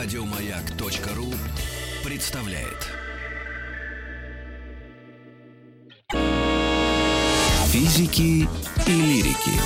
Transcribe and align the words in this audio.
Радиомаяк.ру 0.00 1.26
представляет. 2.04 2.86
Физики 7.66 8.48
и 8.86 8.92
лирики. 8.92 9.60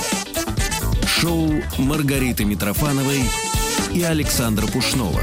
Шоу 1.07 1.51
Маргариты 1.77 2.47
Митрофановой 2.47 3.21
и 3.93 4.03
Александра 4.03 4.67
Пушнова. 4.67 5.21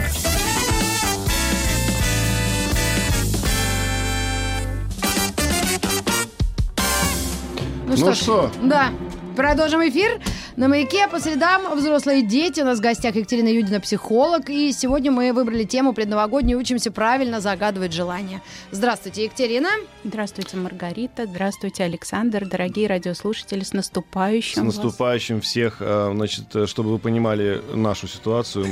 Ну, 7.88 7.96
Ну 7.98 8.14
ж, 8.14 8.16
что? 8.16 8.52
Да. 8.62 8.92
Продолжим 9.36 9.82
эфир. 9.82 10.22
На 10.60 10.68
маяке 10.68 11.08
по 11.08 11.22
средам 11.22 11.74
взрослые 11.74 12.22
дети. 12.22 12.60
У 12.60 12.66
нас 12.66 12.80
в 12.80 12.82
гостях 12.82 13.16
Екатерина 13.16 13.48
Юдина, 13.48 13.80
психолог. 13.80 14.50
И 14.50 14.74
сегодня 14.74 15.10
мы 15.10 15.32
выбрали 15.32 15.64
тему 15.64 15.94
предновогоднюю 15.94 16.60
«Учимся 16.60 16.92
правильно 16.92 17.40
загадывать 17.40 17.94
желания». 17.94 18.42
Здравствуйте, 18.70 19.24
Екатерина. 19.24 19.70
Здравствуйте, 20.04 20.58
Маргарита. 20.58 21.28
Здравствуйте, 21.28 21.86
Александр. 21.86 22.46
Дорогие 22.46 22.90
радиослушатели, 22.90 23.64
с 23.64 23.70
С 23.70 23.74
наступающим 23.74 24.66
вас. 24.66 24.76
наступающим 24.76 25.40
всех, 25.40 25.78
э, 25.80 26.12
значит, 26.14 26.54
э, 26.54 26.68
чтобы 26.68 26.90
вы 26.90 27.00
понимали 27.00 27.62
нашу 27.74 28.10
ситуацию. 28.10 28.68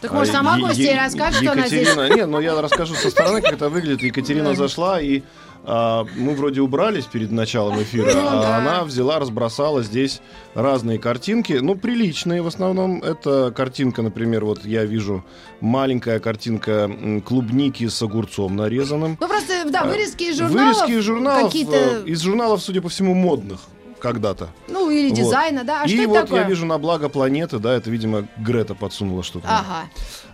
Так, 0.00 0.12
может, 0.12 0.32
А, 0.32 0.36
сама 0.38 0.60
гостья 0.60 0.94
расскажет, 0.94 1.42
что 1.42 1.50
она 1.50 1.66
здесь? 1.66 1.88
Екатерина, 1.88 2.14
нет, 2.14 2.28
но 2.28 2.38
я 2.38 2.60
расскажу 2.62 2.94
со 2.94 3.10
стороны, 3.10 3.42
как 3.42 3.54
это 3.54 3.68
выглядит. 3.68 4.04
Екатерина 4.04 4.54
зашла, 4.54 5.00
и 5.00 5.22
мы 5.66 6.34
вроде 6.36 6.60
убрались 6.60 7.06
перед 7.06 7.32
началом 7.32 7.82
эфира, 7.82 8.12
Ну 8.14 8.20
а 8.26 8.56
она 8.56 8.84
взяла, 8.84 9.18
разбросала 9.18 9.82
здесь 9.82 10.20
разные 10.54 10.98
картинки, 10.98 11.54
ну, 11.54 11.74
приличные 11.74 12.40
в 12.42 12.46
основном. 12.46 13.02
Это 13.02 13.50
картинка, 13.50 14.02
например, 14.02 14.44
вот 14.44 14.64
я 14.64 14.84
вижу 14.84 15.24
маленькая 15.60 16.20
картинка 16.20 16.88
клубники 17.24 17.88
с 17.88 18.00
огурцом 18.00 18.54
нарезанным. 18.54 19.18
Ну, 19.20 19.28
просто, 19.28 19.68
да, 19.70 19.80
А, 19.82 19.86
вырезки 19.86 20.24
из 20.24 20.38
журналов. 20.38 20.76
Вырезки 20.76 20.90
из 20.98 21.02
журналов, 21.04 21.46
Какие-то, 21.46 21.76
э, 21.76 22.02
из 22.06 22.20
журналов, 22.20 22.62
судя 22.62 22.80
по 22.80 22.88
всему, 22.88 23.14
модных 23.14 23.60
когда-то. 23.98 24.50
ну, 24.68 24.88
или 24.90 25.08
Вот. 25.08 25.18
дизайна, 25.18 25.64
да. 25.64 25.82
А 25.82 25.86
и 25.86 25.88
что 25.88 25.98
это 26.02 26.08
вот 26.08 26.20
такое? 26.20 26.40
я 26.42 26.46
вижу 26.48 26.64
на 26.66 26.78
благо 26.78 27.08
планеты, 27.08 27.58
да, 27.58 27.72
это, 27.74 27.90
видимо, 27.90 28.28
Грета 28.38 28.74
подсунула 28.76 29.22
что-то. 29.24 29.48
Ага. 29.48 29.88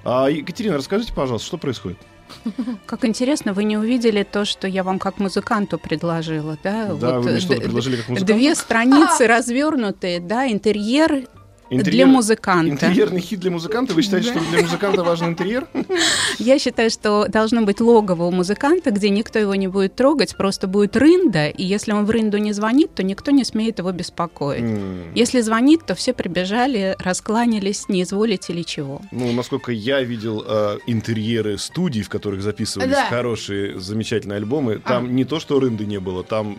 А, 0.05 0.27
Екатерина, 0.29 0.77
расскажите, 0.77 1.15
пожалуйста, 1.15 1.47
что 1.47 1.57
происходит? 1.59 1.97
Как 2.87 3.05
интересно, 3.05 3.53
вы 3.53 3.65
не 3.65 3.77
увидели 3.77 4.23
то, 4.23 4.45
что 4.45 4.67
я 4.69 4.83
вам 4.85 4.99
как 4.99 5.19
музыканту 5.19 5.79
предложила, 5.79 6.57
да? 6.63 6.87
Да, 6.95 7.21
вы 7.21 7.31
мне 7.31 7.41
что-то 7.41 7.57
д- 7.57 7.63
предложили 7.63 7.97
как 7.97 8.09
музыкант? 8.09 8.39
Две 8.39 8.55
страницы 8.55 9.27
развернутые, 9.29 10.21
да, 10.21 10.47
интерьер 10.51 11.25
для 11.73 12.05
Интерьер- 12.05 12.07
музыканта. 12.07 12.71
Интерьерный 12.87 13.21
хит 13.21 13.41
для 13.41 13.51
музыканта? 13.51 13.95
Вы 13.95 14.03
считаете, 14.03 14.29
что 14.31 14.41
для 14.51 14.63
музыканта 14.63 15.03
важен 15.05 15.29
интерьер? 15.29 15.67
Я 16.39 16.59
считаю, 16.59 16.91
что 16.91 17.27
должно 17.29 17.63
быть 17.63 17.81
логово 17.81 18.25
у 18.25 18.31
музыканта, 18.31 18.91
где 18.91 19.09
никто 19.11 19.39
его 19.39 19.55
не 19.55 19.69
будет 19.69 19.95
трогать, 19.95 20.37
просто 20.37 20.67
будет 20.67 20.97
рында, 20.97 21.49
и 21.49 21.65
если 21.65 21.93
он 21.93 22.05
в 22.05 22.11
рынду 22.11 22.39
не 22.39 22.53
звонит, 22.53 22.95
то 22.95 23.03
никто 23.03 23.31
не 23.31 23.45
смеет 23.45 23.79
его 23.79 23.91
беспокоить. 23.93 24.63
М, 24.63 25.13
Если 25.15 25.41
звонит, 25.41 25.87
то 25.87 25.95
все 25.95 26.13
прибежали, 26.13 26.97
раскланялись, 26.99 27.89
не 27.89 28.03
изволите 28.03 28.53
ли 28.53 28.65
чего. 28.65 29.01
Ну, 29.11 29.33
насколько 29.33 29.73
я 29.73 30.03
видел 30.03 30.45
э, 30.47 30.79
интерьеры 30.87 31.59
студий, 31.59 32.03
в 32.03 32.09
которых 32.09 32.43
записывались 32.43 32.91
Да. 32.93 33.07
хорошие, 33.07 33.79
замечательные 33.81 34.37
альбомы, 34.37 34.79
там 34.79 35.05
А. 35.05 35.09
не 35.09 35.25
то, 35.25 35.41
что 35.41 35.59
рынды 35.61 35.87
не 35.87 36.01
было, 36.01 36.23
там 36.25 36.59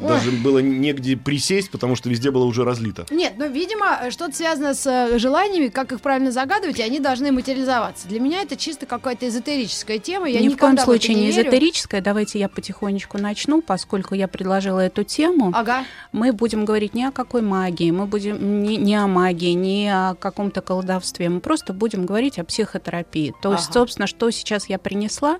Ой. 0.00 0.08
даже 0.08 0.30
было 0.32 0.58
негде 0.58 1.16
присесть, 1.16 1.70
потому 1.70 1.96
что 1.96 2.08
везде 2.08 2.30
было 2.30 2.44
уже 2.44 2.64
разлито. 2.64 3.06
Нет, 3.10 3.34
ну, 3.36 3.48
видимо, 3.50 4.10
что-то 4.10 4.34
связано 4.34 4.74
с 4.74 4.86
э, 4.86 5.18
желаниями, 5.18 5.68
как 5.68 5.92
их 5.92 6.00
правильно 6.00 6.30
загадывать, 6.30 6.78
и 6.78 6.82
они 6.82 7.00
должны 7.00 7.32
материализоваться. 7.32 8.08
Для 8.08 8.20
меня 8.20 8.42
это 8.42 8.56
чисто 8.56 8.86
какая-то 8.86 9.28
эзотерическая 9.28 9.98
тема. 9.98 10.28
Я 10.28 10.40
Ни 10.40 10.48
в 10.48 10.56
коем 10.56 10.72
никогда 10.72 10.82
в 10.82 10.84
случае 10.86 11.16
не 11.16 11.26
верю. 11.30 11.42
эзотерическое. 11.42 12.00
Давайте 12.00 12.38
я 12.38 12.48
потихонечку 12.48 13.18
начну, 13.18 13.62
поскольку 13.62 14.14
я 14.14 14.28
предложила 14.28 14.80
эту 14.80 15.04
тему. 15.04 15.50
Ага. 15.54 15.84
Мы 16.12 16.32
будем 16.32 16.64
говорить 16.64 16.94
не 16.94 17.04
о 17.04 17.10
какой 17.10 17.42
магии, 17.42 17.90
мы 17.90 18.06
будем 18.06 18.62
не, 18.62 18.76
не 18.76 18.94
о 18.96 19.06
магии, 19.06 19.52
не 19.52 19.88
о 19.92 20.14
каком-то 20.14 20.60
колдовстве, 20.60 21.28
мы 21.28 21.40
просто 21.40 21.72
будем 21.72 22.06
говорить 22.06 22.38
о 22.38 22.44
психотерапии. 22.44 23.34
То 23.42 23.52
есть, 23.52 23.64
Ага. 23.70 23.72
собственно, 23.74 24.06
что 24.06 24.30
сейчас 24.30 24.68
я 24.68 24.78
принесла, 24.78 25.38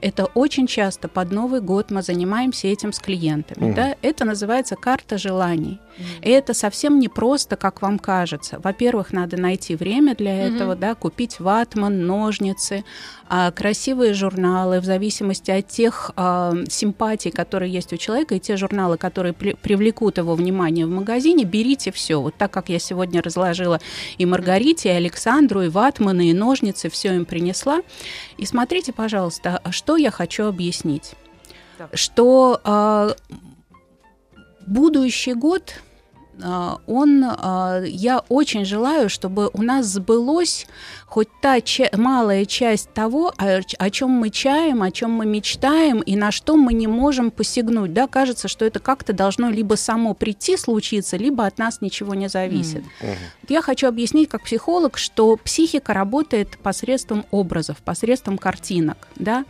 это 0.00 0.26
очень 0.26 0.66
часто 0.66 1.08
под 1.08 1.32
Новый 1.32 1.60
год 1.60 1.90
мы 1.90 2.02
занимаемся 2.02 2.68
этим 2.68 2.92
с 2.92 2.98
клиентами. 2.98 3.66
Мгм. 3.66 3.74
Да? 3.74 3.93
Это 4.02 4.24
называется 4.24 4.76
карта 4.76 5.18
желаний. 5.18 5.80
И 6.22 6.30
это 6.30 6.54
совсем 6.54 6.98
не 6.98 7.08
просто, 7.08 7.56
как 7.56 7.82
вам 7.82 7.98
кажется. 7.98 8.58
Во-первых, 8.58 9.12
надо 9.12 9.36
найти 9.36 9.76
время 9.76 10.14
для 10.16 10.34
Мгм. 10.46 10.54
этого, 10.56 10.74
да, 10.76 10.94
купить 10.94 11.38
ватман, 11.40 12.06
ножницы, 12.06 12.84
а, 13.28 13.50
красивые 13.52 14.12
журналы 14.14 14.80
в 14.80 14.84
зависимости 14.84 15.50
от 15.50 15.68
тех 15.68 16.10
а, 16.16 16.52
симпатий, 16.68 17.30
которые 17.30 17.72
есть 17.72 17.92
у 17.92 17.96
человека, 17.96 18.34
и 18.34 18.40
те 18.40 18.56
журналы, 18.56 18.96
которые 18.98 19.32
при- 19.32 19.54
привлекут 19.54 20.18
его 20.18 20.34
внимание 20.34 20.86
в 20.86 20.90
магазине, 20.90 21.44
берите 21.44 21.92
все. 21.92 22.20
Вот 22.20 22.34
так 22.36 22.50
как 22.50 22.68
я 22.68 22.78
сегодня 22.78 23.22
разложила 23.22 23.80
и 24.18 24.26
Маргарите, 24.26 24.88
и 24.88 24.92
Александру, 24.92 25.62
и 25.62 25.68
ватманы, 25.68 26.30
и 26.30 26.32
ножницы, 26.34 26.88
все 26.90 27.14
им 27.14 27.24
принесла. 27.24 27.80
И 28.36 28.46
смотрите, 28.46 28.92
пожалуйста, 28.92 29.62
что 29.70 29.96
я 29.96 30.10
хочу 30.10 30.46
объяснить. 30.46 31.12
Так. 31.78 31.90
Что 31.96 32.60
а, 32.64 33.14
будущий 34.66 35.34
год 35.34 35.74
он, 36.86 37.24
а, 37.24 37.82
я 37.84 38.20
очень 38.28 38.64
желаю, 38.64 39.08
чтобы 39.08 39.50
у 39.52 39.62
нас 39.62 39.86
сбылось 39.86 40.66
хоть 41.14 41.28
та 41.40 41.60
ча- 41.60 41.90
малая 41.96 42.44
часть 42.44 42.92
того, 42.92 43.32
о, 43.38 43.60
о 43.78 43.90
чем 43.90 44.10
мы 44.10 44.30
чаем, 44.30 44.82
о 44.82 44.90
чем 44.90 45.12
мы 45.12 45.26
мечтаем 45.26 46.00
и 46.00 46.16
на 46.16 46.32
что 46.32 46.56
мы 46.56 46.72
не 46.72 46.88
можем 46.88 47.30
посягнуть. 47.30 47.92
Да, 47.92 48.08
кажется, 48.08 48.48
что 48.48 48.64
это 48.64 48.80
как-то 48.80 49.12
должно 49.12 49.48
либо 49.48 49.74
само 49.76 50.14
прийти, 50.14 50.56
случиться, 50.56 51.16
либо 51.16 51.46
от 51.46 51.58
нас 51.58 51.80
ничего 51.80 52.16
не 52.16 52.28
зависит. 52.28 52.82
Мгм. 53.00 53.14
Вот 53.42 53.50
Я 53.50 53.62
хочу 53.62 53.86
объяснить 53.86 54.28
как 54.28 54.42
психолог, 54.42 54.98
что 54.98 55.36
психика 55.36 55.94
работает 55.94 56.58
посредством 56.58 57.24
образов, 57.30 57.76
посредством 57.84 58.36
картинок, 58.36 59.06
да, 59.14 59.44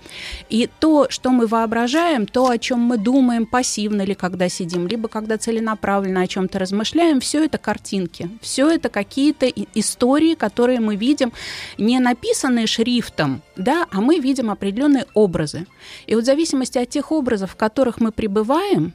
и 0.51 0.69
то, 0.81 1.07
что 1.09 1.31
мы 1.31 1.47
воображаем, 1.47 2.27
то, 2.27 2.51
о 2.51 2.59
чем 2.59 2.81
мы 2.81 2.99
думаем 2.99 3.47
пассивно 3.47 4.03
или 4.03 4.13
когда 4.13 4.51
сидим, 4.51 4.87
либо 4.87 5.09
когда 5.09 5.39
целенаправленно 5.39 6.21
о 6.21 6.27
чем-то 6.27 6.59
размышляем, 6.59 6.74
все 7.21 7.45
это 7.45 7.59
картинки, 7.59 8.31
все 8.41 8.71
это 8.71 8.89
какие-то 8.89 9.47
истории, 9.75 10.35
которые 10.35 10.81
мы 10.81 10.97
видим, 10.97 11.33
не 11.79 11.99
написанные 12.01 12.67
шрифтом, 12.67 13.43
да, 13.57 13.87
а 13.91 14.01
мы 14.01 14.19
видим 14.19 14.51
определенные 14.51 15.07
образы. 15.15 15.67
И 16.07 16.15
вот 16.15 16.25
в 16.25 16.27
зависимости 16.27 16.79
от 16.79 16.89
тех 16.89 17.13
образов, 17.13 17.53
в 17.53 17.57
которых 17.57 18.01
мы 18.01 18.13
пребываем, 18.13 18.95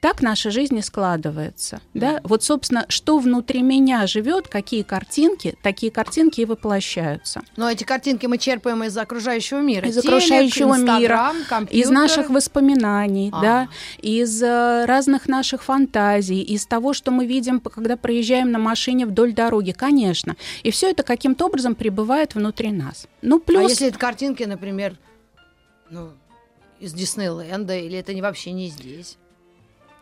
так 0.00 0.22
наша 0.22 0.50
жизнь 0.50 0.76
и 0.76 0.82
складывается. 0.82 1.80
Да? 1.94 2.20
Вот, 2.24 2.42
собственно, 2.42 2.86
что 2.88 3.18
внутри 3.18 3.62
меня 3.62 4.06
живет, 4.06 4.48
какие 4.48 4.82
картинки, 4.82 5.56
такие 5.62 5.90
картинки 5.92 6.40
и 6.40 6.44
воплощаются. 6.44 7.42
Но 7.56 7.70
эти 7.70 7.84
картинки 7.84 8.26
мы 8.26 8.38
черпаем 8.38 8.84
из 8.84 8.96
окружающего 8.96 9.60
мира. 9.60 9.88
Из 9.88 9.94
Телек, 9.94 10.06
окружающего 10.06 10.76
мира, 10.76 11.32
компьютер. 11.48 11.80
Из 11.80 11.90
наших 11.90 12.30
воспоминаний, 12.30 13.30
А. 13.32 13.40
да, 13.40 13.68
из 14.00 14.42
э, 14.42 14.84
разных 14.86 15.28
наших 15.28 15.62
фантазий, 15.62 16.42
из 16.42 16.66
того, 16.66 16.92
что 16.92 17.10
мы 17.10 17.26
видим, 17.26 17.60
когда 17.60 17.96
проезжаем 17.96 18.50
на 18.50 18.58
машине 18.58 19.06
вдоль 19.06 19.32
дороги, 19.32 19.72
конечно. 19.72 20.36
И 20.62 20.70
все 20.70 20.90
это 20.90 21.02
каким-то 21.02 21.46
образом 21.46 21.74
пребывает 21.74 22.34
внутри 22.34 22.72
нас. 22.72 23.06
Ну, 23.22 23.36
А 23.36 23.40
плюс... 23.40 23.70
если 23.70 23.88
это 23.88 23.98
картинки, 23.98 24.42
например, 24.44 24.96
ну, 25.90 26.10
из 26.80 26.92
Диснейленда, 26.92 27.76
или 27.76 27.98
это 27.98 28.14
не 28.14 28.22
вообще 28.22 28.52
не 28.52 28.68
здесь? 28.68 29.16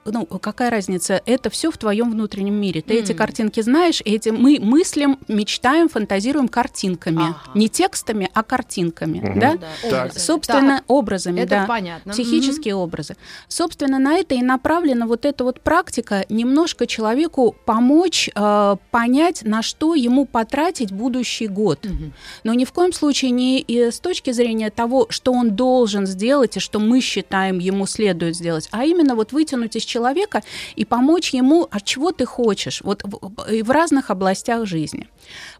Ну, 0.05 0.27
какая 0.27 0.71
разница? 0.71 1.23
Это 1.27 1.51
все 1.51 1.71
в 1.71 1.79
твоем 1.79 2.11
внутреннем 2.11 2.55
мире. 2.55 2.83
Ты 2.83 2.95
эти 2.95 3.13
М. 3.13 3.19
картинки 3.19 3.61
знаешь, 3.61 4.03
эти 4.05 4.29
мы 4.31 4.59
мыслим, 4.61 5.19
мечтаем, 5.29 5.89
фантазируем 5.89 6.49
картинками. 6.49 7.23
Ага. 7.23 7.37
Не 7.55 7.69
текстами, 7.69 8.31
а 8.35 8.43
картинками. 8.43 9.19
Мгм. 9.19 9.39
Да? 9.41 9.59
Образы. 9.85 10.21
Собственно, 10.21 10.77
Так, 10.79 10.85
образами, 10.89 11.41
это 11.41 11.51
да. 11.51 11.67
понятно. 11.67 12.13
Психические 12.13 12.75
образы. 12.75 13.17
Собственно, 13.49 13.99
на 13.99 14.15
это 14.17 14.35
и 14.35 14.43
направлена 14.43 15.07
вот 15.07 15.25
эта 15.25 15.45
вот 15.45 15.61
практика 15.61 16.25
немножко 16.29 16.87
человеку 16.87 17.55
помочь 17.65 18.29
э, 18.35 18.77
понять, 18.91 19.43
на 19.45 19.63
что 19.63 19.95
ему 19.95 20.27
потратить 20.27 20.93
будущий 20.93 21.47
год. 21.47 21.85
Мгм. 21.85 22.13
Но 22.45 22.55
ни 22.55 22.65
в 22.65 22.73
коем 22.73 22.93
случае 22.93 23.31
не 23.31 23.61
и 23.61 23.91
с 23.91 24.01
точки 24.01 24.33
зрения 24.33 24.71
того, 24.71 25.07
что 25.11 25.33
он 25.33 25.55
должен 25.57 26.07
сделать 26.07 26.57
и 26.57 26.61
что 26.61 26.79
мы 26.79 27.01
считаем 27.01 27.59
ему 27.59 27.87
следует 27.87 28.37
сделать, 28.37 28.69
а 28.71 28.85
именно 28.85 29.15
вот 29.15 29.33
вытянуть 29.33 29.77
из 29.77 29.85
человека 29.95 30.43
и 30.77 30.85
помочь 30.85 31.35
ему, 31.35 31.69
а 31.71 31.81
чего 31.81 32.11
ты 32.13 32.25
хочешь, 32.27 32.83
вот 32.85 33.03
в, 33.05 33.63
в 33.63 33.71
разных 33.71 34.11
областях 34.11 34.67
жизни. 34.67 35.07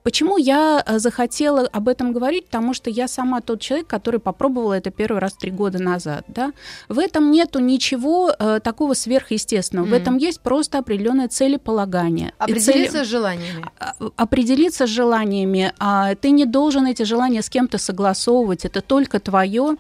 Почему 0.05 0.37
я 0.37 0.85
э, 0.85 0.99
захотела 0.99 1.67
об 1.73 1.89
этом 1.89 2.13
говорить? 2.13 2.45
Потому 2.45 2.75
что 2.75 2.91
я 2.91 3.09
сама 3.09 3.41
тот 3.41 3.63
человек, 3.63 3.87
который 3.87 4.21
попробовал 4.21 4.73
это 4.73 4.91
первый 4.91 5.19
раз 5.19 5.33
три 5.33 5.51
года 5.51 5.83
назад. 5.83 6.27
Да? 6.29 6.53
В 6.91 6.99
этом 6.99 7.31
нету 7.31 7.59
ничего 7.59 8.31
э, 8.39 8.61
такого 8.63 8.93
сверхъестественного. 8.93 9.87
Mm. 9.87 9.89
В 9.89 9.93
этом 9.95 10.17
есть 10.19 10.43
просто 10.43 10.79
определенное 10.79 11.29
целеполагание. 11.29 12.35
Определиться 12.37 12.93
цели... 12.93 13.05
с 13.05 13.09
желаниями. 13.09 13.65
А, 13.79 13.95
а, 13.99 14.11
определиться 14.17 14.87
с 14.87 14.91
желаниями. 14.91 15.73
А 15.79 16.15
ты 16.17 16.33
не 16.33 16.45
должен 16.45 16.87
эти 16.87 17.05
желания 17.05 17.41
с 17.41 17.49
кем-то 17.49 17.79
согласовывать. 17.79 18.67
Это 18.67 18.83
только 18.83 19.21
твое. 19.21 19.77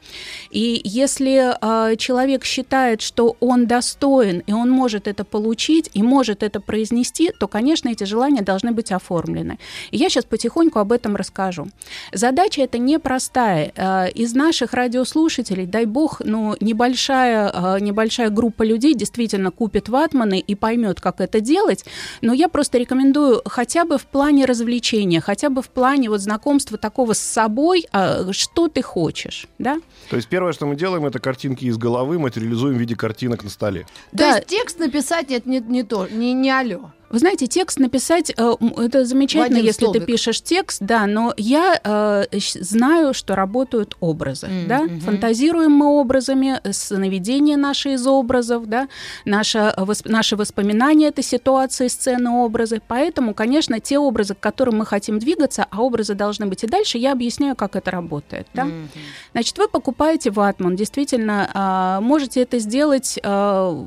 И 0.51 0.81
если 0.85 1.55
а, 1.61 1.97
человек 1.97 2.47
считает, 2.47 3.03
что 3.03 3.37
он 3.41 3.67
достоин, 3.67 4.43
и 4.47 4.55
он 4.55 4.71
может 4.71 5.07
это 5.07 5.23
получить, 5.25 5.91
и 5.93 6.03
может 6.03 6.43
это 6.43 6.61
произнести, 6.61 7.31
то, 7.39 7.47
конечно, 7.47 7.91
эти 7.91 8.05
желания 8.05 8.41
должны 8.41 8.73
быть 8.73 8.91
оформлены. 8.91 9.59
И 9.91 9.99
я 9.99 10.09
сейчас 10.15 10.25
потихоньку 10.25 10.79
об 10.79 10.93
этом 10.93 11.17
расскажу. 11.17 11.69
Задача 12.13 12.63
эта 12.63 12.79
непростая. 12.79 13.73
Э, 13.77 14.11
из 14.11 14.35
наших 14.35 14.73
радиослушателей, 14.73 15.67
дай 15.67 15.85
бог, 15.85 16.21
ну, 16.25 16.57
небольшая, 16.61 17.51
э, 17.53 17.81
небольшая 17.81 18.31
группа 18.31 18.63
людей 18.63 18.95
действительно 18.95 19.51
купит 19.51 19.89
ватманы 19.89 20.39
и 20.39 20.55
поймет, 20.55 21.01
как 21.01 21.21
это 21.21 21.41
делать, 21.41 21.85
но 22.23 22.33
я 22.33 22.49
просто 22.49 22.79
рекомендую 22.79 23.43
хотя 23.45 23.85
бы 23.85 23.99
в 23.99 24.07
плане 24.07 24.45
развлечения, 24.45 25.21
хотя 25.21 25.51
бы 25.51 25.63
в 25.63 25.69
плане 25.69 26.09
вот 26.09 26.21
знакомства 26.21 26.79
такого 26.79 27.13
с 27.13 27.19
собой, 27.19 27.87
э, 27.93 28.33
что 28.33 28.69
ты 28.69 28.83
хочешь, 28.83 29.49
да? 29.59 29.79
То 30.11 30.17
есть 30.17 30.29
первое, 30.29 30.53
что 30.53 30.67
мы 30.67 30.77
делаем, 30.77 31.07
это 31.07 31.19
картинки 31.19 31.65
из 31.65 31.77
головы 31.77 32.19
материализуем 32.19 32.77
в 32.77 32.81
виде 32.81 32.95
картинок 32.95 33.43
на 33.43 33.51
столе. 33.51 33.87
То 34.13 34.19
да. 34.19 34.37
есть 34.37 34.47
текст 34.47 34.79
написать 34.79 35.31
это 35.31 35.49
не, 35.49 35.61
не 35.61 35.83
то, 35.83 36.07
не, 36.07 36.33
не 36.33 36.51
алло. 36.51 36.93
Вы 37.15 37.21
знаете, 37.21 37.47
текст 37.47 37.79
написать, 37.79 38.33
э, 38.37 38.55
это 38.77 39.05
замечательно, 39.05 39.59
если 39.59 39.85
столбик. 39.85 40.01
ты 40.01 40.07
пишешь 40.07 40.43
текст, 40.43 40.83
да, 40.83 41.07
но 41.07 41.33
я 41.37 41.81
э, 41.85 42.25
знаю, 42.61 43.15
что 43.15 43.37
работают 43.37 43.97
образы, 44.01 44.49
mm-hmm. 44.49 44.67
да, 44.67 44.89
фантазируем 44.99 45.71
мы 45.71 45.87
образами, 45.87 46.61
сновидение 46.73 47.57
наши 47.57 47.93
из 47.93 48.05
образов, 48.05 48.67
да, 48.67 48.89
наше, 49.25 49.73
восп, 49.77 50.09
наши 50.09 50.35
воспоминания— 50.35 51.07
это 51.11 51.23
ситуации, 51.23 51.87
сцены, 51.87 52.31
образы, 52.31 52.83
поэтому, 52.89 53.33
конечно, 53.33 53.79
те 53.79 53.97
образы, 53.97 54.35
к 54.35 54.41
которым 54.41 54.79
мы 54.79 54.85
хотим 54.85 55.21
двигаться, 55.21 55.69
а 55.71 55.83
образы 55.83 56.15
должны 56.15 56.47
быть 56.47 56.65
и 56.65 56.67
дальше, 56.67 56.99
я 56.99 57.13
объясняю, 57.13 57.55
как 57.55 57.77
это 57.77 57.93
работает, 57.93 58.49
да. 58.55 58.65
Mm-hmm. 58.65 58.89
Значит, 59.35 59.59
вы 59.59 59.69
покупаете 59.69 60.33
ватман, 60.33 60.75
действительно, 60.75 61.49
э, 61.55 62.05
можете 62.05 62.43
это 62.43 62.59
сделать 62.59 63.21
э, 63.23 63.85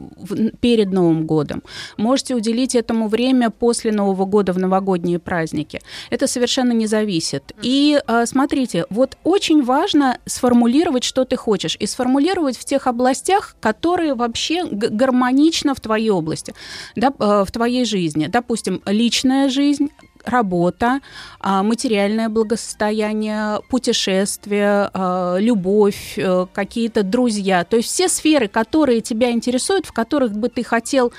перед 0.61 0.93
Новым 0.93 1.27
годом, 1.27 1.61
можете 1.97 2.33
уделить 2.33 2.73
этому 2.73 3.09
время 3.09 3.16
после 3.49 3.91
Нового 3.91 4.25
года 4.25 4.53
в 4.53 4.59
новогодние 4.59 5.19
праздники. 5.19 5.81
Это 6.09 6.27
совершенно 6.27 6.71
не 6.71 6.87
зависит. 6.87 7.53
И 7.61 7.99
э, 8.07 8.25
смотрите, 8.25 8.85
вот 8.89 9.17
очень 9.23 9.63
важно 9.63 10.17
сформулировать, 10.25 11.03
что 11.03 11.25
ты 11.25 11.35
хочешь, 11.35 11.77
и 11.79 11.87
сформулировать 11.87 12.57
в 12.57 12.65
тех 12.65 12.87
областях, 12.87 13.55
которые 13.59 14.13
вообще 14.13 14.65
гармонично 14.65 15.73
в 15.73 15.79
твоей 15.79 16.09
области, 16.09 16.53
да, 16.95 17.13
э, 17.19 17.43
в 17.47 17.51
твоей 17.51 17.85
жизни. 17.85 18.27
Допустим, 18.27 18.81
личная 18.85 19.49
жизнь, 19.49 19.89
работа, 20.27 20.99
а, 21.39 21.63
материальное 21.63 22.29
благосостояние, 22.29 23.61
путешествия, 23.69 24.89
а, 24.93 25.37
любовь, 25.37 26.13
э, 26.17 26.45
какие-то 26.53 27.03
друзья. 27.03 27.63
То 27.63 27.77
есть 27.77 27.89
все 27.89 28.07
сферы, 28.07 28.47
которые 28.47 29.01
тебя 29.01 29.31
интересуют, 29.31 29.85
в 29.85 29.93
которых 29.93 30.33
бы 30.33 30.49
ты 30.49 30.63
хотел 30.63 31.13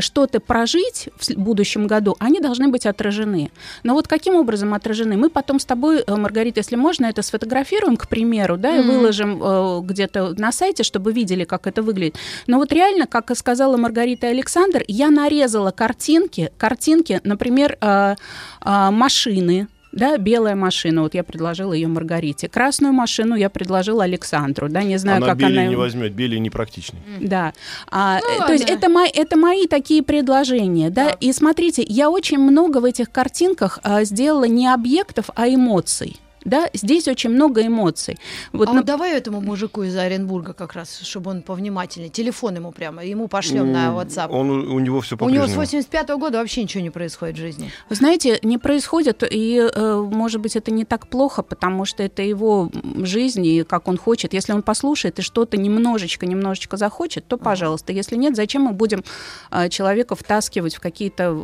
что-то 0.00 0.40
прожить 0.40 1.08
в 1.18 1.34
будущем 1.36 1.86
году, 1.86 2.16
они 2.18 2.40
должны 2.40 2.68
быть 2.68 2.86
отражены. 2.86 3.50
Но 3.82 3.94
вот 3.94 4.08
каким 4.08 4.34
образом 4.34 4.74
отражены? 4.74 5.16
Мы 5.16 5.30
потом 5.30 5.58
с 5.58 5.64
тобой, 5.64 6.02
э, 6.06 6.16
Маргарита, 6.16 6.60
если 6.60 6.76
можно, 6.76 7.06
это 7.06 7.22
сфотографируем, 7.22 7.96
к 7.96 8.08
примеру, 8.08 8.56
да, 8.56 8.76
и 8.76 8.80
mm-hmm. 8.80 8.86
выложим 8.86 9.42
э, 9.42 9.80
где-то 9.82 10.34
на 10.38 10.52
сайте, 10.52 10.82
чтобы 10.82 11.12
видели, 11.12 11.44
как 11.44 11.66
это 11.66 11.82
выглядит. 11.82 12.16
Но 12.46 12.58
вот 12.58 12.72
реально, 12.72 13.06
как 13.06 13.36
сказала 13.36 13.76
Маргарита 13.76 14.28
Александр, 14.28 14.84
я 14.88 15.10
нарезала 15.10 15.70
картинки, 15.70 16.50
картинки, 16.58 17.20
например, 17.24 17.78
э, 17.80 18.14
машины, 18.64 19.68
да, 19.92 20.16
белая 20.16 20.56
машина, 20.56 21.02
вот 21.02 21.14
я 21.14 21.22
предложила 21.22 21.72
ее 21.72 21.88
Маргарите. 21.88 22.48
Красную 22.48 22.92
машину 22.92 23.34
я 23.34 23.50
предложила 23.50 24.04
Александру, 24.04 24.68
да, 24.68 24.82
не 24.82 24.96
знаю, 24.96 25.18
она 25.18 25.26
как 25.26 25.38
Билли 25.38 25.58
она... 25.58 25.66
не 25.66 25.76
возьмет, 25.76 26.12
Билли 26.12 26.36
непрактичный. 26.38 27.00
Да. 27.20 27.52
А, 27.90 28.18
ну, 28.20 28.46
то 28.46 28.52
есть 28.52 28.68
это, 28.68 28.88
мои, 28.88 29.08
это 29.12 29.36
мои 29.36 29.66
такие 29.66 30.02
предложения, 30.02 30.90
да? 30.90 31.10
да. 31.10 31.16
И 31.20 31.32
смотрите, 31.32 31.84
я 31.86 32.10
очень 32.10 32.38
много 32.38 32.78
в 32.78 32.84
этих 32.84 33.10
картинках 33.10 33.78
а, 33.82 34.04
сделала 34.04 34.44
не 34.44 34.66
объектов, 34.66 35.30
а 35.34 35.48
эмоций. 35.48 36.16
Да, 36.44 36.68
здесь 36.72 37.08
очень 37.08 37.30
много 37.30 37.64
эмоций. 37.66 38.18
Вот 38.52 38.68
а 38.68 38.72
на... 38.72 38.82
давай 38.82 39.12
этому 39.16 39.40
мужику 39.40 39.82
из 39.82 39.96
Оренбурга 39.96 40.52
как 40.52 40.74
раз, 40.74 41.00
чтобы 41.00 41.30
он 41.30 41.42
повнимательнее. 41.42 42.10
Телефон 42.10 42.56
ему 42.56 42.72
прямо, 42.72 43.04
ему 43.04 43.28
пошлем 43.28 43.66
mm, 43.66 43.72
на 43.72 43.86
WhatsApp. 43.88 44.28
Он, 44.30 44.50
у 44.50 44.78
него 44.78 45.00
все 45.00 45.16
по 45.16 45.24
У 45.24 45.28
него 45.28 45.46
с 45.46 45.54
85 45.54 46.10
-го 46.10 46.18
года 46.18 46.38
вообще 46.38 46.62
ничего 46.62 46.82
не 46.82 46.90
происходит 46.90 47.36
в 47.36 47.38
жизни. 47.38 47.70
Вы 47.88 47.96
знаете, 47.96 48.38
не 48.42 48.58
происходит, 48.58 49.22
и, 49.30 49.70
э, 49.74 50.08
может 50.12 50.40
быть, 50.40 50.56
это 50.56 50.70
не 50.70 50.84
так 50.84 51.06
плохо, 51.06 51.42
потому 51.42 51.84
что 51.84 52.02
это 52.02 52.22
его 52.22 52.70
жизнь, 53.02 53.46
и 53.46 53.62
как 53.62 53.88
он 53.88 53.96
хочет. 53.96 54.34
Если 54.34 54.52
он 54.52 54.62
послушает 54.62 55.18
и 55.18 55.22
что-то 55.22 55.56
немножечко, 55.56 56.26
немножечко 56.26 56.76
захочет, 56.76 57.26
то 57.26 57.36
пожалуйста. 57.36 57.92
Если 57.92 58.16
нет, 58.16 58.36
зачем 58.36 58.62
мы 58.62 58.72
будем 58.72 59.04
э, 59.50 59.68
человека 59.68 60.14
втаскивать 60.14 60.74
в 60.74 60.80
какие-то 60.80 61.36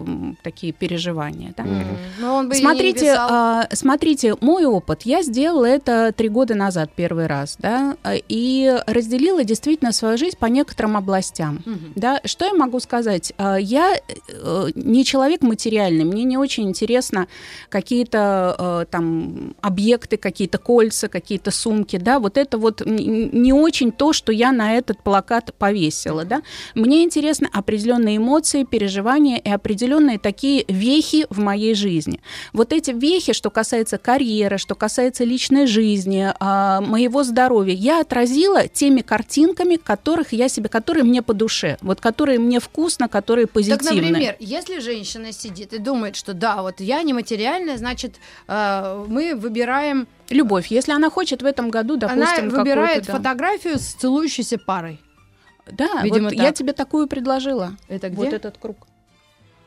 такие 0.43 0.73
переживания? 0.73 1.55
Да? 1.57 1.65
Mm. 1.65 1.85
Но 2.21 2.37
он 2.37 2.49
бы 2.49 2.55
смотрите, 2.55 3.17
э, 3.19 3.63
смотрите, 3.73 4.35
мой 4.41 4.65
опыт 4.65 4.88
опыт. 4.89 5.03
Я 5.03 5.23
сделала 5.23 5.67
это 5.67 6.13
три 6.17 6.29
года 6.29 6.55
назад 6.55 6.91
первый 6.95 7.27
раз, 7.27 7.57
да, 7.59 7.97
и 8.29 8.75
разделила 8.87 9.45
действительно 9.45 9.93
свою 9.93 10.17
жизнь 10.17 10.37
по 10.39 10.47
некоторым 10.47 10.97
областям, 10.97 11.63
угу. 11.67 11.93
да. 11.95 12.21
Что 12.25 12.47
я 12.47 12.55
могу 12.55 12.81
сказать? 12.81 13.33
А, 13.37 13.57
я 13.57 13.95
э, 13.95 14.67
не 14.75 15.05
человек 15.05 15.43
материальный, 15.43 16.05
мне 16.05 16.25
не 16.25 16.39
очень 16.39 16.69
интересно 16.69 17.29
какие-то 17.69 18.57
э, 18.59 18.91
там 18.91 19.55
объекты, 19.61 20.17
какие-то 20.17 20.59
кольца, 20.59 21.09
какие-то 21.09 21.51
сумки, 21.51 21.97
да, 21.97 22.19
вот 22.19 22.39
это 22.39 22.59
вот 22.59 22.83
не 22.87 23.53
очень 23.53 23.93
то, 23.93 24.13
что 24.13 24.33
я 24.33 24.53
на 24.53 24.75
этот 24.75 25.03
плакат 25.03 25.55
повесила, 25.59 26.25
да. 26.25 26.43
Мне 26.75 27.05
интересны 27.05 27.49
определенные 27.53 28.17
эмоции, 28.17 28.65
переживания 28.65 29.37
и 29.37 29.51
определенные 29.51 30.19
такие 30.19 30.65
вехи 30.69 31.27
в 31.31 31.41
моей 31.41 31.75
жизни. 31.75 32.21
Вот 32.53 32.73
эти 32.73 32.91
вехи, 32.91 33.33
что 33.33 33.51
касается 33.51 33.99
карьеры, 33.99 34.59
что 34.59 34.75
касается 34.79 35.25
личной 35.25 35.67
жизни, 35.67 36.33
а, 36.41 36.81
моего 36.81 37.23
здоровья, 37.23 37.75
я 37.75 38.01
отразила 38.01 38.67
теми 38.67 39.03
картинками, 39.03 39.77
которых 39.77 40.33
я 40.33 40.49
себе, 40.49 40.71
которые 40.71 41.05
мне 41.05 41.21
по 41.21 41.35
душе, 41.35 41.77
вот 41.83 42.01
которые 42.01 42.39
мне 42.39 42.61
вкусно, 42.61 43.09
которые 43.09 43.47
позитивные. 43.47 44.01
Так, 44.01 44.11
например, 44.11 44.37
если 44.41 44.79
женщина 44.81 45.33
сидит 45.33 45.75
и 45.75 45.79
думает, 45.79 46.17
что 46.17 46.33
да, 46.33 46.63
вот 46.63 46.81
я 46.81 47.03
нематериальная, 47.03 47.77
значит, 47.77 48.17
а, 48.47 49.05
мы 49.07 49.35
выбираем 49.35 50.09
любовь. 50.31 50.69
Если 50.69 50.93
она 50.93 51.11
хочет 51.11 51.43
в 51.43 51.47
этом 51.47 51.69
году, 51.71 51.97
допустим, 51.97 52.49
она 52.49 52.59
выбирает 52.59 53.07
да. 53.07 53.13
фотографию 53.15 53.79
с 53.79 53.95
целующейся 53.95 54.59
парой. 54.59 55.01
Да, 55.71 56.03
Видимо, 56.03 56.31
вот 56.31 56.33
я 56.33 56.53
тебе 56.53 56.73
такую 56.73 57.07
предложила. 57.09 57.77
Это 57.89 58.09
где? 58.09 58.17
Вот 58.17 58.33
этот 58.33 58.59
круг. 58.59 58.88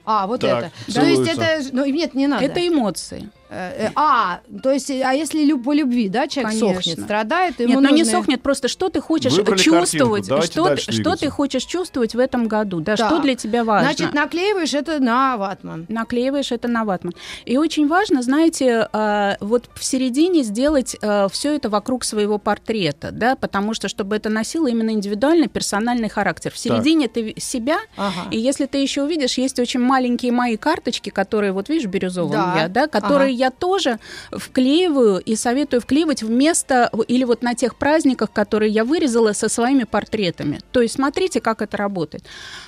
А, 0.05 0.27
вот 0.27 0.41
так, 0.41 0.65
это. 0.65 0.71
Да. 0.87 1.01
То 1.01 1.07
есть 1.07 1.27
это, 1.27 1.59
ну 1.71 1.85
нет, 1.85 2.13
не 2.13 2.27
надо. 2.27 2.43
Это 2.43 2.67
эмоции. 2.67 3.29
Э, 3.53 3.87
э, 3.87 3.91
а, 3.95 4.39
то 4.63 4.71
есть, 4.71 4.89
а 4.89 5.11
если 5.11 5.43
люб, 5.43 5.65
по 5.65 5.73
любви, 5.73 6.07
да, 6.07 6.29
человек 6.29 6.51
Конечно. 6.51 6.81
сохнет, 6.81 6.99
страдает, 7.01 7.59
ему 7.59 7.67
Нет, 7.67 7.81
нужно... 7.81 7.89
но 7.89 7.95
не 7.97 8.05
сохнет, 8.05 8.41
просто 8.41 8.69
что 8.69 8.89
ты 8.89 9.01
хочешь 9.01 9.33
Выбрали 9.33 9.59
чувствовать, 9.59 10.25
что, 10.45 10.77
что 10.77 11.15
ты 11.17 11.29
хочешь 11.29 11.65
чувствовать 11.65 12.15
в 12.15 12.19
этом 12.19 12.47
году, 12.47 12.79
да, 12.79 12.95
да, 12.95 13.07
что 13.07 13.19
для 13.19 13.35
тебя 13.35 13.65
важно. 13.65 13.91
Значит, 13.91 14.13
наклеиваешь 14.13 14.73
это 14.73 14.99
на 14.99 15.35
ватман. 15.35 15.85
Наклеиваешь 15.89 16.53
это 16.53 16.69
на 16.69 16.85
ватман. 16.85 17.13
И 17.43 17.57
очень 17.57 17.89
важно, 17.89 18.21
знаете, 18.21 18.87
э, 18.91 19.35
вот 19.41 19.69
в 19.75 19.83
середине 19.83 20.43
сделать 20.43 20.95
все 21.31 21.53
это 21.53 21.69
вокруг 21.69 22.05
своего 22.05 22.37
портрета, 22.37 23.11
да, 23.11 23.35
потому 23.35 23.73
что, 23.73 23.89
чтобы 23.89 24.15
это 24.15 24.29
носило 24.29 24.67
именно 24.67 24.91
индивидуальный, 24.91 25.49
персональный 25.49 26.07
характер. 26.07 26.53
В 26.53 26.57
середине 26.57 27.09
так. 27.09 27.15
ты 27.15 27.33
себя, 27.37 27.79
ага. 27.97 28.29
и 28.31 28.39
если 28.39 28.65
ты 28.65 28.77
еще 28.77 29.03
увидишь, 29.03 29.37
есть 29.37 29.59
очень 29.59 29.81
маленькие 29.91 30.31
мои 30.31 30.55
карточки, 30.55 31.09
которые, 31.09 31.51
вот 31.51 31.67
видишь, 31.67 31.89
бирюзовым 31.89 32.31
да. 32.31 32.61
я, 32.61 32.67
да, 32.69 32.87
которые 32.87 33.31
ага. 33.31 33.39
я 33.45 33.51
тоже 33.51 33.99
вклеиваю 34.31 35.19
и 35.19 35.35
советую 35.35 35.81
вклеивать 35.81 36.23
вместо 36.23 36.89
или 37.09 37.25
вот 37.25 37.41
на 37.41 37.55
тех 37.55 37.75
праздниках, 37.75 38.31
которые 38.31 38.71
я 38.71 38.85
вырезала 38.85 39.33
со 39.33 39.49
своими 39.49 39.83
портретами. 39.83 40.59
То 40.71 40.81
есть 40.81 40.95
смотрите, 40.95 41.41
как 41.41 41.61
это 41.61 41.75
работает. 41.75 42.23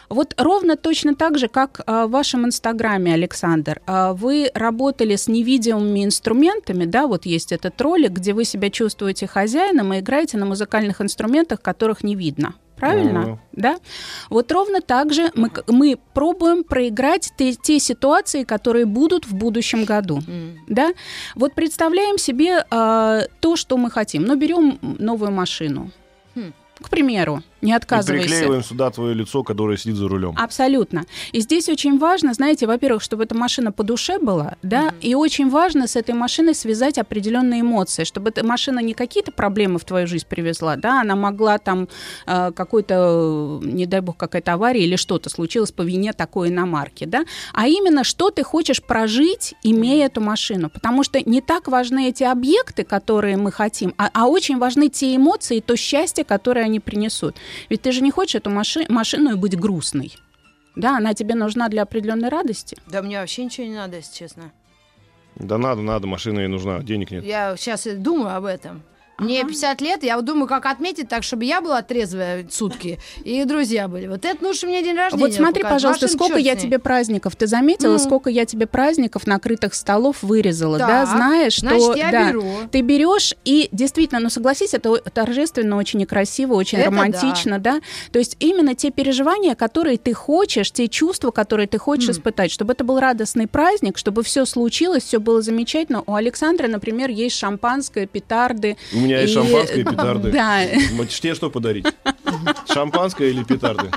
Вот 0.10 0.34
ровно 0.38 0.76
точно 0.76 1.16
так 1.16 1.38
же, 1.38 1.48
как 1.48 1.82
а, 1.86 2.08
в 2.08 2.12
вашем 2.12 2.46
инстаграме, 2.46 3.14
Александр, 3.14 3.82
а, 3.88 4.14
вы 4.14 4.52
работали 4.54 5.16
с 5.16 5.30
невидимыми 5.30 6.04
инструментами, 6.04 6.84
да, 6.86 7.08
вот 7.08 7.26
есть 7.26 7.54
этот 7.54 7.80
ролик, 7.82 8.12
где 8.12 8.34
вы 8.34 8.44
себя 8.44 8.70
чувствуете 8.70 9.28
хозяином 9.28 9.94
и 9.94 10.00
играете 10.00 10.38
на 10.38 10.46
музыкальных 10.46 11.00
инструментах, 11.00 11.62
которых 11.62 12.04
не 12.04 12.16
видно 12.16 12.54
правильно? 12.84 13.20
Мгм. 13.20 13.40
Да? 13.54 13.78
Вот 14.30 14.52
ровно 14.52 14.82
так 14.82 15.14
же 15.14 15.32
мы, 15.36 15.52
мы 15.68 15.98
пробуем 16.14 16.64
проиграть 16.64 17.34
те, 17.38 17.54
те 17.54 17.80
ситуации, 17.80 18.44
которые 18.44 18.86
будут 18.86 19.26
в 19.26 19.36
будущем 19.36 19.86
году. 19.86 20.22
М. 20.28 20.60
Да? 20.68 20.94
Вот 21.36 21.54
представляем 21.54 22.18
себе 22.18 22.66
а, 22.70 23.22
то, 23.40 23.56
что 23.56 23.78
мы 23.78 23.90
хотим. 23.90 24.26
Ну, 24.26 24.36
берем 24.36 24.80
новую 24.82 25.32
машину. 25.32 25.92
Хм. 26.36 26.54
К 26.82 26.90
примеру, 26.90 27.42
не 27.64 27.72
И 27.72 27.76
отказывайся. 27.76 28.28
приклеиваем 28.28 28.64
сюда 28.64 28.92
твое 28.92 29.14
лицо, 29.14 29.44
которое 29.44 29.78
сидит 29.78 29.96
за 29.96 30.08
рулем. 30.08 30.36
Абсолютно. 30.38 31.06
И 31.32 31.40
здесь 31.40 31.70
очень 31.70 31.98
важно, 31.98 32.34
знаете, 32.34 32.68
во-первых, 32.68 33.02
чтобы 33.02 33.24
эта 33.24 33.36
машина 33.36 33.72
по 33.72 33.84
душе 33.84 34.20
была, 34.20 34.56
да, 34.62 34.94
и 35.02 35.16
очень 35.16 35.50
важно 35.50 35.88
с 35.88 35.96
этой 35.96 36.14
машиной 36.14 36.56
связать 36.56 36.98
определенные 36.98 37.62
эмоции, 37.62 38.04
чтобы 38.04 38.30
эта 38.30 38.46
машина 38.46 38.80
не 38.80 38.94
какие-то 38.94 39.32
проблемы 39.32 39.80
в 39.80 39.86
твою 39.86 40.08
жизнь 40.08 40.26
привезла, 40.28 40.76
да, 40.76 41.02
она 41.02 41.16
могла 41.16 41.58
там 41.58 41.88
э, 42.28 42.52
какой-то, 42.52 43.60
не 43.64 43.86
дай 43.86 44.02
бог, 44.02 44.18
какая-то 44.18 44.54
авария 44.54 44.84
или 44.84 44.98
что-то 44.98 45.30
случилось 45.30 45.72
по 45.72 45.82
вине 45.82 46.14
такой 46.14 46.50
иномарки, 46.50 47.06
да, 47.06 47.24
а 47.54 47.68
именно, 47.68 48.04
что 48.04 48.30
ты 48.30 48.44
хочешь 48.44 48.84
прожить, 48.84 49.56
имея 49.64 50.08
эту 50.08 50.22
машину, 50.22 50.70
потому 50.70 51.04
что 51.04 51.20
не 51.22 51.42
так 51.42 51.68
важны 51.68 52.10
эти 52.10 52.24
объекты, 52.24 52.84
которые 52.84 53.38
мы 53.38 53.52
хотим, 53.52 53.94
а, 53.98 54.10
а 54.14 54.28
очень 54.28 54.58
важны 54.58 54.90
те 54.90 55.16
эмоции 55.16 55.58
и 55.58 55.62
то 55.62 55.78
счастье, 55.78 56.24
которое 56.24 56.66
они 56.66 56.80
принесут. 56.80 57.36
Ведь 57.70 57.82
ты 57.82 57.92
же 57.92 58.02
не 58.02 58.12
хочешь 58.12 58.36
эту 58.36 58.50
маши- 58.50 58.86
машину 58.90 59.32
и 59.32 59.36
быть 59.36 59.58
грустной. 59.58 60.16
Да, 60.76 60.98
она 60.98 61.14
тебе 61.14 61.36
нужна 61.36 61.70
для 61.70 61.84
определенной 61.84 62.30
радости. 62.30 62.78
Да 62.88 63.02
мне 63.02 63.20
вообще 63.20 63.46
ничего 63.46 63.68
не 63.68 63.76
надо, 63.76 63.98
если 63.98 64.16
честно. 64.16 64.52
Да 65.36 65.58
надо, 65.58 65.82
надо, 65.82 66.08
машина 66.08 66.40
ей 66.42 66.48
нужна, 66.48 66.80
денег 66.80 67.12
нет. 67.12 67.24
Я 67.24 67.56
сейчас 67.58 67.86
думаю 67.86 68.36
об 68.36 68.46
этом. 68.46 68.84
Мне 69.20 69.42
Ага. 69.42 69.50
50 69.50 69.82
лет, 69.82 70.04
я 70.04 70.16
вот 70.16 70.26
думаю, 70.26 70.48
как 70.48 70.66
отметить 70.66 71.08
так, 71.08 71.22
чтобы 71.24 71.46
я 71.46 71.62
была 71.62 71.82
трезвая 71.84 72.48
сутки, 72.50 73.00
и 73.24 73.44
друзья 73.46 73.88
были. 73.88 74.08
Вот 74.08 74.26
это 74.26 74.44
нужно 74.44 74.68
мне 74.70 74.82
день 74.84 74.96
рождения. 74.96 75.24
вот 75.26 75.34
смотри, 75.36 75.62
показать. 75.62 75.76
пожалуйста, 75.76 76.06
Машин 76.06 76.18
сколько 76.18 76.38
я 76.40 76.56
тебе 76.56 76.80
праздников, 76.80 77.36
ты 77.36 77.46
заметила, 77.46 77.94
Ну. 77.94 78.00
сколько 78.00 78.30
я 78.32 78.46
тебе 78.46 78.66
праздников, 78.66 79.28
накрытых 79.28 79.76
столов 79.76 80.24
вырезала, 80.24 80.80
да, 80.80 81.06
Так, 81.06 81.16
знаешь, 81.16 81.54
что 81.54 81.68
Значит, 81.70 81.96
я 81.98 82.12
да, 82.12 82.30
беру. 82.32 82.44
ты 82.72 82.82
берешь 82.82 83.36
и 83.46 83.70
действительно, 83.72 84.20
ну 84.20 84.30
согласись, 84.32 84.74
это 84.74 84.96
торжественно, 84.98 85.78
очень 85.78 86.00
некрасиво, 86.00 86.56
очень 86.56 86.80
Это 86.80 86.88
романтично, 86.90 87.60
да. 87.60 87.82
То 88.12 88.18
есть 88.20 88.36
именно 88.40 88.74
те 88.74 88.90
переживания, 88.90 89.54
которые 89.54 89.98
ты 90.00 90.14
хочешь, 90.14 90.72
те 90.72 90.88
чувства, 90.88 91.30
которые 91.30 91.68
ты 91.68 91.78
хочешь 91.78 92.08
М. 92.10 92.14
испытать, 92.14 92.52
чтобы 92.52 92.74
это 92.74 92.84
был 92.84 93.00
радостный 93.00 93.46
праздник, 93.48 93.98
чтобы 94.00 94.24
все 94.24 94.46
случилось, 94.46 95.04
все 95.04 95.20
было 95.20 95.42
замечательно. 95.44 96.04
У 96.08 96.16
Александра, 96.16 96.68
например, 96.68 97.12
есть 97.12 97.38
шампанское, 97.38 98.08
петарды. 98.08 98.76
У 98.94 98.98
меня 98.98 99.13
есть 99.22 99.32
И- 99.32 99.36
шампанское 99.36 99.82
и 99.82 99.84
петарды. 99.84 100.32
Да. 100.34 100.64
М- 100.64 101.08
Тебе 101.08 101.36
что 101.36 101.50
подарить? 101.50 101.86
Шампанское 102.72 103.30
или 103.30 103.44
петарды? 103.44 103.92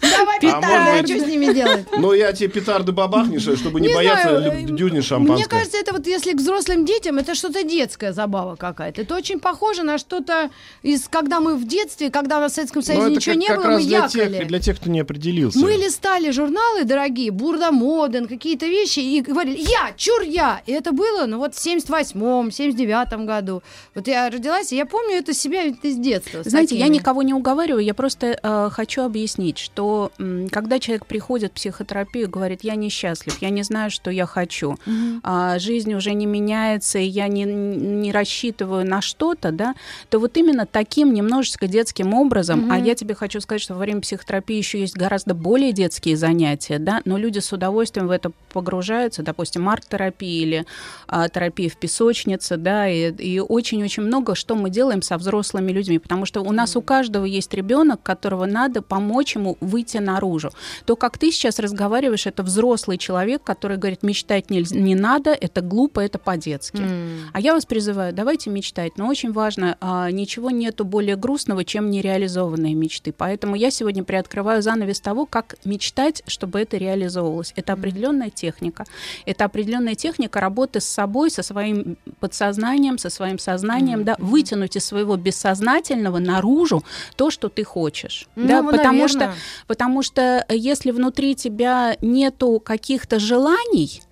Давай 0.00 0.36
А 0.36 0.40
петарды, 0.40 0.90
может 0.90 1.08
что 1.08 1.18
с 1.20 1.26
ними 1.28 1.52
делать? 1.52 1.86
Ну, 1.96 2.12
я 2.12 2.32
тебе 2.32 2.48
петарды 2.48 2.92
бабахнешь, 2.92 3.42
чтобы 3.58 3.80
не, 3.80 3.88
Не 3.88 3.94
бояться, 3.94 4.38
знаю, 4.40 4.52
э, 4.52 4.62
дюзнешь 4.62 5.04
шампанское. 5.06 5.34
Мне 5.34 5.46
кажется, 5.46 5.78
это 5.78 5.92
вот 5.92 6.06
если 6.06 6.32
к 6.32 6.36
взрослым 6.36 6.84
детям, 6.84 7.18
это 7.18 7.34
что-то 7.34 7.62
детская 7.62 8.12
забава 8.12 8.56
какая-то. 8.56 9.02
Это 9.02 9.14
очень 9.14 9.40
похоже 9.40 9.82
на 9.82 9.98
что-то 9.98 10.50
из, 10.82 11.08
когда 11.08 11.40
мы 11.40 11.56
в 11.56 11.66
детстве, 11.66 12.10
когда 12.10 12.38
у 12.38 12.40
нас 12.40 12.52
в 12.52 12.54
Советском 12.54 12.80
Ну, 12.80 12.86
Союзе 12.86 13.16
ничего 13.16 13.34
как, 13.34 13.40
не 13.40 13.46
как 13.46 13.56
было, 13.58 13.66
мы 13.72 13.82
для 13.82 13.98
якали. 13.98 14.38
тех, 14.38 14.46
для 14.48 14.60
тех, 14.60 14.76
кто 14.76 14.90
не 14.90 15.00
определился. 15.00 15.58
Мы 15.58 15.72
листали 15.72 16.30
журналы 16.30 16.84
дорогие, 16.84 17.30
Бурда 17.30 17.70
Моден, 17.70 18.26
какие-то 18.26 18.66
вещи, 18.66 19.00
и 19.00 19.20
говорили, 19.20 19.58
я, 19.60 19.92
чур 19.96 20.22
я. 20.22 20.62
И 20.66 20.72
это 20.72 20.92
было, 20.92 21.26
ну 21.26 21.38
вот 21.38 21.54
в 21.54 21.58
78-м, 21.66 22.48
79-м 22.48 23.26
году. 23.26 23.62
Вот 23.94 24.06
я 24.08 24.30
родилась, 24.30 24.72
и 24.72 24.76
я 24.76 24.86
помню 24.86 25.16
это 25.16 25.34
себя 25.34 25.64
это 25.64 25.88
из 25.88 25.96
детства. 25.96 26.42
Знаете, 26.44 26.76
я 26.76 26.88
никого 26.88 27.22
не 27.22 27.34
уговариваю, 27.34 27.84
я 27.84 27.94
просто 27.94 28.38
э, 28.42 28.68
хочу 28.72 29.02
объяснить, 29.02 29.58
что 29.72 30.10
когда 30.50 30.78
человек 30.78 31.06
приходит 31.06 31.52
в 31.52 31.54
психотерапию 31.54 32.24
и 32.26 32.30
говорит, 32.30 32.60
я 32.64 32.74
несчастлив, 32.74 33.36
я 33.40 33.50
не 33.50 33.62
знаю, 33.62 33.90
что 33.90 34.10
я 34.10 34.26
хочу, 34.26 34.76
Мгм. 34.86 35.20
а, 35.22 35.58
жизнь 35.58 35.94
уже 35.94 36.12
не 36.12 36.26
меняется, 36.26 36.98
и 36.98 37.04
я 37.04 37.28
не, 37.28 37.44
не 37.44 38.12
рассчитываю 38.12 38.84
на 38.86 39.00
что-то, 39.00 39.52
да, 39.52 39.74
то 40.08 40.18
вот 40.18 40.36
именно 40.36 40.66
таким 40.66 41.12
немножечко 41.14 41.66
детским 41.66 42.14
образом, 42.14 42.66
а 42.70 42.76
Мгм. 42.76 42.84
я 42.84 42.94
тебе 42.94 43.14
хочу 43.14 43.40
сказать, 43.40 43.62
что 43.62 43.74
во 43.74 43.80
время 43.80 44.00
психотерапии 44.00 44.56
еще 44.56 44.80
есть 44.80 44.96
гораздо 44.96 45.34
более 45.34 45.72
детские 45.72 46.16
занятия, 46.16 46.78
да, 46.78 47.00
но 47.04 47.16
люди 47.16 47.38
с 47.38 47.52
удовольствием 47.52 48.08
в 48.08 48.10
это 48.10 48.32
погружаются, 48.52 49.22
допустим, 49.22 49.68
арт-терапия 49.68 50.42
или 50.42 50.66
а, 51.06 51.28
терапия 51.28 51.68
в 51.68 51.76
песочнице, 51.76 52.56
да, 52.56 52.88
и, 52.88 53.12
и 53.12 53.40
очень-очень 53.40 54.02
много, 54.02 54.34
что 54.34 54.56
мы 54.56 54.70
делаем 54.70 55.02
со 55.02 55.16
взрослыми 55.16 55.70
людьми, 55.72 55.98
потому 55.98 56.26
что 56.26 56.40
у 56.40 56.52
нас 56.52 56.76
у 56.76 56.82
каждого 56.82 57.24
есть 57.24 57.54
ребенок, 57.54 58.02
которого 58.02 58.46
надо 58.46 58.82
помочь 58.82 59.36
ему 59.36 59.49
выйти 59.60 59.98
наружу. 59.98 60.50
То, 60.84 60.96
как 60.96 61.18
ты 61.18 61.30
сейчас 61.30 61.58
разговариваешь, 61.58 62.26
это 62.26 62.42
взрослый 62.42 62.98
человек, 62.98 63.42
который 63.42 63.76
говорит, 63.76 64.02
мечтать 64.02 64.50
не, 64.50 64.64
не 64.70 64.94
надо, 64.94 65.30
это 65.30 65.60
глупо, 65.60 66.00
это 66.00 66.18
по-детски. 66.18 66.78
М. 66.78 67.30
А 67.32 67.40
я 67.40 67.54
вас 67.54 67.66
призываю, 67.66 68.12
давайте 68.12 68.50
мечтать. 68.50 68.98
Но 68.98 69.08
очень 69.08 69.32
важно, 69.32 69.76
а, 69.80 70.10
ничего 70.10 70.50
нету 70.50 70.84
более 70.84 71.16
грустного, 71.16 71.64
чем 71.64 71.90
нереализованные 71.90 72.74
мечты. 72.74 73.12
Поэтому 73.12 73.54
я 73.56 73.70
сегодня 73.70 74.04
приоткрываю 74.04 74.62
занавес 74.62 75.00
того, 75.00 75.26
как 75.26 75.56
мечтать, 75.64 76.22
чтобы 76.26 76.60
это 76.60 76.76
реализовывалось. 76.76 77.52
Это 77.56 77.72
определенная 77.72 78.30
техника. 78.30 78.84
Это 79.26 79.44
определенная 79.44 79.94
техника 79.94 80.40
работы 80.40 80.80
с 80.80 80.86
собой, 80.86 81.30
со 81.30 81.42
своим 81.42 81.96
подсознанием, 82.20 82.98
со 82.98 83.10
своим 83.10 83.38
сознанием, 83.38 84.04
да, 84.04 84.16
вытянуть 84.18 84.76
из 84.76 84.84
своего 84.84 85.16
бессознательного 85.16 86.18
наружу 86.18 86.82
то, 87.16 87.30
что 87.30 87.48
ты 87.48 87.64
хочешь. 87.64 88.28
Ну, 88.36 88.48
да, 88.48 88.62
ну, 88.62 88.70
потому 88.70 89.08
что 89.08 89.18
наверно. 89.18 89.39
Потому 89.66 90.02
что 90.02 90.44
э, 90.48 90.56
если 90.56 90.90
внутри 90.90 91.34
тебя 91.34 91.96
нету 92.00 92.60
каких-то 92.60 93.18
желаний, 93.18 94.02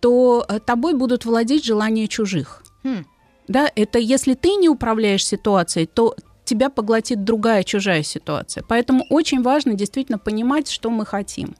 то 0.00 0.44
э, 0.48 0.58
тобой 0.60 0.94
будут 0.94 1.24
владеть 1.24 1.64
желания 1.64 2.08
чужих. 2.08 2.62
Хм. 2.82 3.04
Да, 3.48 3.70
это 3.74 3.98
если 3.98 4.34
ты 4.34 4.54
не 4.54 4.68
управляешь 4.68 5.26
ситуацией, 5.26 5.86
то 5.86 6.14
тебя 6.44 6.68
поглотит 6.68 7.24
другая 7.24 7.62
чужая 7.62 8.02
ситуация. 8.02 8.64
Поэтому 8.66 9.04
очень 9.10 9.42
важно 9.42 9.74
действительно 9.74 10.18
понимать, 10.18 10.68
что 10.68 10.90
мы 10.90 11.06
хотим. 11.06 11.54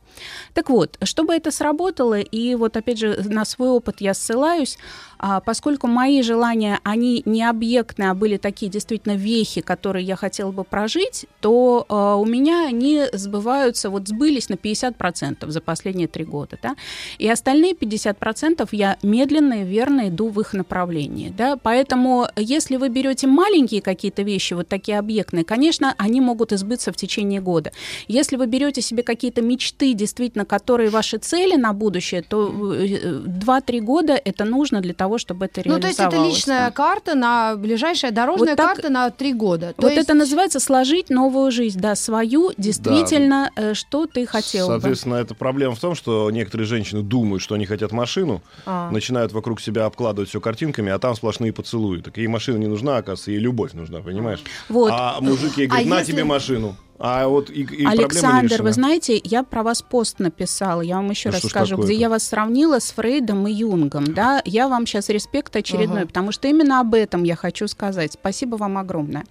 Так 0.55 0.71
вот, 0.71 0.99
чтобы 1.03 1.35
это 1.35 1.51
сработало, 1.51 2.19
и 2.19 2.55
вот 2.55 2.77
опять 2.77 2.99
же 2.99 3.23
на 3.25 3.45
свой 3.45 3.69
опыт 3.69 4.01
я 4.01 4.15
ссылаюсь, 4.15 4.79
а, 5.23 5.41
поскольку 5.41 5.87
мои 5.87 6.23
желания, 6.23 6.81
они 6.83 7.23
не 7.27 7.43
объектные, 7.45 8.11
а 8.11 8.15
были 8.15 8.39
такие 8.39 8.71
действительно 8.71 9.17
вехи, 9.17 9.61
которые 9.61 10.05
я 10.05 10.17
хотела 10.17 10.51
бы 10.51 10.65
прожить, 10.65 11.27
то 11.41 11.85
а, 11.89 12.17
у 12.17 12.25
меня 12.25 12.67
они 12.67 13.05
сбываются, 13.13 13.91
вот 13.91 14.09
сбылись 14.09 14.49
на 14.49 14.55
50% 14.55 15.51
за 15.51 15.61
последние 15.61 16.09
три 16.09 16.25
года. 16.25 16.59
Да? 16.63 16.75
И 17.19 17.29
остальные 17.29 17.75
50% 17.75 18.67
я 18.73 18.97
медленно 19.03 19.63
и 19.63 19.65
верно 19.65 20.09
иду 20.09 20.31
в 20.31 20.41
их 20.41 20.55
направлении. 20.55 21.29
Да? 21.37 21.57
Поэтому 21.57 22.27
если 22.37 22.77
вы 22.77 22.89
берете 22.89 23.27
маленькие 23.27 23.83
какие-то 23.83 24.23
вещи, 24.23 24.55
вот 24.55 24.69
такие 24.69 24.99
объектные, 24.99 25.45
конечно, 25.45 25.95
они 25.99 26.23
могут 26.23 26.55
избыться 26.55 26.93
в 26.93 26.97
течение 26.97 27.43
года. 27.43 27.73
Если 28.09 28.37
вы 28.37 28.47
берете 28.47 28.81
себе 28.81 29.03
какие-то 29.03 29.43
мечты, 29.43 29.93
действительно, 30.01 30.45
которые 30.45 30.91
ваши 30.91 31.19
цели 31.19 31.57
на 31.57 31.73
будущее, 31.73 32.23
то 32.23 32.49
э, 32.75 33.21
2-3 33.27 33.81
года 33.81 34.15
это 34.25 34.45
нужно 34.45 34.81
для 34.81 34.95
того, 34.95 35.19
чтобы 35.19 35.45
это 35.47 35.63
Ну, 35.65 35.79
то 35.79 35.87
есть 35.87 35.99
реализовалось. 36.01 36.29
это 36.31 36.37
личная 36.37 36.65
да. 36.67 36.71
карта 36.71 37.15
на 37.15 37.55
ближайшая 37.57 38.11
дорожная 38.11 38.49
Вот 38.51 38.57
так- 38.57 38.75
карта 38.77 38.89
на 38.91 39.11
три 39.11 39.33
года. 39.35 39.75
То 39.77 39.83
вот 39.83 39.93
есть- 39.93 40.03
это 40.05 40.15
называется 40.15 40.59
сложить 40.61 41.11
новую 41.11 41.51
жизнь, 41.53 41.79
да, 41.81 41.95
свою, 41.95 42.53
действительно, 42.57 43.51
э, 43.57 43.75
что 43.75 44.07
ты 44.07 44.27
хотел 44.27 44.67
бы. 44.69 44.73
Соответственно, 44.75 45.17
это 45.17 45.35
проблема 45.35 45.75
в 45.75 45.81
том, 45.81 45.95
что 45.95 46.31
некоторые 46.31 46.67
женщины 46.67 47.03
думают, 47.03 47.43
что 47.43 47.55
они 47.55 47.67
хотят 47.67 47.93
машину, 47.93 48.43
А. 48.67 48.91
начинают 48.91 49.33
вокруг 49.33 49.61
себя 49.61 49.85
обкладывать 49.85 50.31
все 50.31 50.41
картинками, 50.41 50.91
а 50.91 50.99
там 50.99 51.15
сплошные 51.15 51.53
поцелуи. 51.53 52.01
Так 52.01 52.17
ей 52.17 52.27
машина 52.27 52.57
не 52.59 52.67
нужна, 52.69 52.97
оказывается, 52.97 53.31
ей 53.31 53.39
любовь 53.41 53.75
нужна, 53.75 54.01
понимаешь? 54.01 54.41
Вот. 54.69 54.91
А 54.95 55.19
мужик 55.21 55.59
ей 55.59 55.67
говорит, 55.67 55.87
А 55.87 55.91
на 55.91 55.99
если- 55.99 56.13
тебе 56.13 56.25
машину. 56.25 56.77
А 57.03 57.27
вот 57.29 57.49
и, 57.49 57.63
и 57.63 57.85
Александр, 57.87 58.63
вы 58.63 58.73
знаете, 58.73 59.19
я 59.25 59.43
про 59.43 59.63
вас 59.63 59.81
пост 59.81 60.19
написала, 60.19 60.83
я 60.83 60.97
вам 60.97 61.09
еще 61.09 61.31
Ну, 61.31 61.35
раз 61.37 61.43
скажу, 61.45 61.79
где 61.79 61.95
я 61.95 62.11
вас 62.11 62.25
сравнила 62.25 62.79
с 62.79 62.91
Фрейдом 62.93 63.49
и 63.49 63.53
Юнгом, 63.53 64.13
да, 64.13 64.43
я 64.45 64.69
вам 64.69 64.87
сейчас 64.87 65.09
респект 65.09 65.57
очередной, 65.57 66.01
Ага. 66.01 66.09
потому 66.09 66.31
что 66.31 66.47
именно 66.47 66.79
об 66.79 66.93
этом 66.95 67.23
я 67.25 67.37
хочу 67.37 67.69
сказать. 67.69 68.13
Спасибо 68.13 68.57
вам 68.57 68.77
огромное. 68.77 69.25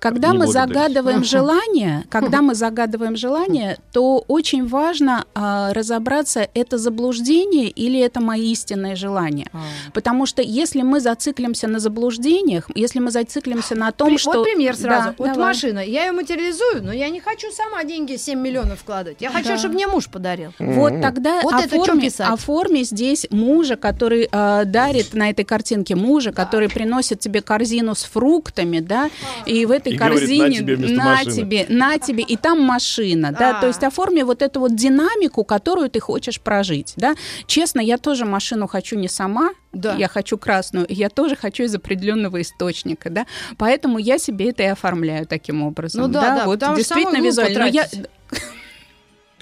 Когда 0.00 0.32
Не 0.32 0.38
мы 0.38 0.46
загадываем 0.48 1.22
желание, 1.36 2.04
когда 2.10 2.42
мы 2.42 2.56
загадываем 2.56 3.14
желание, 3.16 3.78
то 3.92 4.24
очень 4.26 4.66
важно 4.66 5.26
а, 5.34 5.72
разобраться, 5.74 6.48
это 6.54 6.76
заблуждение 6.76 7.68
или 7.68 8.00
это 8.00 8.20
мои 8.20 8.50
истинные 8.50 8.96
желания. 8.96 9.48
А. 9.52 9.58
Потому 9.92 10.26
что 10.26 10.42
если 10.42 10.82
мы 10.82 10.98
зациклимся 10.98 11.68
на 11.68 11.78
заблуждениях, 11.78 12.68
если 12.74 12.98
мы 12.98 13.12
зациклимся 13.12 13.76
на 13.76 13.92
том, 13.92 14.08
При- 14.08 14.18
что... 14.18 14.32
Вот 14.32 14.44
пример 14.44 14.74
сразу. 14.76 15.08
Да, 15.10 15.14
вот 15.18 15.28
давай. 15.28 15.46
машина, 15.46 15.78
я 15.78 16.06
ее 16.06 16.12
материализую, 16.12 16.82
но 16.82 16.95
я 16.96 17.08
не 17.10 17.20
хочу 17.20 17.50
сама 17.52 17.84
деньги 17.84 18.16
7 18.16 18.38
миллионов 18.40 18.80
вкладывать. 18.80 19.20
Я 19.20 19.30
хочу, 19.30 19.48
Да. 19.50 19.58
чтобы 19.58 19.74
мне 19.74 19.86
муж 19.86 20.06
подарил. 20.08 20.52
Вот 20.58 21.00
тогда 21.00 21.40
Вот 21.42 21.54
это 21.54 21.64
оформи, 21.76 22.00
писать? 22.02 22.28
оформи 22.28 22.82
здесь 22.82 23.26
мужа, 23.30 23.76
который 23.76 24.28
э, 24.30 24.62
дарит 24.64 25.14
на 25.14 25.30
этой 25.30 25.44
картинке 25.44 25.94
мужа, 25.94 26.32
который 26.32 26.68
приносит 26.68 27.20
тебе 27.20 27.40
корзину 27.42 27.94
с 27.94 28.04
фруктами, 28.04 28.80
да, 28.80 29.10
и 29.46 29.66
в 29.66 29.70
этой 29.70 29.92
И 29.92 29.96
говорит, 29.96 30.20
корзине 30.20 30.46
«На 30.46 30.54
тебе 30.56 30.76
на 30.76 31.04
машины». 31.04 31.32
тебе, 31.32 31.66
на 31.68 31.98
тебе, 31.98 32.22
и 32.24 32.36
там 32.36 32.60
машина, 32.60 33.32
да, 33.38 33.58
А. 33.58 33.60
то 33.60 33.66
есть 33.68 33.82
оформи 33.84 34.22
вот 34.22 34.42
эту 34.42 34.60
вот 34.60 34.74
динамику, 34.74 35.44
которую 35.44 35.90
ты 35.90 36.00
хочешь 36.00 36.40
прожить, 36.40 36.94
да. 36.96 37.14
Честно, 37.46 37.80
я 37.80 37.98
тоже 37.98 38.24
машину 38.24 38.66
хочу 38.66 38.96
не 38.96 39.08
сама, 39.08 39.50
Да. 39.72 39.94
я 39.94 40.08
хочу 40.08 40.38
красную, 40.38 40.86
я 40.88 41.08
тоже 41.10 41.36
хочу 41.36 41.64
из 41.64 41.74
определенного 41.74 42.40
источника, 42.40 43.10
да, 43.10 43.26
поэтому 43.58 43.98
я 43.98 44.18
себе 44.18 44.50
это 44.50 44.62
и 44.62 44.66
оформляю 44.66 45.26
таким 45.26 45.62
образом, 45.62 46.02
Ну 46.02 46.08
да, 46.08 46.20
да, 46.38 46.44
вот 46.46 46.60
потому 46.60 46.76
действительно 46.94 47.24
визуально. 47.24 47.58
Но 47.60 47.66
я- 47.66 47.84
тратить. 47.86 48.06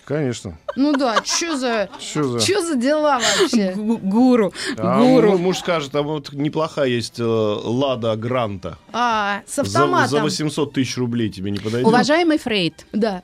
Конечно. 0.04 0.58
Ну 0.76 0.92
да, 0.92 1.24
что 1.24 1.56
за... 1.56 1.88
Что 1.98 2.38
за... 2.38 2.60
За 2.60 2.74
дела 2.76 3.18
вообще? 3.40 3.72
Гу- 3.76 3.96
Гуру, 3.96 4.52
А 4.76 4.98
гуру. 5.00 5.32
му- 5.32 5.38
муж 5.38 5.58
скажет, 5.60 5.94
а 5.94 6.02
вот 6.02 6.30
неплохая 6.34 6.88
есть 6.88 7.18
э, 7.18 7.24
Лада 7.24 8.14
Гранта. 8.16 8.76
А, 8.92 9.40
с 9.46 9.54
За, 9.56 9.62
автоматом. 9.62 10.08
за 10.10 10.20
800 10.22 10.74
тысяч 10.74 10.98
рублей 10.98 11.30
тебе 11.30 11.50
не 11.50 11.58
подойдет? 11.58 11.86
Уважаемый 11.86 12.36
Фрейд, 12.36 12.84
Да. 12.92 13.22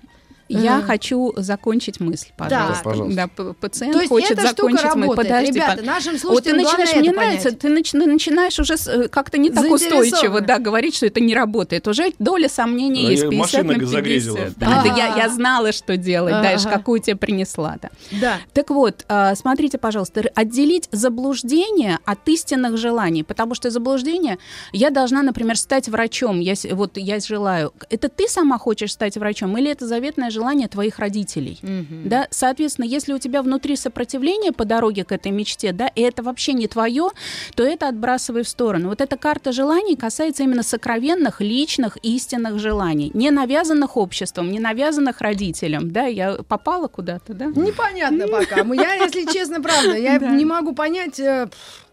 Я 0.53 0.79
Мгм. 0.79 0.87
хочу 0.87 1.33
закончить 1.37 2.01
мысль, 2.01 2.29
пожалуйста. 2.37 2.85
пожалуйста. 2.85 3.31
Да, 3.37 3.53
пациент 3.55 3.93
То 3.95 4.01
есть 4.01 4.09
хочет 4.11 4.33
эта 4.33 4.49
штука 4.49 4.57
закончить 4.73 4.85
мысль. 4.97 5.01
работает. 5.01 5.29
Подожди, 5.29 5.53
Ребята, 5.53 5.83
нашим 5.85 6.17
вот 6.25 6.45
ты 6.45 6.53
начинаешь, 6.53 6.93
мне 6.97 7.09
это 7.11 7.17
нравится, 7.21 7.45
понять. 7.51 7.59
ты 7.61 7.69
нач- 7.69 8.07
начинаешь 8.07 8.59
уже 8.59 8.75
э, 8.87 9.09
как-то 9.09 9.39
не 9.39 9.51
так 9.51 9.71
устойчиво 9.71 10.41
да, 10.41 10.59
говорить, 10.59 10.97
что 10.97 11.07
это 11.07 11.21
не 11.21 11.35
работает. 11.35 11.87
Уже 11.89 12.13
доля 12.19 12.49
сомнений 12.49 13.07
А 13.07 13.11
есть, 13.11 13.23
я 13.23 13.29
50 13.31 13.39
машина 13.41 13.73
на 13.73 13.79
50. 13.79 13.91
загрезила. 13.91 14.39
Да, 14.57 14.83
да, 14.85 14.95
я, 14.97 15.17
я 15.17 15.29
знала, 15.29 15.73
что 15.73 15.97
делать 15.97 16.35
дальше, 16.43 16.67
Ага. 16.69 16.79
какую 16.79 17.01
тебе 17.01 17.17
принесла. 17.17 17.77
Да. 17.81 17.91
Да. 18.21 18.37
Так 18.53 18.71
вот, 18.71 19.05
а, 19.09 19.35
смотрите, 19.35 19.79
пожалуйста, 19.79 20.23
отделить 20.35 20.89
заблуждение 21.25 21.99
от 22.05 22.29
истинных 22.29 22.77
желаний, 22.77 23.23
потому 23.23 23.55
что 23.55 23.71
заблуждение, 23.71 24.39
я 24.73 24.91
должна, 24.91 25.23
например, 25.23 25.57
стать 25.57 25.89
врачом, 25.89 26.41
я, 26.41 26.55
вот 26.73 26.97
я 26.97 27.21
желаю, 27.21 27.73
это 27.91 28.09
ты 28.09 28.27
сама 28.29 28.59
хочешь 28.59 28.93
стать 28.93 29.17
врачом 29.17 29.57
или 29.59 29.71
это 29.71 29.87
заветное 29.87 30.31
желание 30.31 30.40
твоих 30.69 30.99
родителей? 30.99 31.59
Да, 32.05 32.27
соответственно, 32.31 32.87
если 32.87 33.13
у 33.13 33.19
тебя 33.19 33.43
внутри 33.43 33.77
сопротивление 33.77 34.53
по 34.53 34.65
дороге 34.65 35.05
к 35.05 35.13
этой 35.13 35.33
мечте, 35.33 35.73
да, 35.73 35.87
и 35.89 36.01
это 36.03 36.23
вообще 36.23 36.53
не 36.53 36.67
твое, 36.67 37.09
то 37.55 37.63
это 37.63 37.89
отбрасывай 37.89 38.43
в 38.43 38.49
сторону. 38.49 38.89
Вот 38.89 39.01
эта 39.01 39.17
карта 39.17 39.53
желаний 39.53 39.97
касается 39.97 40.43
именно 40.43 40.63
сокровенных, 40.63 41.41
личных, 41.41 41.97
истинных 42.03 42.59
желаний, 42.59 43.11
не 43.15 43.31
навязанных 43.31 43.97
обществом, 43.97 44.51
не 44.51 44.61
навязанных 44.61 45.21
родителям, 45.21 45.91
да, 45.91 46.05
я 46.07 46.35
попала 46.49 46.89
куда-то, 46.89 47.35
да? 47.35 47.47
Непонятно 47.47 48.27
пока. 48.29 48.65
Мы- 48.65 48.77
Я, 48.77 48.95
если 48.95 49.25
честно, 49.31 49.61
правда, 49.61 49.97
я 49.97 50.19
не 50.41 50.45
могу 50.45 50.75
понять, 50.75 51.21
э, 51.21 51.49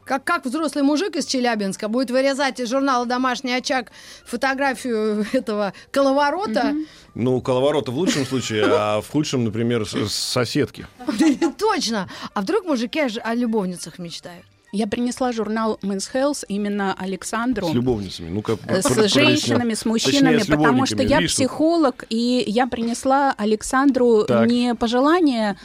как, 0.07 0.23
как 0.23 0.45
взрослый 0.45 0.83
мужик 0.83 1.15
из 1.15 1.25
Челябинска 1.25 1.87
будет 1.89 2.09
вырезать 2.09 2.59
из 2.59 2.69
журнала 2.69 3.05
«Домашний 3.05 3.53
очаг» 3.53 3.91
фотографию 4.25 5.25
этого 5.33 5.73
коловорота. 5.91 6.73
Ну, 7.13 7.41
коловорота 7.41 7.91
в 7.91 7.97
лучшем 7.97 8.25
случае, 8.25 8.65
а 8.67 9.01
в 9.01 9.09
худшем, 9.09 9.43
например, 9.43 9.85
соседки. 10.07 10.87
Точно. 11.57 12.09
А 12.33 12.41
вдруг 12.41 12.65
мужики 12.65 12.99
о 13.23 13.33
любовницах 13.35 13.99
мечтают? 13.99 14.45
Я 14.73 14.85
принесла 14.85 15.31
журнал 15.31 15.79
Men's 15.81 16.09
Health 16.13 16.43
именно 16.49 16.93
Александру. 16.99 17.69
С 17.69 17.73
любовницами. 17.73 18.29
Ну-ка, 18.29 18.53
э, 18.53 18.55
пр- 18.57 18.81
с 18.81 18.85
пролистни. 18.91 19.21
женщинами, 19.21 19.73
с 19.73 19.85
мужчинами, 19.85 20.37
Точнее, 20.39 20.53
с 20.55 20.57
потому 20.57 20.85
что 20.85 21.01
я 21.03 21.17
Видишь, 21.19 21.33
психолог, 21.35 22.03
и 22.09 22.43
я 22.47 22.67
принесла 22.67 23.33
Александру 23.37 24.25
Так. 24.25 24.47
не 24.47 24.75
пожелание 24.75 25.57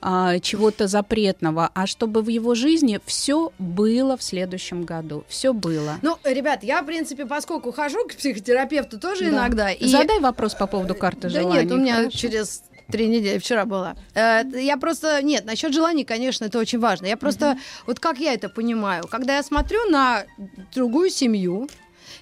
а, 0.00 0.38
чего-то 0.38 0.86
запретного, 0.86 1.70
а 1.74 1.86
чтобы 1.86 2.22
в 2.22 2.28
его 2.28 2.54
жизни 2.54 3.00
все 3.06 3.52
было 3.58 4.16
в 4.16 4.22
следующем 4.22 4.84
году. 4.84 5.24
Все 5.28 5.52
было. 5.52 5.98
Ну, 6.02 6.16
ребят, 6.24 6.62
я, 6.62 6.82
в 6.82 6.86
принципе, 6.86 7.26
поскольку 7.26 7.72
хожу 7.72 8.04
к 8.06 8.14
психотерапевту 8.14 8.98
тоже 9.00 9.24
Да. 9.24 9.30
иногда. 9.30 9.70
и- 9.72 9.86
Задай 9.88 10.20
вопрос 10.20 10.54
по 10.54 10.66
поводу 10.66 10.94
карты 10.94 11.22
Да 11.22 11.40
желаний. 11.40 11.62
нет, 11.64 11.72
у 11.72 11.76
меня 11.76 11.94
хорошо? 11.96 12.16
через 12.16 12.62
три 12.90 13.06
недели 13.08 13.38
вчера 13.38 13.64
была. 13.66 13.96
Э, 14.14 14.42
Я 14.54 14.76
просто... 14.76 15.20
Нет, 15.22 15.44
насчет 15.44 15.74
желаний, 15.74 16.04
конечно, 16.04 16.44
это 16.46 16.58
очень 16.58 16.78
важно. 16.78 17.06
Я 17.06 17.16
просто... 17.16 17.58
Вот 17.86 17.98
как 18.00 18.18
я 18.18 18.32
это 18.34 18.48
понимаю? 18.48 19.04
Когда 19.10 19.36
я 19.36 19.42
смотрю 19.42 19.80
на 19.90 20.24
другую 20.74 21.10
семью, 21.10 21.68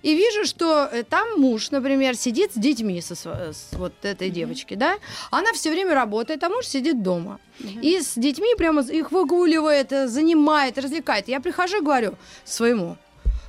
и 0.02 0.14
вижу, 0.14 0.44
что 0.44 0.88
э, 0.90 1.02
там 1.02 1.40
муж, 1.40 1.70
например, 1.70 2.16
сидит 2.16 2.52
с 2.52 2.58
детьми, 2.58 3.00
со, 3.00 3.14
с 3.14 3.68
вот 3.72 3.92
этой 4.02 4.30
девочки, 4.30 4.74
да, 4.74 4.96
она 5.30 5.52
все 5.52 5.70
время 5.70 5.94
работает, 5.94 6.44
а 6.44 6.48
муж 6.48 6.66
сидит 6.66 7.02
дома. 7.02 7.38
И 7.82 8.00
с 8.00 8.14
детьми 8.16 8.54
прямо 8.56 8.82
их 8.82 9.12
выгуливает, 9.12 9.92
э, 9.92 10.08
занимает, 10.08 10.78
развлекает. 10.78 11.28
Я 11.28 11.40
прихожу 11.40 11.78
и 11.78 11.80
говорю 11.80 12.16
своему, 12.44 12.96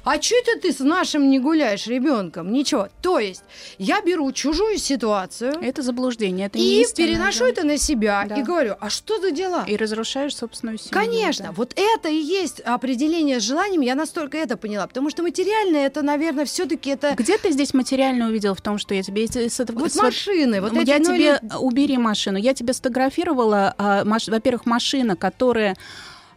а 0.07 0.21
что 0.21 0.35
это 0.35 0.61
ты 0.61 0.71
с 0.71 0.79
нашим 0.79 1.29
не 1.29 1.39
гуляешь 1.39 1.85
ребенком? 1.87 2.51
Ничего. 2.51 2.87
То 3.01 3.19
есть 3.19 3.43
я 3.77 4.01
беру 4.01 4.31
чужую 4.31 4.77
ситуацию, 4.77 5.53
Это 5.61 5.81
заблуждение, 5.81 6.47
это 6.47 6.57
и 6.57 6.85
переношу 6.95 7.39
да. 7.45 7.49
это 7.49 7.63
на 7.65 7.77
себя 7.77 8.25
Да. 8.27 8.35
и 8.35 8.43
говорю, 8.43 8.75
а 8.79 8.89
что 8.89 9.19
за 9.19 9.31
дела? 9.31 9.63
И 9.67 9.75
разрушаешь 9.75 10.35
собственную 10.35 10.77
семью. 10.77 10.91
Конечно, 10.93 11.45
да. 11.47 11.51
вот 11.51 11.73
это 11.75 12.09
и 12.09 12.15
есть 12.15 12.59
определение 12.61 13.39
с 13.39 13.43
желанием, 13.43 13.81
я 13.81 13.95
настолько 13.95 14.37
это 14.37 14.57
поняла, 14.57 14.87
потому 14.87 15.09
что 15.09 15.23
материально 15.23 15.77
это, 15.77 16.01
наверное, 16.01 16.45
все-таки 16.45 16.89
это 16.91 17.13
Где 17.17 17.37
ты 17.37 17.51
здесь 17.51 17.73
материально 17.73 18.27
увидел 18.27 18.55
в 18.55 18.61
том, 18.61 18.77
что 18.77 18.93
я 18.93 19.03
тебе... 19.03 19.27
с- 19.27 19.35
с- 19.35 19.65
вот 19.73 19.91
с- 19.91 19.95
машины, 19.95 20.61
вот 20.61 20.73
эти, 20.73 20.87
я 20.89 20.99
ну, 20.99 21.05
тебе 21.05 21.39
или- 21.41 21.55
убери 21.59 21.97
машину. 21.97 22.37
Я 22.37 22.53
тебе 22.53 22.73
сфотографировала, 22.73 23.73
а, 23.77 24.03
маш- 24.05 24.29
во-первых, 24.29 24.65
машина, 24.65 25.15
которая 25.15 25.75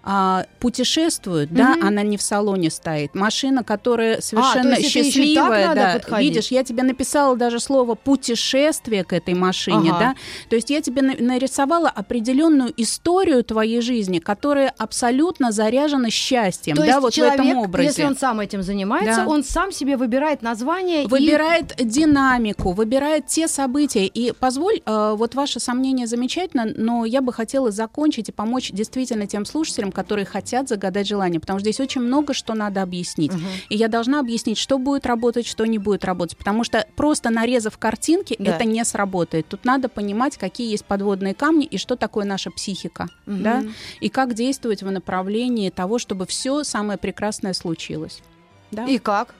а, 0.02 0.46
путешествует, 0.60 1.52
да, 1.52 1.76
Мгм. 1.76 1.86
она 1.86 2.02
не 2.02 2.16
в 2.16 2.22
салоне 2.22 2.70
стоит. 2.70 3.14
Машина, 3.14 3.62
которая 3.64 4.20
совершенно 4.20 4.74
А, 4.76 4.78
и 4.78 4.82
так 4.82 4.90
счастливая, 4.90 5.74
да. 5.74 5.92
подходить? 5.94 6.28
Видишь, 6.30 6.50
я 6.50 6.64
тебе 6.64 6.82
написала 6.82 7.36
даже 7.36 7.60
слово 7.60 7.94
путешествие 7.94 9.04
к 9.04 9.12
этой 9.12 9.34
машине, 9.34 9.90
Ага. 9.90 9.98
да. 9.98 10.14
То 10.48 10.56
есть 10.56 10.70
я 10.70 10.80
тебе 10.80 11.02
на- 11.02 11.16
нарисовала 11.18 11.88
определенную 11.88 12.72
историю 12.76 13.44
твоей 13.44 13.80
жизни, 13.80 14.18
которая 14.20 14.72
абсолютно 14.78 15.52
заряжена 15.52 16.10
счастьем, 16.10 16.76
То 16.76 16.82
да, 16.82 16.88
есть 16.88 17.00
вот 17.00 17.12
человек, 17.12 17.38
в 17.38 17.44
этом 17.44 17.58
образе. 17.58 17.88
если 17.88 18.04
он 18.04 18.16
сам 18.16 18.40
этим 18.40 18.62
занимается, 18.62 19.22
Да. 19.24 19.28
он 19.28 19.44
сам 19.44 19.72
себе 19.72 19.96
выбирает 19.96 20.42
название 20.42 21.04
и- 21.04 21.06
Выбирает 21.08 21.74
динамику, 21.78 22.72
выбирает 22.72 23.26
те 23.26 23.48
события. 23.48 24.06
И 24.06 24.32
позволь, 24.32 24.80
э, 24.84 25.14
вот 25.16 25.34
ваше 25.34 25.60
сомнение 25.60 26.06
замечательно, 26.06 26.66
но 26.76 27.04
я 27.04 27.20
бы 27.20 27.32
хотела 27.32 27.70
закончить 27.70 28.28
и 28.28 28.32
помочь 28.32 28.70
действительно 28.70 29.26
тем 29.26 29.44
слушателям, 29.44 29.89
которые 29.92 30.24
хотят 30.24 30.68
загадать 30.68 31.06
желание, 31.06 31.40
потому 31.40 31.58
что 31.58 31.64
здесь 31.70 31.80
очень 31.80 32.00
много 32.00 32.34
что 32.34 32.54
надо 32.54 32.82
объяснить. 32.82 33.32
Мгм. 33.32 33.46
И 33.68 33.76
я 33.76 33.88
должна 33.88 34.20
объяснить, 34.20 34.58
что 34.58 34.78
будет 34.78 35.06
работать, 35.06 35.46
что 35.46 35.64
не 35.66 35.78
будет 35.78 36.04
работать, 36.04 36.36
потому 36.36 36.64
что 36.64 36.86
просто 36.96 37.30
нарезав 37.30 37.78
картинки, 37.78 38.36
Да. 38.38 38.52
это 38.56 38.64
не 38.64 38.84
сработает. 38.84 39.46
Тут 39.48 39.64
надо 39.64 39.88
понимать, 39.88 40.36
какие 40.36 40.70
есть 40.70 40.84
подводные 40.84 41.34
камни 41.34 41.66
и 41.66 41.78
что 41.78 41.96
такое 41.96 42.24
наша 42.24 42.50
психика, 42.50 43.08
Мгм. 43.26 43.42
да, 43.42 43.64
и 44.00 44.08
как 44.08 44.34
действовать 44.34 44.82
в 44.82 44.90
направлении 44.90 45.70
того, 45.70 45.98
чтобы 45.98 46.26
все 46.26 46.64
самое 46.64 46.98
прекрасное 46.98 47.52
случилось. 47.52 48.20
Да? 48.70 48.84
И 48.86 48.98
как? 48.98 49.34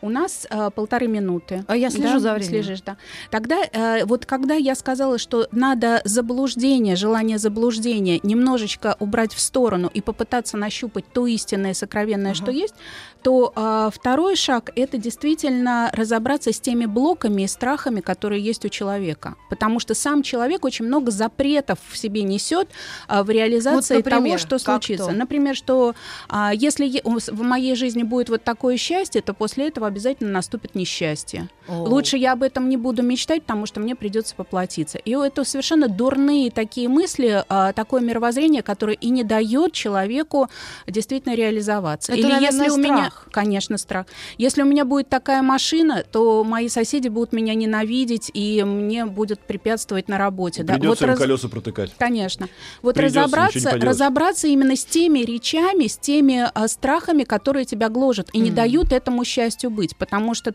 У 0.00 0.08
нас 0.10 0.46
э, 0.50 0.70
полторы 0.74 1.08
минуты. 1.08 1.64
А 1.66 1.76
я 1.76 1.90
слежу 1.90 2.14
Да, 2.14 2.18
за 2.18 2.34
временем. 2.34 2.50
Слежишь, 2.62 2.80
да. 2.82 2.96
Тогда 3.30 3.56
э, 3.72 4.04
вот 4.04 4.26
когда 4.26 4.54
я 4.54 4.74
сказала, 4.74 5.18
что 5.18 5.48
надо 5.52 6.00
заблуждение, 6.04 6.96
желание 6.96 7.38
заблуждения 7.38 8.20
немножечко 8.22 8.96
убрать 8.98 9.32
в 9.34 9.40
сторону 9.40 9.90
и 9.92 10.00
попытаться 10.00 10.56
нащупать 10.56 11.04
то 11.12 11.26
истинное, 11.26 11.74
сокровенное, 11.74 12.32
Ага. 12.32 12.42
что 12.42 12.50
есть, 12.50 12.74
то 13.22 13.52
э, 13.56 13.90
второй 13.92 14.36
шаг 14.36 14.70
это 14.76 14.98
действительно 14.98 15.90
разобраться 15.92 16.52
с 16.52 16.60
теми 16.60 16.86
блоками 16.86 17.42
и 17.42 17.46
страхами, 17.48 18.00
которые 18.00 18.40
есть 18.40 18.64
у 18.64 18.68
человека, 18.68 19.34
потому 19.50 19.80
что 19.80 19.94
сам 19.94 20.22
человек 20.22 20.64
очень 20.64 20.84
много 20.84 21.10
запретов 21.10 21.78
в 21.88 21.98
себе 21.98 22.22
несет 22.22 22.68
э, 23.08 23.22
в 23.22 23.30
реализации 23.30 23.96
Вот, 23.96 24.04
например, 24.04 24.38
того, 24.38 24.38
что 24.38 24.58
случится. 24.58 25.10
Например, 25.10 25.56
что 25.56 25.94
а, 26.28 26.52
если 26.54 27.00
в 27.04 27.42
моей 27.42 27.74
жизни 27.74 28.02
будет 28.02 28.28
вот 28.28 28.44
такое 28.44 28.76
счастье, 28.76 29.22
то 29.22 29.34
после 29.34 29.68
этого 29.68 29.85
обязательно 29.86 30.30
наступит 30.30 30.74
несчастье. 30.74 31.48
Лучше 31.68 32.16
я 32.16 32.32
об 32.32 32.42
этом 32.42 32.68
не 32.68 32.76
буду 32.76 33.02
мечтать, 33.02 33.42
потому 33.42 33.66
что 33.66 33.80
мне 33.80 33.96
придется 33.96 34.34
поплатиться. 34.36 34.98
И 34.98 35.10
это 35.12 35.42
совершенно 35.44 35.88
дурные 35.88 36.50
такие 36.50 36.88
мысли, 36.88 37.44
а, 37.48 37.72
такое 37.72 38.00
мировоззрение, 38.02 38.62
которое 38.62 38.94
и 38.94 39.08
не 39.10 39.24
дает 39.24 39.72
человеку 39.72 40.48
действительно 40.86 41.34
реализоваться. 41.34 42.12
Это, 42.12 42.20
Или 42.20 42.32
наверное, 42.32 42.64
если 42.66 42.70
у 42.70 42.76
меня, 42.82 42.96
страх. 43.10 43.28
конечно, 43.32 43.78
страх. 43.78 44.06
Если 44.38 44.62
у 44.62 44.66
меня 44.66 44.84
будет 44.84 45.08
такая 45.08 45.42
машина, 45.42 46.04
то 46.10 46.44
мои 46.44 46.68
соседи 46.68 47.08
будут 47.08 47.32
меня 47.32 47.54
ненавидеть 47.54 48.30
и 48.32 48.62
мне 48.64 49.04
будет 49.06 49.40
препятствовать 49.40 50.08
на 50.08 50.18
работе. 50.18 50.62
да. 50.62 50.74
Придется 50.74 50.88
Вот 50.88 51.02
им 51.02 51.08
раз- 51.08 51.18
колеса 51.18 51.48
протыкать. 51.48 51.92
Конечно. 51.98 52.48
Вот 52.82 52.96
не 52.96 53.02
разобраться, 53.02 53.70
разобраться 53.78 54.46
именно 54.46 54.76
с 54.76 54.84
теми 54.84 55.20
речами, 55.20 55.86
с 55.86 55.96
теми 55.96 56.48
а, 56.54 56.68
страхами, 56.68 57.24
которые 57.24 57.64
тебя 57.64 57.88
гложат 57.88 58.28
и 58.32 58.38
не 58.38 58.50
Мгм. 58.50 58.56
дают 58.56 58.92
этому 58.92 59.24
счастью 59.24 59.70
быть, 59.76 59.96
потому 59.96 60.34
что 60.34 60.54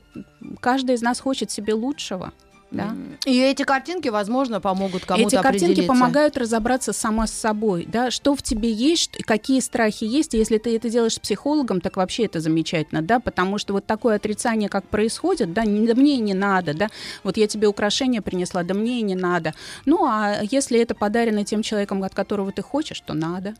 каждый 0.60 0.96
из 0.96 1.02
нас 1.02 1.20
хочет 1.20 1.50
себе 1.52 1.74
лучшего. 1.74 2.34
Да? 2.72 2.96
И 3.26 3.38
эти 3.40 3.64
картинки, 3.64 4.08
возможно, 4.08 4.62
помогут 4.62 5.06
кому-то 5.06 5.36
Эти 5.36 5.42
картинки 5.42 5.86
помогают 5.86 6.38
разобраться 6.38 6.94
сама 6.94 7.28
с 7.28 7.32
собой, 7.32 7.86
да, 7.92 8.12
что 8.12 8.36
в 8.36 8.42
тебе 8.42 8.72
есть, 8.72 9.18
какие 9.26 9.60
страхи 9.60 10.06
есть. 10.06 10.34
И 10.34 10.38
если 10.38 10.58
ты 10.58 10.76
это 10.76 10.90
делаешь 10.90 11.16
с 11.16 11.20
психологом, 11.20 11.82
так 11.82 11.98
вообще 11.98 12.26
это 12.26 12.40
замечательно, 12.40 13.02
да, 13.02 13.20
потому 13.20 13.58
что 13.58 13.74
вот 13.74 13.86
такое 13.86 14.16
отрицание, 14.16 14.70
как 14.70 14.86
происходит, 14.86 15.54
да, 15.54 15.64
да 15.66 15.96
мне 15.96 16.16
и 16.16 16.22
не 16.22 16.34
надо, 16.34 16.74
да, 16.74 16.90
вот 17.24 17.38
я 17.38 17.48
тебе 17.48 17.68
украшение 17.68 18.22
принесла, 18.22 18.64
да 18.64 18.74
мне 18.74 19.00
и 19.00 19.02
не 19.02 19.16
надо. 19.16 19.54
Ну, 19.86 20.06
а 20.06 20.40
если 20.50 20.80
это 20.80 20.96
подарено 20.96 21.44
тем 21.44 21.64
человеком, 21.64 22.04
от 22.04 22.16
которого 22.16 22.52
ты 22.52 22.62
хочешь, 22.62 23.02
то 23.02 23.14
надо. 23.14 23.54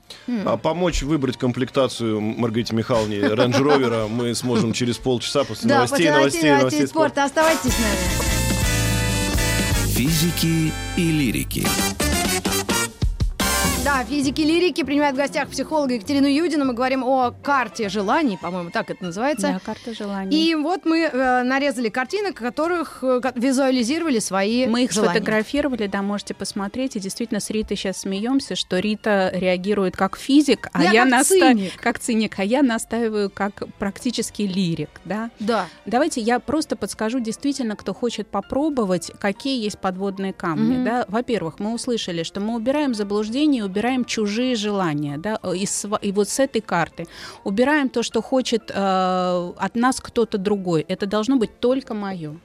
А 0.46 0.58
помочь 0.58 1.04
выбрать 1.04 1.38
комплектацию 1.38 2.22
Маргарите 2.22 2.74
Михайловне 2.76 3.20
Rovera 3.20 4.08
мы 4.08 4.34
сможем 4.36 4.74
через 4.74 4.98
полчаса 4.98 5.44
после 5.44 5.70
новостей, 5.70 6.10
новостей, 6.10 6.52
новостей, 6.52 6.88
спорта. 6.88 7.26
Оставайтесь 7.26 7.74
с 7.74 7.80
нами. 7.80 8.51
Физики 9.94 10.72
и 10.96 11.12
лирики. 11.12 12.11
Да, 13.84 14.04
физики 14.04 14.42
лирики 14.42 14.84
принимают 14.84 15.16
в 15.16 15.18
гостях 15.18 15.50
психолога 15.50 15.96
Екатерину 15.96 16.28
Юдину. 16.28 16.66
Мы 16.66 16.74
говорим 16.74 17.04
о 17.04 17.32
карте 17.32 17.90
желаний, 17.90 18.38
по-моему, 18.40 18.70
так 18.70 18.92
это 18.92 19.04
называется. 19.04 19.48
Да, 19.54 19.60
карта 19.66 19.96
желаний. 19.96 20.52
И 20.52 20.54
вот 20.54 20.86
мы 20.86 21.00
э, 21.00 21.42
нарезали 21.42 21.90
картинок, 21.90 22.36
которых 22.36 23.00
э, 23.04 23.20
визуализировали 23.34 24.20
свои 24.20 24.68
Мы 24.68 24.84
их 24.84 24.92
желания. 24.92 25.14
сфотографировали, 25.16 25.88
да, 25.88 26.04
можете 26.04 26.36
посмотреть. 26.36 26.96
И 26.96 27.00
действительно, 27.00 27.40
с 27.40 27.50
Ритой 27.50 27.76
сейчас 27.76 28.02
смеемся, 28.02 28.56
что 28.56 28.78
Рита 28.78 29.32
реагирует 29.34 29.96
как 29.98 30.16
физик, 30.16 30.68
а 30.74 30.84
Я 30.84 30.92
я, 30.92 31.02
как 31.04 31.12
наста- 31.12 31.40
циник. 31.40 31.76
как 31.82 31.98
циник, 31.98 32.38
а 32.38 32.44
я 32.44 32.62
настаиваю 32.62 33.32
как 33.32 33.64
практически 33.80 34.44
лирик, 34.44 35.02
да. 35.06 35.32
Да. 35.40 35.66
Давайте 35.88 36.22
я 36.22 36.40
просто 36.40 36.76
подскажу 36.76 37.20
действительно, 37.20 37.76
кто 37.76 37.96
хочет 37.96 38.28
попробовать, 38.28 39.12
какие 39.20 39.64
есть 39.64 39.80
подводные 39.80 40.34
камни. 40.34 40.76
Мгм. 40.76 40.86
Да? 40.86 41.06
Во-первых, 41.08 41.58
мы 41.58 41.74
услышали, 41.74 42.22
что 42.22 42.42
мы 42.42 42.56
убираем 42.56 42.94
заблуждение, 42.94 43.71
убираем 43.72 44.06
чужие 44.06 44.56
желания. 44.56 45.18
Да? 45.18 45.36
И, 45.56 45.66
сва- 45.66 46.00
и 46.02 46.12
вот 46.12 46.28
с 46.30 46.40
этой 46.40 46.62
карты 46.62 47.08
убираем 47.44 47.90
то, 47.90 48.04
что 48.04 48.22
хочет 48.22 48.70
э, 48.70 49.54
от 49.68 49.76
нас 49.76 50.00
кто-то 50.02 50.38
другой. 50.38 50.86
Это 50.88 51.06
должно 51.06 51.38
быть 51.38 51.60
только 51.60 51.94
мое. 51.94 52.36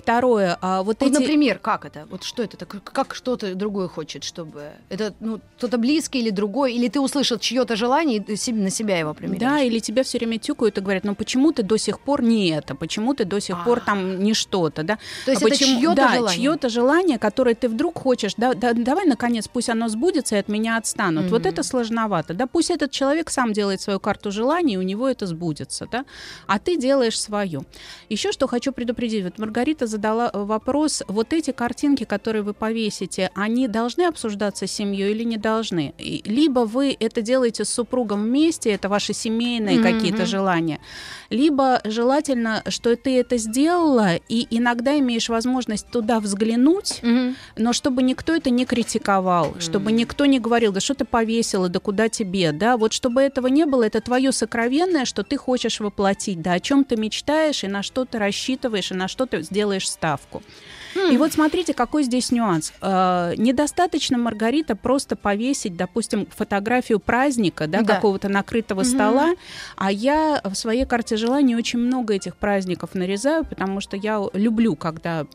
Второе, 0.00 0.56
а, 0.62 0.82
вот 0.82 0.96
Вот, 1.00 1.10
эти... 1.10 1.18
например, 1.20 1.58
как 1.58 1.84
это? 1.84 2.06
Вот 2.10 2.22
что 2.24 2.42
это? 2.42 2.56
Как 2.64 3.14
что-то 3.14 3.54
другое 3.54 3.86
хочет, 3.88 4.24
чтобы... 4.24 4.70
Это 4.88 5.12
ну, 5.20 5.40
кто-то 5.58 5.76
близкий 5.78 6.20
или 6.20 6.30
другой? 6.30 6.72
Или 6.74 6.88
ты 6.88 7.00
услышал 7.00 7.38
чье-то 7.38 7.76
желание 7.76 8.18
и 8.26 8.52
на 8.52 8.70
себя 8.70 8.98
его 8.98 9.12
примеряешь? 9.12 9.40
Да, 9.40 9.60
или 9.60 9.78
тебя 9.78 10.02
все 10.02 10.18
время 10.18 10.38
тюкают 10.38 10.78
и 10.78 10.80
говорят, 10.80 11.04
ну 11.04 11.14
почему 11.14 11.52
ты 11.52 11.62
до 11.62 11.76
сих 11.76 12.00
пор 12.00 12.22
не 12.22 12.48
это, 12.48 12.74
почему 12.74 13.12
ты 13.14 13.24
до 13.24 13.40
сих 13.40 13.62
пор 13.64 13.78
А. 13.78 13.86
там 13.86 14.22
не 14.24 14.32
что-то, 14.34 14.82
да? 14.82 14.98
То 15.26 15.32
есть 15.32 15.42
А 15.42 15.46
это 15.46 15.54
почему- 15.54 15.80
чьё-то 15.80 15.96
да, 15.96 16.14
желание? 16.14 16.40
чьё-то 16.42 16.68
желание, 16.70 17.18
которое 17.18 17.54
ты 17.54 17.68
вдруг 17.68 17.98
хочешь, 17.98 18.32
да, 18.36 18.54
да, 18.54 18.72
давай 18.72 19.04
наконец, 19.06 19.48
пусть 19.48 19.68
оно 19.68 19.88
сбудется 19.88 20.36
и 20.36 20.38
от 20.38 20.48
меня 20.48 20.78
отстанут. 20.78 21.30
Вот 21.30 21.40
Мгм. 21.42 21.50
это 21.50 21.62
сложновато, 21.62 22.32
да, 22.34 22.46
пусть 22.46 22.70
этот 22.70 22.90
человек 22.90 23.28
сам 23.30 23.52
делает 23.52 23.80
свою 23.82 24.00
карту 24.00 24.30
желаний, 24.30 24.74
и 24.74 24.76
у 24.78 24.82
него 24.82 25.06
это 25.08 25.26
сбудется, 25.26 25.86
да, 25.92 26.04
а 26.46 26.58
ты 26.58 26.76
делаешь 26.78 27.20
свою. 27.20 27.64
Еще 28.08 28.32
что 28.32 28.46
хочу 28.46 28.72
предупредить, 28.72 29.24
вот 29.24 29.38
Маргарита 29.38 29.86
задала 29.90 30.30
э, 30.32 30.42
вопрос, 30.42 31.02
вот 31.08 31.32
эти 31.32 31.50
картинки, 31.50 32.04
которые 32.04 32.42
вы 32.42 32.54
повесите, 32.54 33.30
они 33.34 33.68
должны 33.68 34.04
обсуждаться 34.06 34.66
с 34.66 34.72
семьей 34.72 35.10
или 35.10 35.24
не 35.24 35.36
должны? 35.36 35.92
И 35.98 36.22
либо 36.24 36.60
вы 36.60 36.96
это 36.98 37.20
делаете 37.22 37.64
с 37.64 37.68
супругом 37.70 38.22
вместе, 38.24 38.70
это 38.70 38.88
ваши 38.88 39.12
семейные 39.12 39.78
Мгм. 39.78 39.82
какие-то 39.82 40.26
желания, 40.26 40.80
либо 41.30 41.80
желательно, 41.84 42.62
что 42.68 42.96
ты 42.96 43.18
это 43.18 43.36
сделала, 43.36 44.16
и 44.28 44.46
иногда 44.50 44.98
имеешь 44.98 45.28
возможность 45.28 45.88
туда 45.90 46.20
взглянуть, 46.20 47.00
Мгм. 47.02 47.36
но 47.56 47.72
чтобы 47.72 48.02
никто 48.02 48.34
это 48.34 48.50
не 48.50 48.64
критиковал, 48.64 49.56
чтобы 49.58 49.92
никто 49.92 50.26
не 50.26 50.38
говорил, 50.38 50.72
да 50.72 50.80
что 50.80 50.94
ты 50.94 51.04
повесила, 51.04 51.68
да 51.68 51.80
куда 51.80 52.08
тебе, 52.08 52.52
да, 52.52 52.76
вот 52.76 52.92
чтобы 52.92 53.20
этого 53.22 53.48
не 53.48 53.66
было, 53.66 53.82
это 53.84 54.00
твое 54.00 54.32
сокровенное, 54.32 55.04
что 55.04 55.22
ты 55.22 55.36
хочешь 55.36 55.80
воплотить, 55.80 56.40
да, 56.42 56.52
о 56.52 56.60
чем 56.60 56.84
ты 56.84 56.96
мечтаешь 56.96 57.64
и 57.64 57.68
на 57.68 57.82
что 57.82 58.04
ты 58.04 58.18
рассчитываешь 58.18 58.90
и 58.92 58.94
на 58.94 59.08
что 59.08 59.26
ты 59.26 59.42
сделаешь 59.42 59.69
ставку. 59.78 60.42
И 61.10 61.16
вот 61.16 61.32
смотрите, 61.32 61.74
какой 61.74 62.02
здесь 62.02 62.32
нюанс. 62.32 62.72
Э, 62.80 63.34
недостаточно, 63.36 64.18
Маргарита, 64.18 64.74
просто 64.76 65.16
повесить, 65.16 65.76
допустим, 65.76 66.26
фотографию 66.34 66.98
праздника, 67.00 67.66
да, 67.66 67.82
Да. 67.82 67.94
какого-то 67.94 68.28
накрытого 68.28 68.80
Мгм. 68.80 68.88
стола, 68.88 69.28
а 69.76 69.92
я 69.92 70.40
в 70.44 70.54
своей 70.54 70.84
карте 70.86 71.16
желаний 71.16 71.54
очень 71.56 71.78
много 71.78 72.14
этих 72.14 72.36
праздников 72.36 72.94
нарезаю, 72.94 73.44
потому 73.44 73.80
что 73.80 73.96
я 73.96 74.20
люблю, 74.32 74.74
когда 74.76 75.26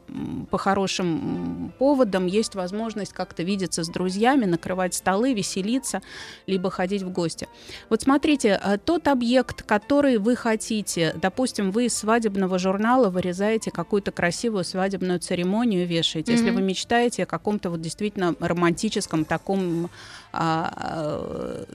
по 0.52 0.58
хорошим 0.58 1.74
поводам 1.80 2.26
есть 2.28 2.56
возможность 2.56 3.14
как-то 3.14 3.44
видеться 3.44 3.84
с 3.84 3.88
друзьями, 3.88 4.46
накрывать 4.46 4.94
столы, 4.94 5.34
веселиться, 5.34 6.02
либо 6.48 6.70
ходить 6.70 7.02
в 7.04 7.10
гости. 7.12 7.48
Вот 7.90 8.02
смотрите, 8.02 8.60
э, 8.64 8.78
тот 8.84 9.08
объект, 9.08 9.64
который 9.64 10.18
вы 10.18 10.36
хотите, 10.36 11.16
допустим, 11.22 11.72
вы 11.72 11.86
из 11.86 11.98
свадебного 11.98 12.60
журнала 12.60 13.10
вырезаете 13.10 13.72
какую-то 13.72 14.12
красивую 14.12 14.64
свадебную 14.64 15.20
церемонию 15.20 15.45
и 15.84 15.86
вешаете. 15.86 16.34
Если 16.34 16.50
Мгм. 16.50 16.56
вы 16.56 16.62
мечтаете 16.62 17.24
о 17.24 17.26
каком-то 17.26 17.70
вот 17.70 17.82
действительно 17.82 18.36
романтическом 18.40 19.26
таком 19.26 19.90
а, 20.34 21.66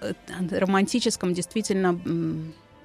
а, 0.00 0.14
романтическом 0.50 1.34
действительно 1.34 1.98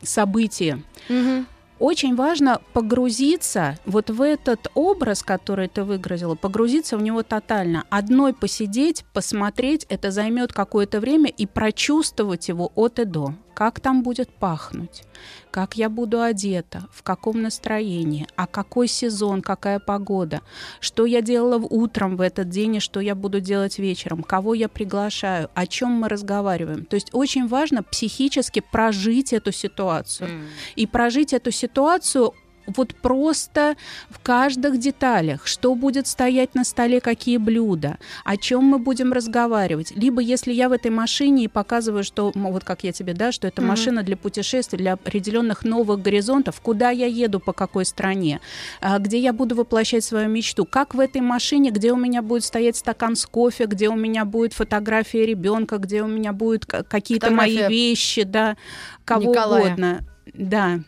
событии. 0.02 0.84
Мгм. 1.10 1.48
Очень 1.80 2.16
важно 2.16 2.62
погрузиться 2.74 3.78
вот 3.86 4.10
в 4.10 4.22
этот 4.22 4.68
образ, 4.74 5.24
который 5.24 5.70
ты 5.70 5.84
выгрузила, 5.84 6.36
погрузиться 6.36 6.98
в 6.98 7.02
него 7.02 7.24
тотально. 7.24 7.86
Одной 7.90 8.34
посидеть, 8.34 9.06
посмотреть, 9.14 9.86
это 9.88 10.12
займет 10.12 10.52
какое-то 10.52 11.00
время 11.00 11.30
и 11.30 11.46
прочувствовать 11.46 12.50
его 12.50 12.70
от 12.76 13.00
и 13.00 13.06
до. 13.06 13.34
Как 13.60 13.82
там 13.82 14.04
будет 14.04 14.30
пахнуть, 14.30 15.04
как 15.52 15.76
я 15.76 15.90
буду 15.90 16.22
одета, 16.22 16.88
в 16.94 17.04
каком 17.04 17.42
настроении, 17.42 18.26
а 18.38 18.48
какой 18.48 18.88
сезон, 18.88 19.42
какая 19.42 19.80
погода, 19.80 20.40
что 20.80 21.06
я 21.06 21.22
делала 21.22 21.58
утром 21.58 22.16
в 22.16 22.22
этот 22.22 22.48
день 22.48 22.78
и 22.78 22.80
что 22.80 23.02
я 23.02 23.16
буду 23.16 23.42
делать 23.42 23.78
вечером, 23.78 24.24
кого 24.24 24.54
я 24.54 24.70
приглашаю, 24.70 25.50
о 25.56 25.68
чем 25.68 25.92
мы 25.92 26.08
разговариваем. 26.08 26.86
То 26.86 26.96
есть 26.96 27.10
очень 27.12 27.50
важно 27.50 27.84
психически 27.84 28.62
прожить 28.72 29.34
эту 29.34 29.52
ситуацию 29.52 30.30
и 30.78 30.88
прожить 30.88 31.34
эту 31.34 31.52
ситуацию 31.52 32.34
вот 32.76 32.96
просто 32.96 33.76
в 34.10 34.20
каждых 34.20 34.80
деталях, 34.80 35.48
что 35.48 35.76
будет 35.76 36.08
стоять 36.08 36.56
на 36.56 36.64
столе, 36.64 37.02
какие 37.02 37.38
блюда, 37.38 37.98
о 38.26 38.38
чем 38.38 38.64
мы 38.66 38.80
будем 38.80 39.14
разговаривать. 39.14 39.92
Либо 39.96 40.22
если 40.22 40.54
я 40.54 40.70
в 40.70 40.72
этой 40.72 40.92
машине 40.92 41.46
и 41.46 41.48
показываю, 41.48 42.04
что, 42.04 42.32
вот 42.36 42.64
как 42.64 42.84
я 42.84 42.92
тебе, 42.92 43.14
да, 43.14 43.32
что 43.32 43.48
это 43.48 43.62
Мгм. 43.62 43.70
машина 43.70 44.04
для 44.04 44.18
путешествий, 44.18 44.78
для 44.80 44.94
определенных 44.94 45.64
новых 45.64 46.02
горизонтов, 46.02 46.60
куда 46.62 46.90
я 46.90 47.06
еду, 47.06 47.40
по 47.40 47.54
какой 47.54 47.86
стране, 47.86 48.40
а, 48.82 49.00
где 49.00 49.20
я 49.20 49.34
буду 49.34 49.56
воплощать 49.56 50.04
свою 50.04 50.30
мечту, 50.30 50.66
как 50.66 50.94
в 50.96 51.00
этой 51.00 51.22
машине, 51.22 51.72
где 51.72 51.92
у 51.92 51.98
меня 51.98 52.22
будет 52.22 52.44
стоять 52.44 52.76
стакан 52.78 53.16
с 53.16 53.26
кофе, 53.26 53.66
где 53.66 53.90
у 53.90 53.96
меня 53.96 54.26
будет 54.26 54.54
фотография 54.54 55.26
ребенка, 55.26 55.78
где 55.78 56.04
у 56.04 56.08
меня 56.08 56.34
будут 56.34 56.66
какие-то 56.66 57.32
мои 57.32 57.68
вещи, 57.68 58.24
да, 58.24 58.58
кого 59.06 59.32
Николая. 59.32 59.66
угодно. 59.66 60.00
Да. 60.34 60.80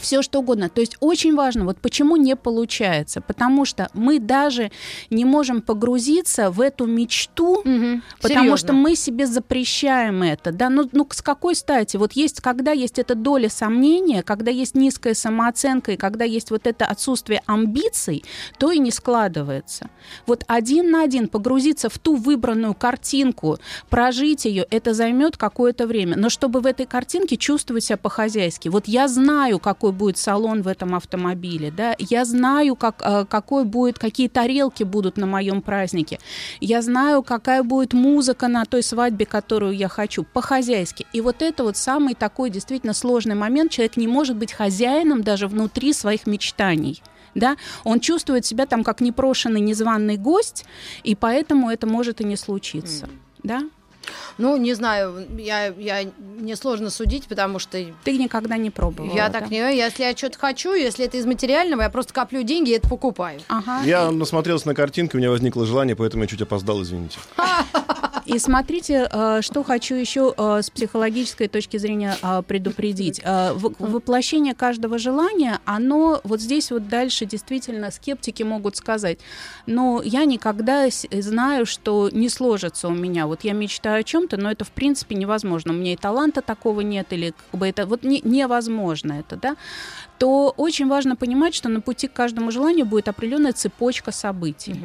Все 0.00 0.22
что 0.22 0.40
угодно. 0.40 0.68
То 0.68 0.80
есть 0.80 0.96
очень 1.00 1.34
важно, 1.34 1.64
вот 1.64 1.78
почему 1.78 2.16
не 2.16 2.36
получается. 2.36 3.20
Потому 3.20 3.64
что 3.64 3.88
мы 3.94 4.18
даже 4.18 4.70
не 5.10 5.24
можем 5.24 5.62
погрузиться 5.62 6.50
в 6.50 6.60
эту 6.60 6.86
мечту, 6.86 7.62
Мгм. 7.64 8.02
Потому 8.20 8.40
Серьёзно. 8.40 8.56
что 8.56 8.72
мы 8.72 8.96
себе 8.96 9.26
запрещаем 9.26 10.22
это, 10.22 10.52
да, 10.52 10.68
ну, 10.70 10.88
ну 10.92 11.06
с 11.10 11.22
какой 11.22 11.54
стати? 11.54 11.96
Вот 11.96 12.12
есть, 12.12 12.40
когда 12.40 12.72
есть 12.72 12.98
эта 12.98 13.14
доля 13.14 13.48
сомнения, 13.48 14.22
когда 14.22 14.50
есть 14.50 14.74
низкая 14.74 15.14
самооценка 15.14 15.92
и 15.92 15.96
когда 15.96 16.24
есть 16.24 16.50
вот 16.50 16.66
это 16.66 16.84
отсутствие 16.86 17.42
амбиций, 17.46 18.24
то 18.58 18.70
и 18.70 18.78
не 18.78 18.90
складывается. 18.90 19.88
Вот 20.26 20.44
один 20.46 20.90
на 20.90 21.02
один 21.02 21.28
погрузиться 21.28 21.88
в 21.88 21.98
ту 21.98 22.16
выбранную 22.16 22.74
картинку, 22.74 23.58
прожить 23.90 24.44
ее, 24.44 24.66
это 24.70 24.94
займет 24.94 25.36
какое-то 25.36 25.86
время. 25.86 26.16
Но 26.16 26.28
чтобы 26.28 26.60
в 26.60 26.66
этой 26.66 26.86
картинке 26.86 27.36
чувствовать 27.36 27.84
себя 27.84 27.96
по-хозяйски. 27.96 28.68
Вот 28.68 28.88
я 28.88 29.08
знаю, 29.08 29.58
какой 29.58 29.85
будет 29.92 30.18
салон 30.18 30.62
в 30.62 30.68
этом 30.68 30.94
автомобиле, 30.94 31.70
да, 31.70 31.94
я 31.98 32.24
знаю, 32.24 32.76
как, 32.76 33.02
э, 33.04 33.24
какой 33.28 33.64
будет, 33.64 33.98
какие 33.98 34.28
тарелки 34.28 34.82
будут 34.82 35.16
на 35.16 35.26
моем 35.26 35.62
празднике, 35.62 36.18
я 36.60 36.82
знаю, 36.82 37.22
какая 37.22 37.62
будет 37.62 37.92
музыка 37.92 38.48
на 38.48 38.64
той 38.64 38.82
свадьбе, 38.82 39.26
которую 39.26 39.76
я 39.76 39.88
хочу, 39.88 40.24
по-хозяйски. 40.24 41.06
И 41.12 41.20
вот 41.20 41.42
это 41.42 41.64
вот 41.64 41.76
самый 41.76 42.14
такой 42.14 42.50
действительно 42.50 42.94
сложный 42.94 43.34
момент. 43.34 43.70
Человек 43.70 43.96
не 43.96 44.08
может 44.08 44.36
быть 44.36 44.52
хозяином 44.52 45.22
даже 45.22 45.48
внутри 45.48 45.92
своих 45.92 46.26
мечтаний. 46.26 47.02
Да? 47.34 47.56
Он 47.84 48.00
чувствует 48.00 48.46
себя 48.46 48.66
там 48.66 48.82
как 48.82 49.00
непрошенный, 49.00 49.60
незваный 49.60 50.16
гость, 50.16 50.64
и 51.04 51.14
поэтому 51.14 51.70
это 51.70 51.86
может 51.86 52.20
и 52.20 52.24
не 52.24 52.36
случиться. 52.36 53.08
Да? 53.42 53.62
Ну, 54.38 54.56
не 54.56 54.74
знаю, 54.74 55.26
я, 55.38 55.66
я 55.66 56.10
мне 56.18 56.56
сложно 56.56 56.90
судить, 56.90 57.26
потому 57.26 57.58
что 57.58 57.78
Ты 58.04 58.18
никогда 58.18 58.56
не 58.56 58.70
пробовала. 58.70 59.14
я 59.14 59.28
да? 59.28 59.40
так 59.40 59.50
не... 59.50 59.58
Если 59.76 60.02
я 60.02 60.16
что-то 60.16 60.38
хочу, 60.38 60.74
если 60.74 61.04
это 61.04 61.16
из 61.16 61.26
материального, 61.26 61.82
я 61.82 61.90
просто 61.90 62.12
коплю 62.12 62.42
деньги 62.42 62.70
и 62.70 62.74
это 62.74 62.88
покупаю. 62.88 63.40
Ага. 63.48 63.82
Я 63.84 64.10
насмотрелся 64.10 64.68
на 64.68 64.74
картинки, 64.74 65.16
у 65.16 65.18
меня 65.18 65.30
возникло 65.30 65.66
желание, 65.66 65.96
поэтому 65.96 66.24
я 66.24 66.28
чуть 66.28 66.42
опоздал, 66.42 66.82
извините. 66.82 67.18
И 68.26 68.40
смотрите, 68.40 69.08
э, 69.10 69.40
что 69.40 69.62
хочу 69.62 69.94
еще 69.94 70.34
э, 70.36 70.60
с 70.60 70.68
психологической 70.68 71.46
точки 71.46 71.76
зрения 71.76 72.16
э, 72.20 72.42
предупредить. 72.42 73.22
Воплощение 73.24 74.54
каждого 74.54 74.98
желания, 74.98 75.60
оно 75.64 76.20
вот 76.24 76.40
здесь 76.40 76.72
вот 76.72 76.88
дальше 76.88 77.24
действительно 77.24 77.90
скептики 77.92 78.42
могут 78.42 78.76
сказать, 78.76 79.18
но 79.66 80.02
я 80.04 80.24
никогда 80.24 80.88
знаю, 81.12 81.66
что 81.66 82.10
не 82.10 82.28
сложится 82.28 82.88
у 82.88 82.92
меня. 82.92 83.28
Вот 83.28 83.44
я 83.44 83.52
мечтаю 83.52 84.00
о 84.00 84.02
чем-то, 84.02 84.36
но 84.36 84.50
это 84.50 84.64
в 84.64 84.70
принципе 84.70 85.14
невозможно. 85.14 85.72
У 85.72 85.76
меня 85.76 85.92
и 85.92 85.96
таланта 85.96 86.42
такого 86.42 86.80
нет, 86.80 87.12
или 87.12 87.32
как 87.50 87.60
бы 87.60 87.68
это 87.68 87.86
вот 87.86 88.02
не- 88.02 88.22
невозможно 88.24 89.12
это, 89.12 89.36
да 89.36 89.56
то 90.18 90.54
очень 90.56 90.88
важно 90.88 91.14
понимать, 91.14 91.54
что 91.54 91.68
на 91.68 91.82
пути 91.82 92.08
к 92.08 92.12
каждому 92.14 92.50
желанию 92.50 92.86
будет 92.86 93.08
определенная 93.08 93.52
цепочка 93.52 94.12
событий. 94.12 94.80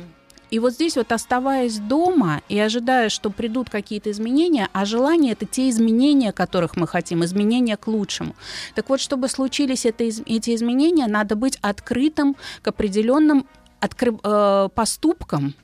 И 0.51 0.59
вот 0.59 0.73
здесь 0.73 0.97
вот 0.97 1.11
оставаясь 1.11 1.79
дома 1.79 2.41
и 2.49 2.59
ожидая, 2.59 3.09
что 3.09 3.29
придут 3.29 3.69
какие-то 3.69 4.11
изменения, 4.11 4.67
а 4.73 4.85
желание 4.85 5.31
это 5.31 5.45
те 5.45 5.69
изменения, 5.69 6.33
которых 6.33 6.75
мы 6.75 6.87
хотим, 6.87 7.23
изменения 7.23 7.77
к 7.77 7.87
лучшему. 7.87 8.35
Так 8.75 8.89
вот, 8.89 8.99
чтобы 8.99 9.29
случились 9.29 9.85
это, 9.85 10.03
эти 10.03 10.53
изменения, 10.53 11.07
надо 11.07 11.35
быть 11.37 11.57
открытым 11.61 12.35
к 12.61 12.67
определенным 12.67 13.47
откры- 13.79 14.19
э, 14.23 14.69
поступкам, 14.75 15.55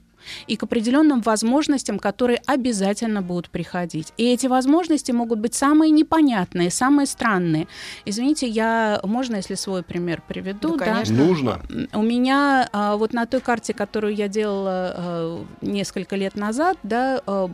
и 0.47 0.55
к 0.55 0.63
определенным 0.63 1.21
возможностям, 1.21 1.99
которые 1.99 2.41
обязательно 2.45 3.21
будут 3.21 3.49
приходить. 3.49 4.13
И 4.17 4.25
эти 4.31 4.47
возможности 4.47 5.11
могут 5.11 5.39
быть 5.39 5.53
самые 5.53 5.91
непонятные, 5.91 6.69
самые 6.71 7.05
странные. 7.05 7.67
Извините, 8.05 8.47
я 8.47 8.99
можно, 9.03 9.37
если 9.37 9.55
свой 9.55 9.83
пример 9.83 10.21
приведу? 10.27 10.77
Да, 10.77 10.85
конечно. 10.85 11.15
Нужно. 11.15 11.61
У 11.93 12.01
меня 12.01 12.69
а, 12.71 12.95
вот 12.95 13.13
на 13.13 13.25
той 13.25 13.41
карте, 13.41 13.73
которую 13.73 14.15
я 14.15 14.27
делала 14.27 14.93
а, 14.95 15.45
несколько 15.61 16.15
лет 16.15 16.35
назад, 16.35 16.77
да, 16.83 17.21
а, 17.25 17.49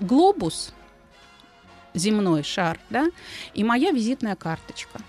глобус 0.00 0.74
земной 1.94 2.42
шар, 2.42 2.78
да, 2.90 3.06
и 3.54 3.64
моя 3.64 3.90
визитная 3.90 4.36
карточка. 4.36 5.00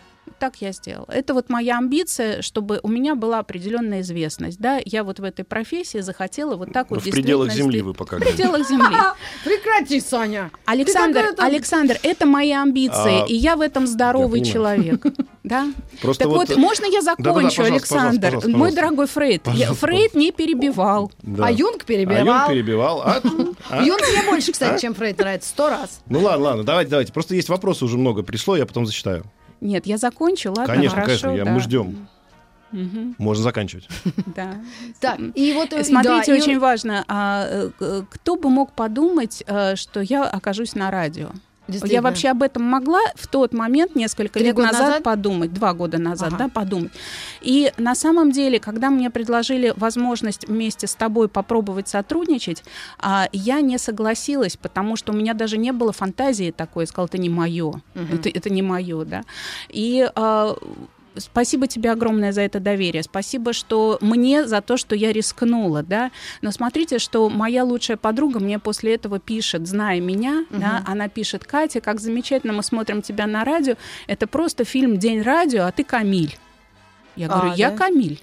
Так 0.43 0.57
я 0.59 0.73
сделала. 0.73 1.07
Это 1.07 1.33
вот 1.33 1.47
моя 1.47 1.77
амбиция, 1.77 2.41
чтобы 2.41 2.81
у 2.83 2.89
меня 2.89 3.15
была 3.15 3.39
определенная 3.39 4.01
известность, 4.01 4.59
да. 4.59 4.81
Я 4.83 5.05
вот 5.05 5.21
в 5.21 5.23
этой 5.23 5.45
профессии 5.45 5.99
захотела 5.99 6.57
вот 6.57 6.73
так 6.73 6.89
вот 6.89 6.99
В 6.99 7.09
пределах 7.09 7.53
земли 7.53 7.81
вы 7.81 7.93
пока 7.93 8.17
В 8.17 8.19
пределах 8.19 8.67
земли. 8.67 8.93
Прекрати, 9.45 10.01
Саня. 10.01 10.51
Александр, 10.65 11.33
Александр, 11.37 11.97
это 12.03 12.25
мои 12.25 12.51
амбиции, 12.51 13.23
А, 13.23 13.25
и 13.25 13.35
я 13.35 13.55
в 13.55 13.61
этом 13.61 13.87
здоровый 13.87 14.43
человек. 14.43 15.05
Да? 15.43 15.73
Просто 16.01 16.23
так 16.23 16.31
вот, 16.33 16.47
вот- 16.47 16.57
можно 16.57 16.85
я 16.85 17.01
закончу, 17.01 17.63
Александр? 17.63 18.21
пожалуйста, 18.21 18.49
Мой 18.49 18.53
пожалуйста. 18.53 18.75
дорогой 18.75 19.07
Фрейд. 19.07 19.43
Фрейд 19.45 20.13
не 20.15 20.31
перебивал. 20.31 21.11
Да. 21.21 21.47
А 21.47 21.51
Юнг 21.51 21.81
А 21.81 21.85
перебивал. 21.85 22.25
Юнг 22.25 22.47
перебивал. 22.47 23.01
А? 23.01 23.21
А? 23.69 23.83
Юнг 23.83 24.01
мне 24.09 24.23
больше, 24.29 24.53
кстати, 24.53 24.81
чем 24.81 24.93
Фрейд 24.93 25.17
нравится. 25.17 25.49
Сто 25.49 25.69
раз. 25.69 25.99
Ну 26.07 26.21
ладно, 26.21 26.45
ладно, 26.45 26.63
давайте, 26.63 26.91
давайте. 26.91 27.11
Просто 27.11 27.35
есть 27.35 27.49
вопросы 27.49 27.83
уже 27.83 27.97
много 27.97 28.23
пришло, 28.23 28.55
я 28.55 28.65
потом 28.65 28.85
зачитаю. 28.85 29.25
Нет, 29.63 29.85
я 29.87 29.97
закончу, 29.97 30.49
ладно, 30.49 30.65
Конечно, 30.75 30.95
хорошо. 31.01 31.21
конечно, 31.27 31.37
я- 31.37 31.45
да. 31.45 31.51
мы 31.51 31.59
ждем. 31.61 32.07
Мгм, 32.71 33.15
Можно 33.19 33.43
заканчивать. 33.43 33.87
да. 34.35 34.55
Так, 34.99 35.19
и 35.35 35.53
вот... 35.53 35.73
э, 35.73 35.83
Смотрите, 35.83 36.25
да, 36.31 36.35
и- 36.35 36.41
очень 36.41 36.59
важно, 36.59 37.05
а, 37.07 37.45
э, 37.47 37.69
к- 37.77 38.05
кто 38.09 38.35
бы 38.35 38.49
мог 38.49 38.73
подумать, 38.73 39.43
э, 39.47 39.75
что 39.75 40.01
я 40.01 40.23
окажусь 40.25 40.73
на 40.75 40.89
радио? 40.91 41.29
Я 41.67 42.01
вообще 42.01 42.29
об 42.29 42.43
этом 42.43 42.63
могла 42.63 42.99
в 43.15 43.27
тот 43.27 43.53
момент, 43.53 43.95
несколько 43.95 44.39
Три 44.39 44.47
лет 44.47 44.57
назад, 44.57 44.81
назад? 44.81 45.03
подумать, 45.03 45.53
два 45.53 45.73
года 45.73 45.97
назад, 45.97 46.29
Ага. 46.33 46.37
да, 46.37 46.49
подумать. 46.49 46.91
И 47.41 47.71
на 47.77 47.95
самом 47.95 48.31
деле, 48.31 48.59
когда 48.59 48.89
мне 48.89 49.09
предложили 49.09 49.73
возможность 49.77 50.47
вместе 50.47 50.87
с 50.87 50.95
тобой 50.95 51.29
попробовать 51.29 51.87
сотрудничать, 51.87 52.63
а, 52.99 53.29
я 53.31 53.61
не 53.61 53.77
согласилась, 53.77 54.57
потому 54.57 54.95
что 54.97 55.13
у 55.13 55.15
меня 55.15 55.33
даже 55.33 55.57
не 55.57 55.71
было 55.71 55.93
фантазии 55.93 56.51
такой, 56.51 56.83
я 56.83 56.87
сказала, 56.87 57.07
это 57.07 57.17
не 57.17 57.29
мое, 57.29 57.81
это, 57.95 58.29
это 58.29 58.49
не 58.49 58.61
мое, 58.61 59.05
да. 59.05 59.23
И 59.69 60.09
а, 60.15 60.55
Спасибо 61.15 61.67
тебе 61.67 61.91
огромное 61.91 62.31
за 62.31 62.41
это 62.41 62.59
доверие. 62.59 63.03
Спасибо, 63.03 63.53
что 63.53 63.97
мне 64.01 64.47
за 64.47 64.61
то, 64.61 64.77
что 64.77 64.95
я 64.95 65.11
рискнула, 65.11 65.83
да. 65.83 66.11
Но 66.41 66.51
смотрите, 66.51 66.99
что 66.99 67.29
моя 67.29 67.63
лучшая 67.63 67.97
подруга 67.97 68.39
мне 68.39 68.59
после 68.59 68.95
этого 68.95 69.19
пишет, 69.19 69.67
зная 69.67 69.99
меня, 69.99 70.45
да, 70.49 70.83
она 70.85 71.07
пишет, 71.09 71.43
Катя, 71.43 71.81
как 71.81 71.99
замечательно 71.99 72.53
мы 72.53 72.63
смотрим 72.63 73.01
тебя 73.01 73.27
на 73.27 73.43
радио. 73.43 73.75
Это 74.07 74.27
просто 74.27 74.63
фильм 74.63 74.97
День 74.97 75.21
радио, 75.21 75.63
а 75.63 75.71
ты 75.71 75.83
Камиль. 75.83 76.37
Я 77.15 77.27
А, 77.27 77.29
говорю, 77.29 77.53
я 77.55 77.69
да? 77.69 77.77
Камиль. 77.77 78.19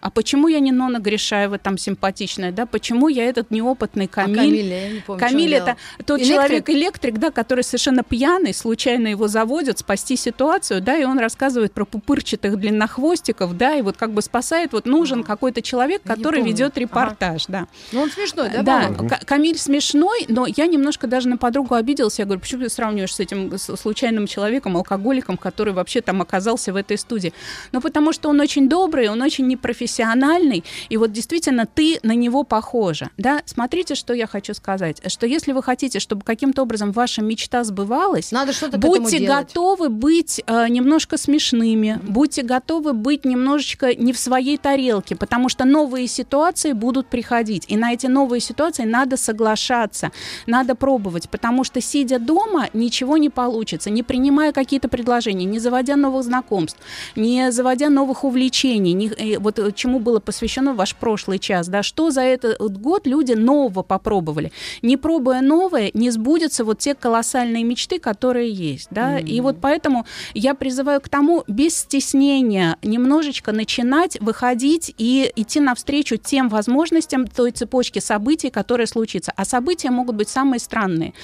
А 0.00 0.10
почему 0.10 0.48
я 0.48 0.60
не 0.60 0.72
Нона 0.72 0.98
Гришаева 0.98 1.58
там 1.58 1.78
симпатичная, 1.78 2.52
да? 2.52 2.66
Почему 2.66 3.08
я 3.08 3.24
этот 3.24 3.50
неопытный 3.50 4.06
А 4.06 4.08
Камиль? 4.08 4.36
Камиля, 4.36 4.80
я 4.86 4.92
не 4.94 5.00
помню, 5.00 5.20
Камиль 5.20 5.54
это 5.54 5.76
тот 6.06 6.20
Электрик? 6.20 6.28
человек-электрик, 6.36 7.18
да, 7.18 7.30
который 7.30 7.64
совершенно 7.64 8.02
пьяный, 8.02 8.54
случайно 8.54 9.08
его 9.08 9.28
заводят 9.28 9.78
спасти 9.78 10.16
ситуацию, 10.16 10.80
да, 10.80 10.96
и 10.96 11.04
он 11.04 11.18
рассказывает 11.18 11.72
про 11.72 11.84
пупырчатых 11.84 12.56
длиннохвостиков, 12.56 13.56
да, 13.56 13.74
и 13.76 13.82
вот 13.82 13.96
как 13.96 14.12
бы 14.12 14.22
спасает, 14.22 14.72
вот 14.72 14.86
нужен 14.86 15.22
какой-то 15.24 15.62
человек, 15.62 16.02
который 16.02 16.42
ведет 16.42 16.72
Ага. 16.72 16.80
репортаж, 16.80 17.46
да. 17.46 17.58
делал. 17.58 17.68
Ну, 17.92 18.00
он 18.02 18.10
смешной, 18.10 18.50
да, 18.50 18.62
Да, 18.62 18.80
по-моему? 18.88 19.08
К- 19.08 19.24
Камиль 19.24 19.58
смешной, 19.58 20.24
но 20.28 20.46
я 20.46 20.66
немножко 20.66 21.06
даже 21.06 21.28
на 21.28 21.36
подругу 21.36 21.74
обиделась. 21.74 22.18
Я 22.18 22.24
говорю, 22.24 22.40
почему 22.40 22.62
ты 22.64 22.68
сравниваешь 22.70 23.14
с 23.14 23.20
этим 23.20 23.56
случайным 23.58 24.26
человеком, 24.26 24.76
алкоголиком, 24.76 25.36
который 25.36 25.72
вообще 25.72 26.00
там 26.00 26.20
оказался 26.22 26.72
в 26.72 26.76
этой 26.76 26.98
студии? 26.98 27.32
Ну, 27.72 27.80
потому 27.80 28.12
что 28.12 28.28
он 28.28 28.40
очень 28.40 28.68
добрый, 28.68 29.08
он 29.08 29.20
очень 29.22 29.37
непрофессиональный, 29.42 30.64
и 30.88 30.96
вот 30.96 31.12
действительно 31.12 31.66
ты 31.66 31.98
на 32.02 32.12
него 32.12 32.44
похожа. 32.44 33.10
Да? 33.16 33.42
Смотрите, 33.44 33.94
что 33.94 34.12
я 34.14 34.26
хочу 34.26 34.54
сказать. 34.54 35.00
Что 35.10 35.26
если 35.26 35.52
вы 35.52 35.62
хотите, 35.62 36.00
чтобы 36.00 36.22
каким-то 36.22 36.62
образом 36.62 36.92
ваша 36.92 37.22
мечта 37.22 37.64
сбывалась, 37.64 38.32
Надо 38.32 38.52
что-то 38.52 38.78
Будьте 38.78 39.18
готовы 39.26 39.88
быть 39.88 40.42
э, 40.46 40.68
немножко 40.68 41.16
смешными, 41.16 42.00
будьте 42.02 42.42
готовы 42.42 42.92
быть 42.92 43.24
немножечко 43.24 43.94
не 43.94 44.12
в 44.12 44.18
своей 44.18 44.56
тарелке, 44.56 45.16
потому 45.16 45.48
что 45.48 45.64
новые 45.64 46.06
ситуации 46.06 46.72
будут 46.72 47.08
приходить. 47.08 47.64
И 47.68 47.76
на 47.76 47.92
эти 47.92 48.06
новые 48.06 48.40
ситуации 48.40 48.84
надо 48.84 49.16
соглашаться, 49.16 50.10
надо 50.46 50.74
пробовать, 50.74 51.28
потому 51.30 51.64
что 51.64 51.80
сидя 51.80 52.18
дома 52.18 52.68
ничего 52.72 53.16
не 53.16 53.30
получится, 53.30 53.90
не 53.90 54.02
принимая 54.02 54.52
какие-то 54.52 54.88
предложения, 54.88 55.44
не 55.44 55.58
заводя 55.58 55.96
новых 55.96 56.24
знакомств, 56.24 56.78
не 57.16 57.50
заводя 57.52 57.88
новых 57.88 58.24
увлечений, 58.24 58.92
не- 58.92 59.27
э, 59.34 59.38
вот 59.38 59.58
э, 59.58 59.72
чему 59.72 59.98
было 59.98 60.20
посвящено 60.20 60.74
ваш 60.74 60.94
прошлый 60.94 61.38
час, 61.38 61.68
да, 61.68 61.82
что 61.82 62.10
за 62.10 62.22
этот 62.22 62.58
год 62.78 63.06
люди 63.06 63.32
нового 63.32 63.82
попробовали. 63.82 64.52
Не 64.82 64.96
пробуя 64.96 65.40
новое, 65.40 65.90
не 65.94 66.10
сбудутся 66.10 66.64
вот 66.64 66.78
те 66.78 66.94
колоссальные 66.94 67.64
мечты, 67.64 67.98
которые 67.98 68.50
есть, 68.50 68.88
да, 68.90 69.18
и 69.18 69.40
вот 69.40 69.56
поэтому 69.60 70.06
я 70.34 70.54
призываю 70.54 71.00
к 71.00 71.08
тому 71.08 71.44
без 71.46 71.76
стеснения 71.76 72.76
немножечко 72.82 73.52
начинать 73.52 74.20
выходить 74.20 74.94
и 74.98 75.32
идти 75.36 75.60
навстречу 75.60 76.16
тем 76.16 76.48
возможностям 76.48 77.26
той 77.26 77.50
цепочки 77.50 77.98
событий, 77.98 78.50
которые 78.50 78.86
случится. 78.86 79.32
А 79.36 79.44
события 79.44 79.90
могут 79.90 80.16
быть 80.16 80.28
самые 80.28 80.60
странные. 80.60 81.14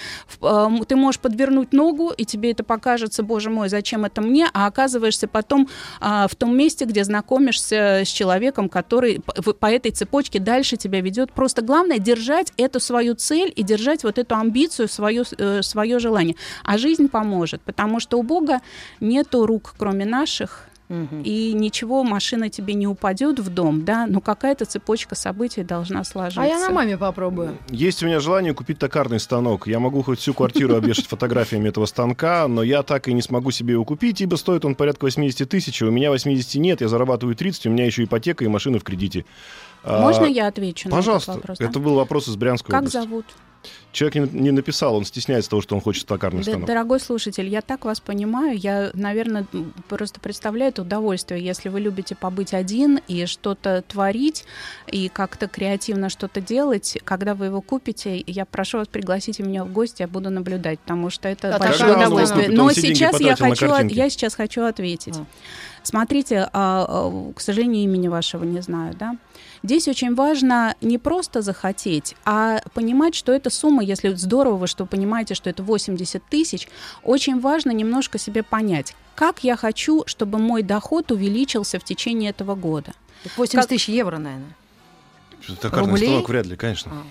Эм, 0.40 0.84
Ты 0.84 0.96
можешь 0.96 1.20
подвернуть 1.20 1.72
ногу, 1.72 2.12
и 2.16 2.24
тебе 2.24 2.52
это 2.52 2.64
покажется, 2.64 3.22
боже 3.22 3.50
мой, 3.50 3.68
зачем 3.68 4.04
это 4.04 4.20
мне, 4.20 4.48
а 4.52 4.66
оказываешься 4.66 5.28
потом 5.28 5.68
а, 6.00 6.28
в 6.28 6.34
том 6.34 6.56
месте, 6.56 6.84
где 6.84 7.04
знакомишься 7.04 7.93
с 8.02 8.08
человеком, 8.08 8.68
который 8.68 9.20
по 9.20 9.66
этой 9.66 9.90
цепочке 9.90 10.38
дальше 10.38 10.76
тебя 10.76 11.00
ведет. 11.00 11.32
Просто 11.32 11.62
главное 11.62 11.98
держать 11.98 12.52
эту 12.56 12.80
свою 12.80 13.14
цель 13.14 13.52
и 13.54 13.62
держать 13.62 14.04
вот 14.04 14.18
эту 14.18 14.34
амбицию, 14.34 14.88
свое, 14.88 15.24
э, 15.38 15.62
свое 15.62 15.98
желание. 15.98 16.36
А 16.64 16.78
жизнь 16.78 17.08
поможет, 17.08 17.60
потому 17.62 18.00
что 18.00 18.18
у 18.18 18.22
Бога 18.22 18.60
нету 19.00 19.46
рук, 19.46 19.74
кроме 19.78 20.04
наших, 20.04 20.68
и 20.88 21.52
ничего, 21.54 22.04
машина 22.04 22.50
тебе 22.50 22.74
не 22.74 22.86
упадет 22.86 23.40
в 23.40 23.48
дом, 23.48 23.84
да, 23.84 24.06
но 24.06 24.20
какая-то 24.20 24.64
цепочка 24.66 25.14
событий 25.14 25.62
должна 25.62 26.04
сложиться. 26.04 26.42
А 26.42 26.46
я 26.46 26.58
на 26.58 26.70
маме 26.70 26.98
попробую. 26.98 27.56
Есть 27.70 28.02
у 28.02 28.06
меня 28.06 28.20
желание 28.20 28.54
купить 28.54 28.78
токарный 28.78 29.18
станок. 29.18 29.66
Я 29.66 29.80
могу 29.80 30.02
хоть 30.02 30.18
всю 30.20 30.34
квартиру 30.34 30.76
обвешать 30.76 31.06
фотографиями 31.06 31.68
этого 31.68 31.86
станка, 31.86 32.46
но 32.48 32.62
я 32.62 32.82
так 32.82 33.08
и 33.08 33.12
не 33.14 33.22
смогу 33.22 33.50
себе 33.50 33.72
его 33.72 33.84
купить, 33.84 34.20
ибо 34.20 34.36
стоит 34.36 34.64
он 34.64 34.74
порядка 34.74 35.04
80 35.04 35.48
тысяч, 35.48 35.82
а 35.82 35.86
у 35.86 35.90
меня 35.90 36.10
80 36.10 36.54
нет, 36.60 36.80
я 36.80 36.88
зарабатываю 36.88 37.34
30, 37.34 37.66
у 37.66 37.70
меня 37.70 37.86
еще 37.86 38.04
ипотека 38.04 38.44
и 38.44 38.48
машина 38.48 38.78
в 38.78 38.84
кредите. 38.84 39.24
А, 39.82 40.00
Можно 40.00 40.24
я 40.24 40.46
отвечу 40.48 40.88
на 40.88 40.96
Пожалуйста. 40.96 41.32
этот 41.32 41.42
вопрос? 41.42 41.58
да? 41.58 41.64
Это 41.66 41.78
был 41.78 41.94
вопрос 41.94 42.28
из 42.28 42.36
Брянской 42.36 42.70
Как 42.70 42.80
области. 42.80 42.96
зовут? 42.96 43.24
Человек 43.92 44.32
не, 44.32 44.40
не 44.40 44.50
написал, 44.50 44.96
он 44.96 45.04
стесняется 45.04 45.50
того, 45.50 45.62
что 45.62 45.74
он 45.74 45.80
хочет 45.80 46.06
токарный 46.06 46.42
Да, 46.42 46.50
станок. 46.52 46.66
дорогой 46.66 47.00
слушатель, 47.00 47.48
я 47.48 47.60
так 47.60 47.84
вас 47.84 48.00
понимаю. 48.00 48.58
Я, 48.58 48.90
наверное, 48.94 49.46
просто 49.88 50.20
представляю 50.20 50.70
это 50.70 50.82
удовольствие, 50.82 51.44
если 51.44 51.68
вы 51.68 51.80
любите 51.80 52.14
побыть 52.14 52.54
один 52.54 53.00
и 53.06 53.26
что-то 53.26 53.84
творить, 53.86 54.44
и 54.90 55.08
как-то 55.08 55.46
креативно 55.46 56.08
что-то 56.08 56.40
делать. 56.40 56.98
Когда 57.04 57.34
вы 57.34 57.46
его 57.46 57.60
купите, 57.60 58.22
я 58.26 58.44
прошу 58.44 58.78
вас 58.78 58.88
пригласить 58.88 59.38
меня 59.38 59.64
в 59.64 59.72
гости, 59.72 60.02
я 60.02 60.08
буду 60.08 60.30
наблюдать, 60.30 60.80
потому 60.80 61.10
что 61.10 61.28
это 61.28 61.54
А 61.54 61.58
большое 61.58 61.96
удовольствие. 61.96 62.48
Но 62.50 62.72
сейчас 62.72 63.20
я 63.20 63.36
хочу, 63.36 63.66
я 63.88 64.10
сейчас 64.10 64.34
хочу 64.34 64.62
ответить. 64.62 65.16
А. 65.16 65.26
Смотрите, 65.84 66.48
а, 66.52 66.86
а, 66.88 67.32
к 67.34 67.40
сожалению, 67.40 67.82
имени 67.84 68.08
вашего 68.08 68.42
не 68.42 68.60
знаю, 68.62 68.94
да? 68.98 69.16
Здесь 69.62 69.86
очень 69.86 70.14
важно 70.14 70.74
не 70.80 70.98
просто 70.98 71.42
захотеть, 71.42 72.16
а 72.24 72.60
понимать, 72.72 73.14
что 73.14 73.32
эта 73.32 73.50
сумма, 73.54 73.82
если 73.82 74.12
здорово, 74.14 74.56
вы 74.56 74.66
что 74.66 74.84
понимаете, 74.86 75.34
что 75.34 75.48
это 75.48 75.62
80 75.62 76.22
тысяч, 76.28 76.68
очень 77.02 77.40
важно 77.40 77.70
немножко 77.70 78.18
себе 78.18 78.42
понять, 78.42 78.94
как 79.14 79.44
я 79.44 79.56
хочу, 79.56 80.02
чтобы 80.06 80.38
мой 80.38 80.62
доход 80.62 81.10
увеличился 81.12 81.78
в 81.78 81.84
течение 81.84 82.30
этого 82.30 82.54
года. 82.54 82.92
80 83.36 83.60
Как- 83.60 83.68
тысяч 83.68 83.88
евро, 83.88 84.18
наверное. 84.18 84.54
Токарный 85.60 85.90
Рублей? 85.90 86.08
станок 86.08 86.28
вряд 86.28 86.46
ли, 86.46 86.56
конечно. 86.56 86.92
А. 86.92 87.02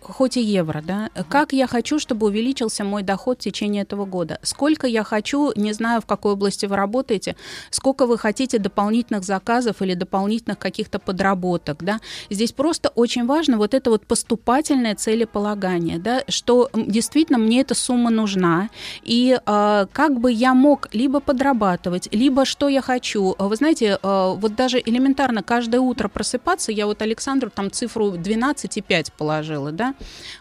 Хоть 0.00 0.36
и 0.36 0.42
евро, 0.42 0.82
да? 0.82 1.10
Как 1.28 1.52
я 1.52 1.66
хочу, 1.66 1.98
чтобы 1.98 2.26
увеличился 2.26 2.84
мой 2.84 3.02
доход 3.02 3.38
в 3.38 3.42
течение 3.42 3.82
этого 3.82 4.04
года? 4.04 4.38
Сколько 4.42 4.86
я 4.86 5.04
хочу, 5.04 5.52
не 5.56 5.72
знаю, 5.72 6.00
в 6.00 6.06
какой 6.06 6.32
области 6.32 6.66
вы 6.66 6.76
работаете, 6.76 7.36
сколько 7.70 8.06
вы 8.06 8.18
хотите 8.18 8.58
дополнительных 8.58 9.24
заказов 9.24 9.82
или 9.82 9.94
дополнительных 9.94 10.58
каких-то 10.58 10.98
подработок, 10.98 11.82
да? 11.82 12.00
Здесь 12.30 12.52
просто 12.52 12.90
очень 12.94 13.26
важно 13.26 13.56
вот 13.56 13.74
это 13.74 13.90
вот 13.90 14.06
поступательное 14.06 14.94
целеполагание, 14.94 15.98
да, 15.98 16.22
что 16.28 16.70
действительно 16.74 17.38
мне 17.38 17.60
эта 17.60 17.74
сумма 17.74 18.10
нужна, 18.10 18.70
и 19.02 19.38
э, 19.44 19.86
как 19.92 20.20
бы 20.20 20.30
я 20.30 20.54
мог 20.54 20.88
либо 20.92 21.20
подрабатывать, 21.20 22.08
либо 22.12 22.44
что 22.44 22.68
я 22.68 22.82
хочу. 22.82 23.34
Вы 23.38 23.56
знаете, 23.56 23.98
э, 24.02 24.34
вот 24.36 24.54
даже 24.54 24.80
элементарно 24.84 25.42
каждое 25.42 25.80
утро 25.80 26.08
просыпаться, 26.08 26.72
я 26.72 26.86
вот 26.86 27.02
Александру 27.02 27.50
там 27.50 27.70
цифру 27.70 28.12
12,5 28.12 29.12
положила, 29.16 29.71
да, 29.76 29.94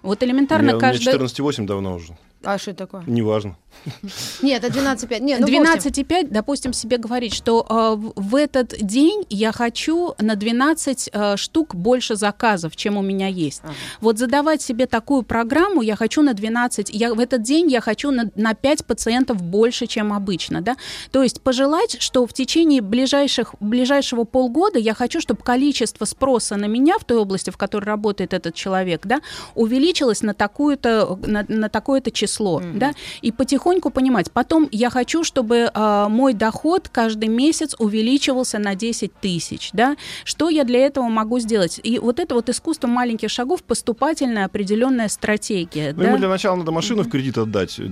вот 0.04 0.24
элементарно 0.24 0.70
Я- 0.70 0.76
у 0.76 0.80
меня 0.80 0.92
каждое... 0.92 1.18
14,8 1.18 1.66
давно 1.66 1.96
уже. 1.96 2.18
А 2.44 2.58
что 2.58 2.72
это 2.72 2.86
такое? 2.86 3.04
Неважно. 3.06 3.58
Нет, 4.42 4.64
это 4.64 4.78
12,5. 4.78 5.20
Нет, 5.22 5.40
ну, 5.40 5.48
бог 5.48 5.68
с 5.68 5.86
ним. 5.86 5.94
12,5, 6.06 6.28
допустим, 6.30 6.74
себе 6.74 6.98
говорить, 6.98 7.34
что 7.34 7.66
э, 7.70 7.96
в- 8.16 8.36
этот 8.36 8.76
день 8.82 9.26
я 9.30 9.52
хочу 9.52 10.14
на 10.20 10.36
12 10.36 11.10
э, 11.12 11.38
штук 11.38 11.76
больше 11.76 12.16
заказов, 12.16 12.76
чем 12.76 12.98
у 12.98 13.02
меня 13.02 13.28
есть. 13.28 13.62
Ага. 13.64 13.74
Вот 14.02 14.18
задавать 14.18 14.62
себе 14.62 14.86
такую 14.88 15.24
программу, 15.24 15.82
я 15.82 15.96
хочу 15.96 16.22
на 16.22 16.34
12, 16.34 16.90
я, 16.92 17.14
в 17.14 17.20
этот 17.20 17.42
день 17.42 17.70
я 17.72 17.82
хочу 17.82 18.12
на, 18.12 18.30
на 18.36 18.54
5 18.54 18.86
пациентов 18.86 19.42
больше, 19.42 19.88
чем 19.88 20.14
обычно, 20.14 20.62
да. 20.62 20.76
То 21.12 21.24
есть 21.24 21.42
пожелать, 21.42 21.98
что 22.02 22.26
в 22.28 22.34
течение 22.34 22.82
ближайших, 22.82 23.56
ближайшего 23.60 24.24
полгода 24.26 24.80
я 24.80 24.94
хочу, 24.94 25.22
чтобы 25.22 25.42
количество 25.44 26.06
спроса 26.06 26.56
на 26.58 26.66
меня 26.66 26.98
в 27.00 27.04
той 27.04 27.18
области, 27.18 27.50
в 27.50 27.58
которой 27.58 27.86
работает 27.86 28.34
этот 28.34 28.54
человек, 28.54 29.06
да, 29.06 29.22
увеличилось 29.56 30.22
на, 30.22 30.34
такую-то, 30.34 31.18
на, 31.26 31.46
на 31.48 31.70
такое-то 31.70 32.12
число, 32.12 32.60
Мгм. 32.60 32.80
да, 32.80 32.92
и 33.22 33.32
потихоньку 33.32 33.61
понимать. 33.66 34.32
Потом 34.32 34.68
я 34.72 34.90
хочу, 34.90 35.24
чтобы 35.24 35.70
а, 35.74 36.10
мой 36.10 36.34
доход 36.34 36.90
каждый 36.90 37.30
месяц 37.30 37.76
увеличивался 37.80 38.60
на 38.60 38.76
10 38.76 39.14
тысяч, 39.22 39.70
да. 39.74 39.96
Что 40.24 40.50
я 40.50 40.64
для 40.64 40.80
этого 40.86 41.06
могу 41.08 41.40
сделать? 41.40 41.80
И 41.84 42.00
вот 42.00 42.20
это 42.20 42.36
вот 42.36 42.50
искусство 42.50 42.88
маленьких 42.88 43.30
шагов, 43.30 43.64
поступательная 43.64 44.46
определенная 44.46 45.08
стратегия, 45.08 45.94
Ну, 45.94 46.02
да. 46.02 46.08
ему 46.10 46.18
для 46.18 46.28
начала 46.30 46.56
надо 46.56 46.72
машину 46.72 47.04
в 47.04 47.10
кредит 47.10 47.38
отдать. 47.38 47.80
У 47.80 47.84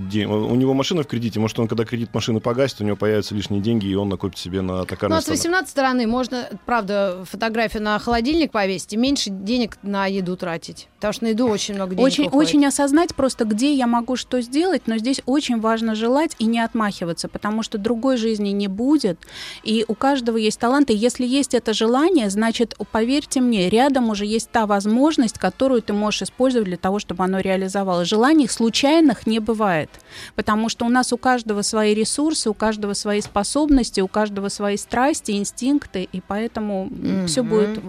него 0.54 0.74
машина 0.74 1.02
в 1.02 1.06
кредите, 1.06 1.40
может, 1.40 1.58
он, 1.58 1.68
когда 1.68 1.84
кредит 1.84 2.12
машины 2.14 2.40
погасит, 2.40 2.80
у 2.80 2.84
него 2.84 2.96
появятся 2.96 3.34
лишние 3.34 3.60
деньги, 3.62 3.86
и 3.86 3.94
он 3.94 4.08
накопит 4.08 4.38
себе 4.38 4.60
на 4.62 4.78
Ну, 4.78 4.84
токарный 4.86 5.16
а 5.16 5.20
с 5.20 5.24
станок. 5.24 5.38
18 5.38 5.70
стороны 5.70 6.06
можно, 6.06 6.48
правда, 6.66 7.24
фотографию 7.30 7.82
на 7.82 7.98
холодильник 7.98 8.50
повесить 8.52 8.92
и 8.92 8.96
меньше 8.96 9.30
денег 9.30 9.78
на 9.82 10.06
еду 10.06 10.36
тратить. 10.36 10.88
Потому 10.96 11.12
что 11.12 11.24
на 11.24 11.28
еду 11.28 11.46
очень 11.48 11.74
много 11.74 11.94
денег 11.94 12.06
Очень, 12.06 12.26
уходит. 12.26 12.48
очень 12.48 12.66
осознать 12.66 13.14
просто, 13.14 13.44
где 13.44 13.72
я 13.74 13.86
могу 13.86 14.16
что 14.16 14.40
сделать, 14.40 14.82
но 14.86 14.98
здесь 14.98 15.22
очень 15.26 15.59
важно 15.60 15.94
желать 15.94 16.34
и 16.38 16.46
не 16.46 16.58
отмахиваться, 16.60 17.28
потому 17.28 17.62
что 17.62 17.78
другой 17.78 18.16
жизни 18.16 18.48
не 18.50 18.68
будет, 18.68 19.18
и 19.62 19.84
у 19.86 19.94
каждого 19.94 20.36
есть 20.36 20.58
талант, 20.58 20.90
и 20.90 20.94
если 20.94 21.24
есть 21.26 21.54
это 21.54 21.72
желание, 21.72 22.28
значит, 22.30 22.74
поверьте 22.90 23.40
мне, 23.40 23.68
рядом 23.70 24.10
уже 24.10 24.26
есть 24.26 24.50
та 24.50 24.66
возможность, 24.66 25.38
которую 25.38 25.82
ты 25.82 25.92
можешь 25.92 26.22
использовать 26.22 26.66
для 26.68 26.76
того, 26.76 26.98
чтобы 26.98 27.22
оно 27.24 27.40
реализовалось. 27.40 28.08
Желаний 28.08 28.48
случайных 28.48 29.26
не 29.26 29.38
бывает, 29.38 29.90
потому 30.34 30.68
что 30.68 30.84
у 30.86 30.88
нас 30.88 31.12
у 31.12 31.16
каждого 31.16 31.62
свои 31.62 31.94
ресурсы, 31.94 32.50
у 32.50 32.54
каждого 32.54 32.94
свои 32.94 33.20
способности, 33.20 34.00
у 34.00 34.08
каждого 34.08 34.48
свои 34.48 34.76
страсти, 34.76 35.32
инстинкты, 35.32 36.08
и 36.10 36.20
поэтому 36.26 36.90
все 37.26 37.42
Мгм. 37.42 37.50
будет 37.50 37.80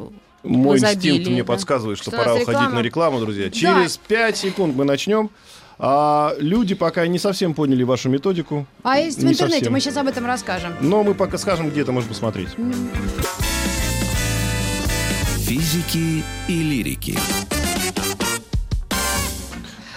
Мой 0.44 0.78
в 0.78 0.80
изобилии, 0.80 1.10
инстинкт 1.18 1.30
мне 1.32 1.44
да. 1.44 1.48
подсказывает, 1.48 1.98
что, 2.00 2.10
Что 2.12 2.18
пора 2.18 2.34
уходить 2.34 2.50
реклама. 2.50 2.76
на 2.76 2.80
рекламу, 2.82 3.20
друзья. 3.20 3.50
Через 3.52 3.98
5 3.98 4.38
секунд 4.38 4.76
мы 4.76 4.86
начнем. 4.86 5.30
А 5.84 6.36
люди 6.38 6.76
пока 6.76 7.08
не 7.08 7.18
совсем 7.18 7.56
поняли 7.56 7.82
вашу 7.82 8.08
методику, 8.08 8.68
А 8.84 9.00
есть 9.00 9.18
в 9.18 9.24
Не 9.26 9.32
интернете, 9.32 9.56
совсем. 9.62 9.74
мы 9.74 9.80
сейчас 9.80 9.98
об 9.98 10.06
этом 10.08 10.28
расскажем. 10.28 10.74
но 10.80 11.02
мы 11.04 11.16
пока 11.16 11.40
скажем, 11.40 11.72
где 11.72 11.82
это 11.82 11.92
можно 11.92 12.08
посмотреть. 12.08 12.50
Физики 15.40 16.24
и 16.48 16.62
лирики. 16.62 17.18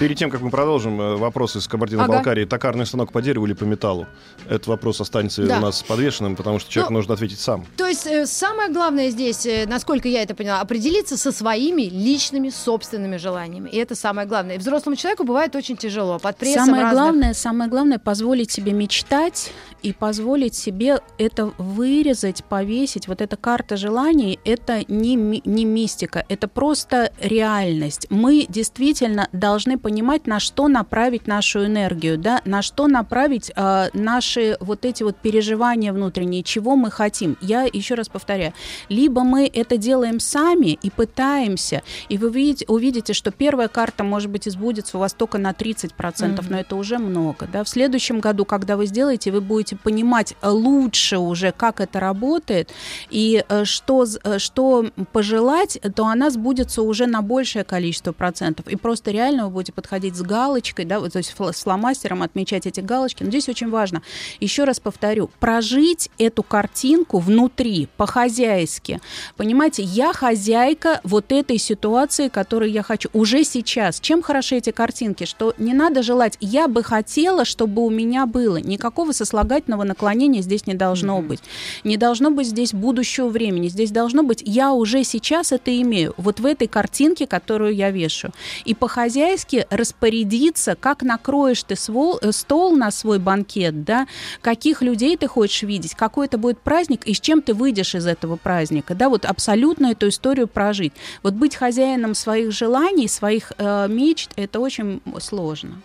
Перед 0.01 0.19
тем, 0.19 0.29
как 0.29 0.41
мы 0.41 0.51
продолжим, 0.51 1.01
э, 1.01 1.17
вопросы 1.17 1.59
из 1.59 1.69
Кабардино-Балкарии. 1.69 2.45
Токарный 2.47 2.85
станок 2.85 3.13
по 3.13 3.23
дереву 3.23 3.47
или 3.47 3.53
по 3.53 3.63
металлу? 3.65 4.07
Этот 4.47 4.67
вопрос 4.67 5.01
останется 5.01 5.47
Да. 5.47 5.59
у 5.59 5.61
нас 5.61 5.85
подвешенным, 5.85 6.35
потому 6.35 6.59
что 6.59 6.69
человек 6.71 6.91
Ну, 6.91 6.97
может 6.97 7.11
ответить 7.13 7.39
сам. 7.39 7.65
То 7.77 7.87
есть 7.87 8.05
э, 8.07 8.27
самое 8.27 8.73
главное 8.73 9.11
здесь, 9.11 9.47
э, 9.47 9.67
насколько 9.69 10.09
я 10.09 10.23
это 10.23 10.35
поняла, 10.35 10.61
определиться 10.61 11.17
со 11.17 11.31
своими 11.31 11.83
личными 11.83 12.51
собственными 12.51 13.19
желаниями. 13.19 13.71
И 13.71 13.77
это 13.77 13.95
самое 13.95 14.27
главное. 14.27 14.57
И 14.57 14.59
взрослому 14.59 14.97
человеку 14.97 15.23
бывает 15.25 15.55
очень 15.55 15.77
тяжело. 15.77 16.19
Под 16.19 16.37
прессом 16.39 16.67
Самое 16.67 16.83
разных- 16.85 17.01
главное, 17.01 17.35
самое 17.35 17.71
главное 17.71 17.99
позволить 18.01 18.51
себе 18.51 18.73
мечтать 18.73 19.53
и 19.83 19.93
позволить 19.93 20.57
себе 20.57 20.99
это 21.19 21.53
вырезать, 21.59 22.43
повесить. 22.45 23.07
Вот 23.07 23.21
эта 23.21 23.37
карта 23.37 23.77
желаний 23.77 24.41
это 24.45 24.83
не, 24.89 25.15
ми- 25.15 25.43
не 25.45 25.65
мистика, 25.65 26.25
это 26.29 26.49
просто 26.49 27.13
реальность. 27.21 28.07
Мы 28.11 28.47
действительно 28.49 29.29
должны 29.33 29.79
понимать, 29.85 30.27
на 30.27 30.41
что 30.41 30.67
направить 30.69 31.27
нашу 31.27 31.67
энергию, 31.67 32.17
да, 32.17 32.41
на 32.47 32.63
что 32.63 32.89
направить 32.89 33.53
э, 33.55 33.89
наши 33.93 34.57
вот 34.61 34.87
эти 34.87 35.03
вот 35.03 35.17
переживания 35.17 35.93
внутренние, 35.93 36.43
чего 36.43 36.75
мы 36.75 36.91
хотим. 36.91 37.37
Я 37.43 37.65
еще 37.65 37.95
раз 37.95 38.09
повторяю, 38.09 38.55
либо 38.89 39.25
мы 39.25 39.47
это 39.47 39.77
делаем 39.77 40.21
сами 40.21 40.79
и 40.83 40.91
пытаемся, 40.91 41.83
и 42.09 42.17
вы 42.17 42.31
видите, 42.31 42.65
увидите, 42.67 43.13
что 43.13 43.31
первая 43.31 43.69
карта, 43.69 44.05
может 44.05 44.31
быть, 44.31 44.49
избудется 44.49 44.97
у 44.97 45.01
вас 45.01 45.13
только 45.13 45.37
на 45.37 45.53
30%, 45.53 46.41
Мгм. 46.41 46.53
но 46.53 46.59
это 46.61 46.77
уже 46.77 46.97
много. 46.97 47.47
Да? 47.53 47.63
В 47.63 47.69
следующем 47.69 48.21
году, 48.21 48.47
когда 48.47 48.79
вы 48.79 48.87
сделаете, 48.87 49.33
вы 49.33 49.43
будете 49.43 49.77
понимать 49.77 50.35
лучше 50.43 51.19
уже, 51.19 51.53
как 51.53 51.81
это 51.81 52.01
работает, 52.01 52.71
и 53.11 53.45
э, 53.47 53.65
что, 53.67 54.07
э, 54.25 54.39
что 54.39 54.87
пожелать, 55.13 55.79
то 55.95 56.07
она 56.07 56.31
сбудется 56.31 56.81
уже 56.81 57.07
на 57.07 57.21
большее 57.21 57.65
количество 57.65 58.13
процентов. 58.13 58.67
И 58.69 58.77
просто 58.77 59.11
реально 59.11 59.45
вы 59.45 59.51
будете 59.51 59.74
подходить 59.75 60.17
с 60.17 60.23
галочкой, 60.23 60.85
да, 60.85 61.01
вот, 61.01 61.13
то 61.13 61.19
есть 61.19 61.35
с 61.37 61.63
фломастером 61.63 62.23
отмечать 62.23 62.67
эти 62.67 62.81
галочки. 62.81 63.23
Но 63.23 63.31
здесь 63.31 63.49
очень 63.49 63.71
важно, 63.71 64.03
еще 64.41 64.65
раз 64.65 64.81
повторю, 64.81 65.31
прожить 65.41 66.11
эту 66.19 66.43
картинку 66.43 67.19
внутри, 67.19 67.89
по-хозяйски. 67.97 69.01
Понимаете, 69.37 69.83
я 69.83 70.13
хозяйка 70.13 71.01
вот 71.05 71.33
этой 71.33 71.59
ситуации, 71.59 72.29
которую 72.29 72.71
я 72.71 72.83
хочу 72.83 73.09
уже 73.13 73.45
сейчас. 73.45 74.01
Чем 74.01 74.23
хороши 74.23 74.57
эти 74.57 74.71
картинки? 74.71 75.25
Что 75.25 75.55
не 75.59 75.75
надо 75.75 76.03
желать, 76.03 76.37
я 76.41 76.69
бы 76.69 76.83
хотела, 76.83 77.45
чтобы 77.45 77.85
у 77.85 77.91
меня 77.91 78.27
было. 78.27 78.57
Никакого 78.59 79.13
сослагательного 79.13 79.85
наклонения 79.85 80.43
здесь 80.43 80.67
не 80.67 80.75
должно 80.75 81.21
быть. 81.23 81.41
Не 81.85 81.97
должно 81.97 82.31
быть 82.31 82.49
здесь 82.49 82.73
будущего 82.73 83.29
времени. 83.29 83.69
Здесь 83.69 83.91
должно 83.91 84.23
быть, 84.23 84.43
я 84.45 84.73
уже 84.73 85.05
сейчас 85.05 85.53
это 85.53 85.81
имею. 85.83 86.15
Вот 86.17 86.41
в 86.41 86.47
этой 86.47 86.69
картинке, 86.69 87.27
которую 87.27 87.75
я 87.75 87.91
вешу. 87.91 88.31
И 88.65 88.75
по-хозяйски 88.75 89.64
распорядиться, 89.71 90.77
как 90.77 91.03
накроешь 91.03 91.63
ты 91.63 91.75
свол- 91.75 92.19
э, 92.21 92.33
стол 92.33 92.77
на 92.77 92.91
свой 92.91 93.19
банкет, 93.19 93.85
да, 93.85 94.07
каких 94.41 94.83
людей 94.83 95.17
ты 95.17 95.27
хочешь 95.27 95.63
видеть, 95.63 95.95
какой 95.95 96.27
это 96.27 96.39
будет 96.39 96.61
праздник 96.61 97.07
и 97.07 97.15
с 97.15 97.21
чем 97.21 97.43
ты 97.43 97.55
выйдешь 97.55 97.95
из 97.95 98.07
этого 98.07 98.37
праздника, 98.37 98.95
да, 98.95 99.09
вот 99.09 99.25
абсолютно 99.25 99.87
эту 99.87 100.09
историю 100.09 100.49
прожить. 100.49 100.93
Вот 101.23 101.35
быть 101.35 101.55
хозяином 101.55 102.15
своих 102.15 102.53
желаний, 102.53 103.09
своих 103.09 103.53
э, 103.59 103.89
мечт, 103.89 104.31
это 104.37 104.61
очень 104.61 105.01
сложно. 105.21 105.83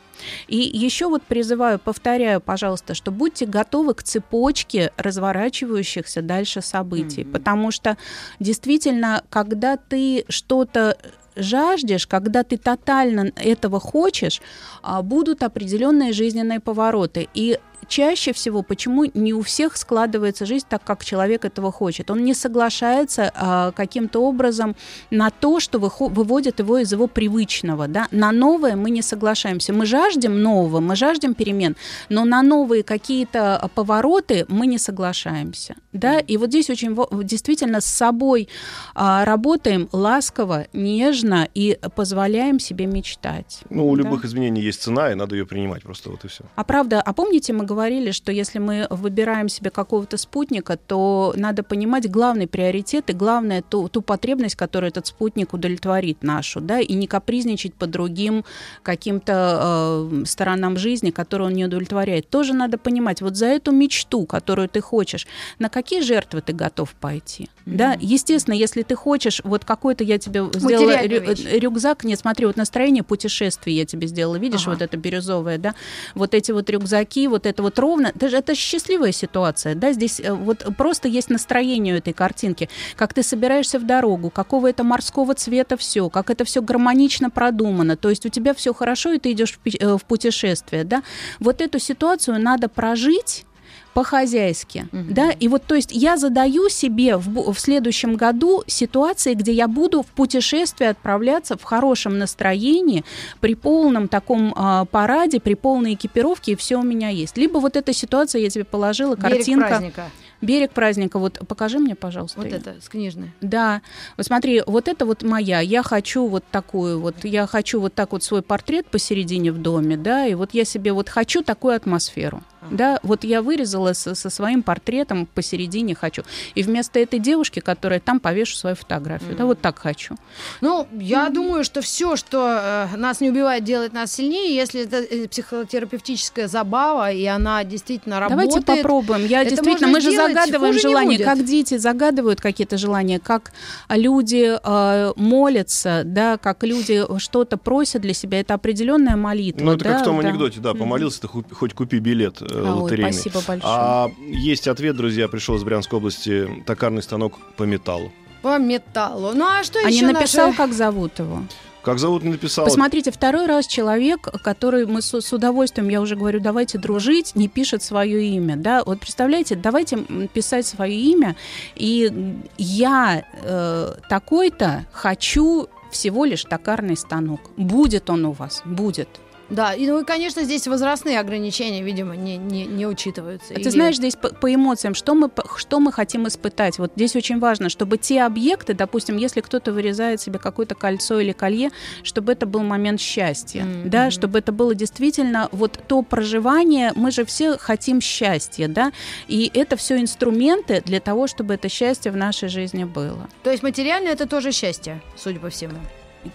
И 0.47 0.57
еще 0.57 1.07
вот 1.07 1.23
призываю, 1.23 1.79
повторяю, 1.79 2.41
пожалуйста, 2.41 2.93
что 2.93 3.11
будьте 3.11 3.45
готовы 3.45 3.93
к 3.93 4.03
цепочке 4.03 4.91
разворачивающихся 4.97 6.21
дальше 6.21 6.61
событий, 6.61 7.21
mm-hmm. 7.21 7.31
потому 7.31 7.71
что 7.71 7.97
действительно, 8.39 9.23
когда 9.29 9.77
ты 9.77 10.25
что-то 10.29 10.97
жаждешь, 11.35 12.07
когда 12.07 12.43
ты 12.43 12.57
тотально 12.57 13.31
этого 13.35 13.79
хочешь, 13.79 14.41
а, 14.81 15.01
будут 15.01 15.43
определенные 15.43 16.13
жизненные 16.13 16.59
повороты. 16.59 17.27
И 17.33 17.59
чаще 17.89 18.31
всего, 18.31 18.61
почему 18.61 19.05
не 19.13 19.33
у 19.33 19.41
всех 19.41 19.75
складывается 19.75 20.45
жизнь 20.45 20.65
так, 20.69 20.83
как 20.83 21.03
человек 21.03 21.43
этого 21.43 21.71
хочет. 21.71 22.09
Он 22.11 22.23
не 22.23 22.33
соглашается 22.33 23.31
а, 23.35 23.71
каким-то 23.71 24.21
образом 24.21 24.75
на 25.11 25.29
то, 25.31 25.59
что 25.59 25.79
выводит 25.79 26.59
его 26.59 26.77
из 26.77 26.91
его 26.93 27.07
привычного. 27.07 27.87
Да? 27.87 28.07
На 28.11 28.31
новое 28.31 28.75
мы 28.75 28.91
не 28.91 29.01
соглашаемся. 29.01 29.73
Мы 29.73 29.85
жаждем 29.85 30.41
нового, 30.41 30.79
мы 30.79 30.95
жаждем 30.95 31.33
перемен, 31.33 31.75
но 32.09 32.25
на 32.25 32.41
новые 32.41 32.83
какие-то 32.83 33.69
повороты 33.75 34.45
мы 34.47 34.67
не 34.67 34.77
соглашаемся. 34.77 35.75
Да? 35.91 36.19
И 36.19 36.37
вот 36.37 36.49
здесь 36.49 36.69
очень 36.69 36.95
действительно 37.23 37.81
с 37.81 37.85
собой 37.85 38.47
а, 38.95 39.25
работаем 39.25 39.89
ласково, 39.91 40.67
нежно 40.73 41.47
и 41.53 41.77
позволяем 41.95 42.59
себе 42.59 42.85
мечтать. 42.85 43.61
Ну, 43.69 43.89
у 43.89 43.95
да? 43.95 44.03
любых 44.03 44.25
изменений 44.25 44.61
есть 44.61 44.81
цена, 44.81 45.11
и 45.11 45.15
надо 45.15 45.35
ее 45.35 45.45
принимать 45.45 45.83
просто 45.83 46.09
вот 46.09 46.23
и 46.25 46.27
все. 46.27 46.43
А 46.55 46.63
правда, 46.63 47.01
а 47.01 47.13
помните, 47.13 47.53
мы 47.53 47.65
говорили, 47.65 47.78
что 48.11 48.31
если 48.31 48.59
мы 48.59 48.87
выбираем 48.89 49.49
себе 49.49 49.69
какого-то 49.69 50.17
спутника, 50.17 50.77
то 50.77 51.33
надо 51.35 51.63
понимать 51.63 52.09
главный 52.09 52.47
приоритет 52.47 53.09
и 53.09 53.13
главное 53.13 53.61
ту, 53.61 53.87
ту 53.87 54.01
потребность, 54.01 54.55
которую 54.55 54.89
этот 54.89 55.07
спутник 55.07 55.53
удовлетворит 55.53 56.23
нашу, 56.23 56.61
да, 56.61 56.79
и 56.79 56.93
не 56.93 57.07
капризничать 57.07 57.73
по 57.73 57.87
другим 57.87 58.43
каким-то 58.83 60.09
э, 60.11 60.25
сторонам 60.25 60.77
жизни, 60.77 61.11
которые 61.11 61.47
он 61.47 61.53
не 61.53 61.65
удовлетворяет. 61.65 62.29
Тоже 62.29 62.53
надо 62.53 62.77
понимать, 62.77 63.21
вот 63.21 63.35
за 63.35 63.45
эту 63.45 63.71
мечту, 63.71 64.25
которую 64.25 64.67
ты 64.69 64.81
хочешь, 64.81 65.27
на 65.59 65.69
какие 65.69 66.01
жертвы 66.01 66.41
ты 66.41 66.53
готов 66.53 66.93
пойти. 66.95 67.43
Mm-hmm. 67.43 67.75
Да, 67.75 67.97
естественно, 67.99 68.55
если 68.55 68.81
ты 68.83 68.95
хочешь, 68.95 69.41
вот 69.43 69.65
какой-то 69.65 70.03
я 70.03 70.17
тебе 70.17 70.45
сделала 70.53 71.01
рю- 71.03 71.59
рюкзак, 71.59 72.03
нет, 72.03 72.19
смотри, 72.19 72.45
вот 72.45 72.57
настроение 72.57 73.03
путешествий 73.03 73.75
я 73.75 73.85
тебе 73.85 74.07
сделала, 74.07 74.37
видишь, 74.37 74.63
ага. 74.63 74.71
вот 74.71 74.81
это 74.81 74.97
бирюзовое, 74.97 75.57
да, 75.57 75.75
вот 76.15 76.33
эти 76.33 76.51
вот 76.51 76.69
рюкзаки, 76.69 77.27
вот 77.27 77.45
это 77.45 77.61
вот 77.61 77.68
ровно, 77.77 78.07
это, 78.15 78.27
это 78.27 78.55
счастливая 78.55 79.11
ситуация, 79.11 79.75
да, 79.75 79.91
здесь 79.91 80.19
э, 80.19 80.33
вот 80.33 80.65
просто 80.77 81.07
есть 81.07 81.29
настроение 81.29 81.95
у 81.95 81.97
этой 81.97 82.13
картинки, 82.13 82.69
как 82.95 83.13
ты 83.13 83.21
собираешься 83.21 83.79
в 83.79 83.85
дорогу, 83.85 84.29
какого 84.29 84.67
это 84.67 84.83
морского 84.83 85.35
цвета 85.35 85.77
все, 85.77 86.09
как 86.09 86.29
это 86.29 86.45
все 86.45 86.61
гармонично 86.61 87.29
продумано, 87.29 87.97
то 87.97 88.09
есть 88.09 88.25
у 88.25 88.29
тебя 88.29 88.53
все 88.53 88.73
хорошо, 88.73 89.11
и 89.11 89.19
ты 89.19 89.33
идешь 89.33 89.59
э, 89.65 89.97
в 89.97 90.05
путешествие, 90.05 90.83
да, 90.83 91.03
вот 91.39 91.61
эту 91.61 91.79
ситуацию 91.79 92.41
надо 92.41 92.69
прожить 92.69 93.45
по-хозяйски, 93.93 94.87
угу. 94.91 95.05
да, 95.09 95.31
и 95.31 95.47
вот, 95.47 95.63
то 95.65 95.75
есть 95.75 95.91
я 95.91 96.17
задаю 96.17 96.69
себе 96.69 97.17
в, 97.17 97.53
в 97.53 97.59
следующем 97.59 98.15
году 98.15 98.63
ситуации, 98.67 99.33
где 99.33 99.51
я 99.51 99.67
буду 99.67 100.03
в 100.03 100.07
путешествие 100.07 100.91
отправляться 100.91 101.57
в 101.57 101.63
хорошем 101.63 102.17
настроении, 102.17 103.03
при 103.39 103.55
полном 103.55 104.07
таком 104.07 104.53
э, 104.55 104.85
параде, 104.91 105.39
при 105.39 105.55
полной 105.55 105.93
экипировке, 105.95 106.53
и 106.53 106.55
все 106.55 106.77
у 106.77 106.83
меня 106.83 107.09
есть. 107.09 107.37
Либо 107.37 107.57
вот 107.57 107.75
эта 107.75 107.93
ситуация, 107.93 108.41
я 108.41 108.49
тебе 108.49 108.63
положила, 108.63 109.15
Берег 109.15 109.37
картинка... 109.37 109.67
праздника. 109.67 110.03
Берег 110.41 110.71
праздника, 110.71 111.19
вот 111.19 111.39
покажи 111.47 111.79
мне, 111.79 111.95
пожалуйста. 111.95 112.39
Вот 112.39 112.47
это, 112.47 112.75
с 112.81 112.87
книжной. 112.87 113.31
Да. 113.41 113.81
Вот 114.15 114.25
смотри, 114.25 114.63
вот 114.65 114.87
это 114.87 115.05
вот 115.05 115.21
моя. 115.21 115.59
Я 115.59 115.83
хочу 115.83 116.27
вот 116.27 116.45
такую 116.49 117.01
вот, 117.01 117.15
я 117.23 117.45
хочу 117.45 117.81
вот 117.81 117.93
так 117.93 118.13
вот 118.13 118.23
свой 118.23 118.41
портрет 118.41 118.87
посередине 118.87 119.51
в 119.51 119.57
доме, 119.57 119.97
да, 119.97 120.25
и 120.25 120.35
вот 120.35 120.53
я 120.53 120.63
себе 120.63 120.93
вот 120.93 121.09
хочу 121.09 121.43
такую 121.43 121.75
атмосферу. 121.75 122.41
Да, 122.71 122.99
вот 123.03 123.23
я 123.23 123.41
вырезала 123.41 123.93
со, 123.93 124.15
со 124.15 124.29
своим 124.29 124.63
портретом 124.63 125.25
посередине 125.25 125.95
хочу. 125.95 126.23
И 126.55 126.63
вместо 126.63 126.99
этой 126.99 127.19
девушки, 127.19 127.59
которая 127.59 127.99
там 127.99 128.19
повешу 128.19 128.55
свою 128.55 128.75
фотографию. 128.75 129.31
Mm. 129.31 129.37
Да, 129.37 129.45
вот 129.45 129.61
так 129.61 129.79
хочу. 129.79 130.15
Ну, 130.61 130.87
я 130.93 131.27
mm. 131.27 131.33
думаю, 131.33 131.63
что 131.63 131.81
все, 131.81 132.15
что 132.15 132.87
э, 132.93 132.97
нас 132.97 133.21
не 133.21 133.29
убивает, 133.29 133.63
делает 133.63 133.93
нас 133.93 134.13
сильнее. 134.13 134.55
Если 134.55 134.83
это 134.83 134.97
э, 134.97 135.27
психотерапевтическая 135.27 136.47
забава, 136.47 137.11
и 137.11 137.25
она 137.25 137.63
действительно 137.63 138.19
работает. 138.19 138.49
Давайте 138.49 138.81
попробуем. 138.81 139.25
Я 139.25 139.45
действительно, 139.45 139.87
мы 139.87 140.01
же 140.01 140.11
загадываем 140.11 140.79
желания, 140.79 141.17
как 141.17 141.43
дети 141.43 141.77
загадывают 141.77 142.41
какие-то 142.41 142.77
желания, 142.77 143.19
как 143.19 143.51
люди 143.89 144.57
э, 144.61 145.13
молятся, 145.15 146.03
да, 146.05 146.37
как 146.37 146.63
люди 146.63 147.03
что-то 147.19 147.57
просят 147.57 148.01
для 148.01 148.13
себя. 148.13 148.39
Это 148.39 148.53
определенная 148.53 149.15
молитва. 149.15 149.63
Ну, 149.63 149.71
это 149.73 149.83
да, 149.83 149.91
как 149.91 150.01
в 150.01 150.05
том 150.05 150.21
да. 150.21 150.27
анекдоте, 150.27 150.59
да, 150.59 150.73
помолился, 150.73 151.21
ты 151.21 151.27
хоть 151.27 151.73
купи 151.73 151.99
билет 151.99 152.41
э, 152.41 152.45
а, 152.51 152.75
лотерейный. 152.75 153.09
Ой, 153.09 153.13
спасибо 153.13 153.41
большое. 153.45 153.61
А 153.63 154.11
есть 154.27 154.67
ответ, 154.67 154.95
друзья, 154.95 155.27
пришел 155.27 155.55
из 155.55 155.63
Брянской 155.63 155.97
области, 155.97 156.63
токарный 156.65 157.01
станок 157.01 157.37
по 157.57 157.63
металлу. 157.63 158.11
По 158.41 158.57
металлу. 158.57 159.33
Ну 159.33 159.45
а 159.45 159.63
что 159.63 159.79
а 159.79 159.89
еще? 159.89 160.05
А 160.05 160.07
не 160.07 160.13
написал, 160.13 160.47
наши... 160.47 160.57
как 160.57 160.73
зовут 160.73 161.19
его? 161.19 161.43
Как 161.81 161.97
зовут, 161.97 162.23
не 162.23 162.31
написал. 162.31 162.65
Посмотрите, 162.65 163.11
второй 163.11 163.45
раз 163.45 163.65
человек, 163.65 164.27
который 164.43 164.85
мы 164.85 165.01
с, 165.01 165.21
с 165.21 165.33
удовольствием, 165.33 165.89
я 165.89 166.01
уже 166.01 166.15
говорю, 166.15 166.39
давайте 166.39 166.77
дружить, 166.77 167.35
не 167.35 167.47
пишет 167.47 167.81
свое 167.81 168.25
имя, 168.27 168.57
да, 168.57 168.83
вот 168.85 168.99
представляете, 168.99 169.55
давайте 169.55 169.97
писать 170.33 170.67
свое 170.67 170.93
имя, 170.93 171.35
и 171.75 172.35
я 172.57 173.23
э, 173.41 173.93
такой-то 174.09 174.85
хочу 174.91 175.69
всего 175.89 176.25
лишь 176.25 176.43
токарный 176.43 176.97
станок. 176.97 177.39
Будет 177.55 178.09
он 178.09 178.25
у 178.25 178.31
вас, 178.33 178.61
будет. 178.65 179.09
Да, 179.49 179.73
и, 179.73 179.87
ну 179.87 180.01
и, 180.01 180.05
конечно, 180.05 180.43
здесь 180.43 180.67
возрастные 180.67 181.19
ограничения, 181.19 181.81
видимо, 181.81 182.15
не, 182.15 182.37
не, 182.37 182.65
не 182.65 182.85
учитываются. 182.85 183.53
А 183.53 183.55
Или... 183.55 183.63
Ты 183.63 183.71
знаешь, 183.71 183.95
здесь 183.95 184.15
по, 184.15 184.29
по 184.29 184.53
эмоциям, 184.53 184.93
что 184.93 185.15
мы, 185.15 185.29
что 185.57 185.79
мы 185.79 185.91
хотим 185.91 186.27
испытать? 186.27 186.77
Вот 186.77 186.91
здесь 186.95 187.15
очень 187.15 187.39
важно, 187.39 187.69
чтобы 187.69 187.97
те 187.97 188.21
объекты, 188.23 188.73
допустим, 188.73 189.17
если 189.17 189.41
кто-то 189.41 189.71
вырезает 189.71 190.21
себе 190.21 190.39
какое-то 190.39 190.75
кольцо 190.75 191.19
или 191.19 191.31
колье, 191.31 191.71
чтобы 192.03 192.31
это 192.33 192.45
был 192.45 192.61
момент 192.61 193.01
счастья, 193.01 193.63
mm-hmm. 193.63 193.89
да, 193.89 194.11
чтобы 194.11 194.39
это 194.39 194.51
было 194.51 194.75
действительно 194.75 195.49
вот 195.51 195.79
то 195.87 196.01
проживание, 196.01 196.91
мы 196.95 197.11
же 197.11 197.25
все 197.25 197.57
хотим 197.57 198.01
счастья, 198.01 198.67
да, 198.67 198.91
и 199.27 199.49
это 199.53 199.75
все 199.77 199.99
инструменты 199.99 200.81
для 200.85 200.99
того, 200.99 201.27
чтобы 201.27 201.55
это 201.55 201.69
счастье 201.69 202.11
в 202.11 202.17
нашей 202.17 202.49
жизни 202.49 202.83
было. 202.83 203.27
То 203.43 203.51
есть 203.51 203.63
материально 203.63 204.09
это 204.09 204.27
тоже 204.27 204.51
счастье, 204.51 205.01
судя 205.15 205.39
по 205.39 205.49
всему. 205.49 205.79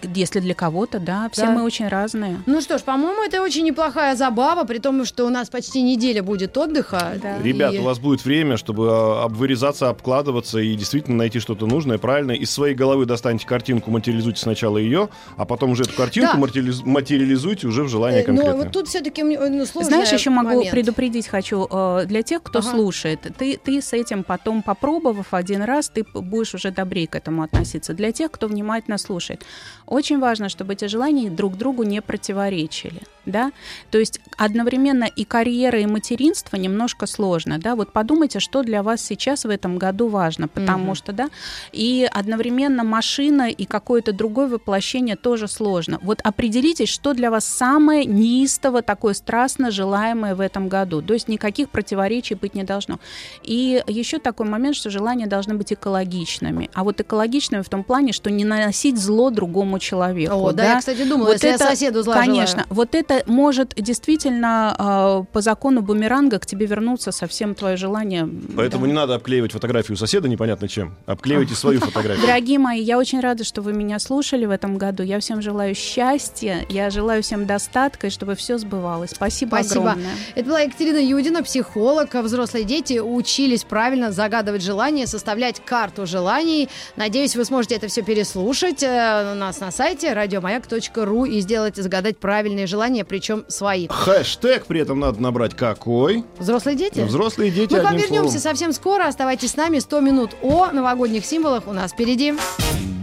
Если 0.01 0.39
для 0.39 0.55
кого-то, 0.55 0.99
да, 0.99 1.29
все 1.31 1.43
да. 1.43 1.51
мы 1.51 1.63
очень 1.63 1.87
разные. 1.87 2.41
Ну 2.45 2.61
что 2.61 2.77
ж, 2.77 2.81
по-моему, 2.81 3.23
это 3.23 3.41
очень 3.41 3.63
неплохая 3.63 4.15
забава, 4.15 4.63
при 4.63 4.79
том, 4.79 5.05
что 5.05 5.25
у 5.25 5.29
нас 5.29 5.49
почти 5.49 5.81
неделя 5.83 6.23
будет 6.23 6.57
отдыха. 6.57 7.13
Да. 7.21 7.41
Ребят, 7.41 7.73
и... 7.73 7.79
у 7.79 7.83
вас 7.83 7.99
будет 7.99 8.25
время, 8.25 8.57
чтобы 8.57 8.87
а, 8.89 9.23
обвырезаться, 9.25 9.89
обкладываться 9.89 10.59
и 10.59 10.75
действительно 10.75 11.17
найти 11.17 11.39
что-то 11.39 11.67
нужное, 11.67 11.97
правильное. 11.99 12.35
Из 12.35 12.49
своей 12.49 12.73
головы 12.73 13.05
достаньте 13.05 13.45
картинку, 13.45 13.91
материализуйте 13.91 14.41
сначала 14.41 14.77
ее, 14.77 15.09
а 15.37 15.45
потом 15.45 15.71
уже 15.71 15.83
эту 15.83 15.95
картинку 15.95 16.33
да. 16.33 16.39
материализ... 16.39 16.83
материализуйте 16.83 17.67
уже 17.67 17.83
в 17.83 17.89
желание 17.89 18.21
э, 18.21 18.25
конкретное. 18.25 18.57
Но 18.57 18.63
вот 18.63 18.71
тут 18.71 18.87
все-таки 18.87 19.21
ну, 19.21 19.65
сложный 19.65 19.89
Знаешь, 19.89 20.11
еще 20.11 20.31
момент. 20.31 20.55
могу 20.55 20.69
предупредить 20.71 21.27
хочу 21.27 21.67
э, 21.69 22.05
для 22.05 22.23
тех, 22.23 22.41
кто 22.41 22.59
ага. 22.59 22.69
слушает. 22.69 23.19
Ты, 23.37 23.59
ты 23.63 23.81
с 23.81 23.93
этим 23.93 24.23
потом 24.23 24.63
попробовав 24.63 25.33
один 25.33 25.61
раз, 25.61 25.89
ты 25.89 26.03
будешь 26.13 26.55
уже 26.55 26.71
добрее 26.71 27.07
к 27.07 27.15
этому 27.15 27.43
относиться. 27.43 27.93
Для 27.93 28.11
тех, 28.11 28.31
кто 28.31 28.47
внимательно 28.47 28.97
слушает. 28.97 29.43
Очень 29.87 30.19
важно, 30.19 30.49
чтобы 30.49 30.73
эти 30.73 30.85
желания 30.85 31.29
друг 31.29 31.57
другу 31.57 31.83
не 31.83 32.01
противоречили. 32.01 33.01
Да? 33.25 33.51
То 33.91 33.97
есть 33.97 34.19
одновременно 34.37 35.05
и 35.05 35.25
карьера, 35.25 35.79
и 35.79 35.85
материнство 35.85 36.55
немножко 36.57 37.05
сложно. 37.07 37.59
Да? 37.59 37.75
Вот 37.75 37.91
подумайте, 37.91 38.39
что 38.39 38.63
для 38.63 38.83
вас 38.83 39.01
сейчас 39.01 39.45
в 39.45 39.49
этом 39.49 39.77
году 39.77 40.07
важно, 40.07 40.47
потому 40.47 40.91
mm 40.91 40.95
что, 40.95 41.11
да, 41.11 41.29
и 41.73 42.07
одновременно 42.09 42.83
машина 42.83 43.49
и 43.49 43.65
какое-то 43.65 44.13
другое 44.13 44.47
воплощение 44.47 45.15
тоже 45.15 45.47
сложно. 45.47 45.99
Вот 46.01 46.21
определитесь, 46.23 46.87
что 46.89 47.13
для 47.13 47.29
вас 47.29 47.45
самое 47.45 48.05
неистово, 48.05 48.81
такое 48.81 49.13
страстно 49.13 49.71
желаемое 49.71 50.35
в 50.35 50.39
этом 50.39 50.69
году. 50.69 51.01
То 51.01 51.13
есть 51.13 51.27
никаких 51.27 51.69
противоречий 51.69 52.35
быть 52.35 52.55
не 52.55 52.63
должно. 52.63 52.99
И 53.43 53.83
еще 53.87 54.19
такой 54.19 54.47
момент, 54.47 54.75
что 54.75 54.89
желания 54.89 55.27
должны 55.27 55.55
быть 55.55 55.73
экологичными. 55.73 56.69
А 56.73 56.83
вот 56.83 57.01
экологичными 57.01 57.61
в 57.61 57.69
том 57.69 57.83
плане, 57.83 58.13
что 58.13 58.29
не 58.31 58.45
наносить 58.45 58.97
зло 58.97 59.31
другому 59.31 59.55
другому 59.55 59.79
человеку. 59.79 60.33
О, 60.35 60.51
да, 60.51 60.63
да? 60.63 60.73
я, 60.73 60.79
кстати, 60.79 61.03
думала, 61.03 61.27
вот 61.27 61.33
если 61.33 61.53
это, 61.53 61.63
я 61.63 61.69
соседу 61.69 62.03
зла 62.03 62.15
Конечно, 62.15 62.47
желаю. 62.47 62.67
вот 62.69 62.95
это 62.95 63.14
может 63.25 63.73
действительно 63.75 64.75
э, 64.77 65.33
по 65.33 65.41
закону 65.41 65.81
бумеранга 65.81 66.39
к 66.39 66.45
тебе 66.45 66.65
вернуться 66.65 67.11
совсем 67.11 67.55
твое 67.55 67.77
желание. 67.77 68.29
Поэтому 68.55 68.85
да. 68.85 68.87
не 68.87 68.93
надо 68.93 69.15
обклеивать 69.15 69.51
фотографию 69.51 69.97
соседа 69.97 70.27
непонятно 70.27 70.67
чем. 70.67 70.95
Обклеивайте 71.05 71.55
свою 71.55 71.79
фотографию. 71.81 72.25
Дорогие 72.25 72.59
мои, 72.59 72.81
я 72.81 72.97
очень 72.97 73.19
рада, 73.19 73.43
что 73.43 73.61
вы 73.61 73.73
меня 73.73 73.99
слушали 73.99 74.45
в 74.45 74.51
этом 74.51 74.77
году. 74.77 75.03
Я 75.03 75.19
всем 75.19 75.41
желаю 75.41 75.75
счастья, 75.75 76.65
я 76.69 76.89
желаю 76.89 77.23
всем 77.23 77.45
достатка, 77.45 78.07
и 78.07 78.09
чтобы 78.09 78.35
все 78.35 78.57
сбывалось. 78.57 79.11
Спасибо, 79.11 79.55
Спасибо. 79.55 79.91
огромное. 79.91 80.11
Это 80.35 80.45
была 80.45 80.59
Екатерина 80.61 80.97
Юдина, 80.97 81.43
психолог. 81.43 82.13
Взрослые 82.13 82.65
дети 82.65 82.99
учились 82.99 83.63
правильно 83.63 84.11
загадывать 84.11 84.61
желания, 84.61 85.07
составлять 85.07 85.63
карту 85.63 86.05
желаний. 86.05 86.69
Надеюсь, 86.95 87.35
вы 87.35 87.45
сможете 87.45 87.75
это 87.75 87.87
все 87.87 88.01
переслушать. 88.01 88.83
Э, 88.83 89.33
у 89.33 89.35
нас 89.35 89.59
на 89.59 89.71
сайте 89.71 90.13
радиомаяк.ру 90.13 91.25
и 91.25 91.39
сделать, 91.39 91.75
загадать 91.75 92.17
правильные 92.17 92.67
желания 92.67 93.04
причем 93.07 93.45
своих. 93.47 93.91
Хэштег 93.91 94.65
при 94.65 94.81
этом 94.81 94.99
надо 94.99 95.21
набрать 95.21 95.55
какой? 95.55 96.23
Взрослые 96.39 96.75
дети? 96.77 97.01
Взрослые 97.01 97.51
дети, 97.51 97.73
Мы 97.73 97.79
к 97.79 97.83
вам 97.83 97.93
одним 97.95 98.05
вернемся 98.05 98.39
словом. 98.39 98.41
совсем 98.57 98.73
скоро. 98.73 99.07
Оставайтесь 99.07 99.51
с 99.51 99.55
нами. 99.55 99.79
100 99.79 99.99
минут 100.01 100.35
о 100.41 100.71
новогодних 100.71 101.25
символах 101.25 101.67
у 101.67 101.73
нас 101.73 101.91
впереди. 101.91 102.33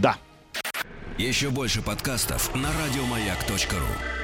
Да. 0.01 0.17
Еще 1.17 1.49
больше 1.49 1.81
подкастов 1.81 2.53
на 2.55 2.69
радиомаяк.ру. 2.85 4.22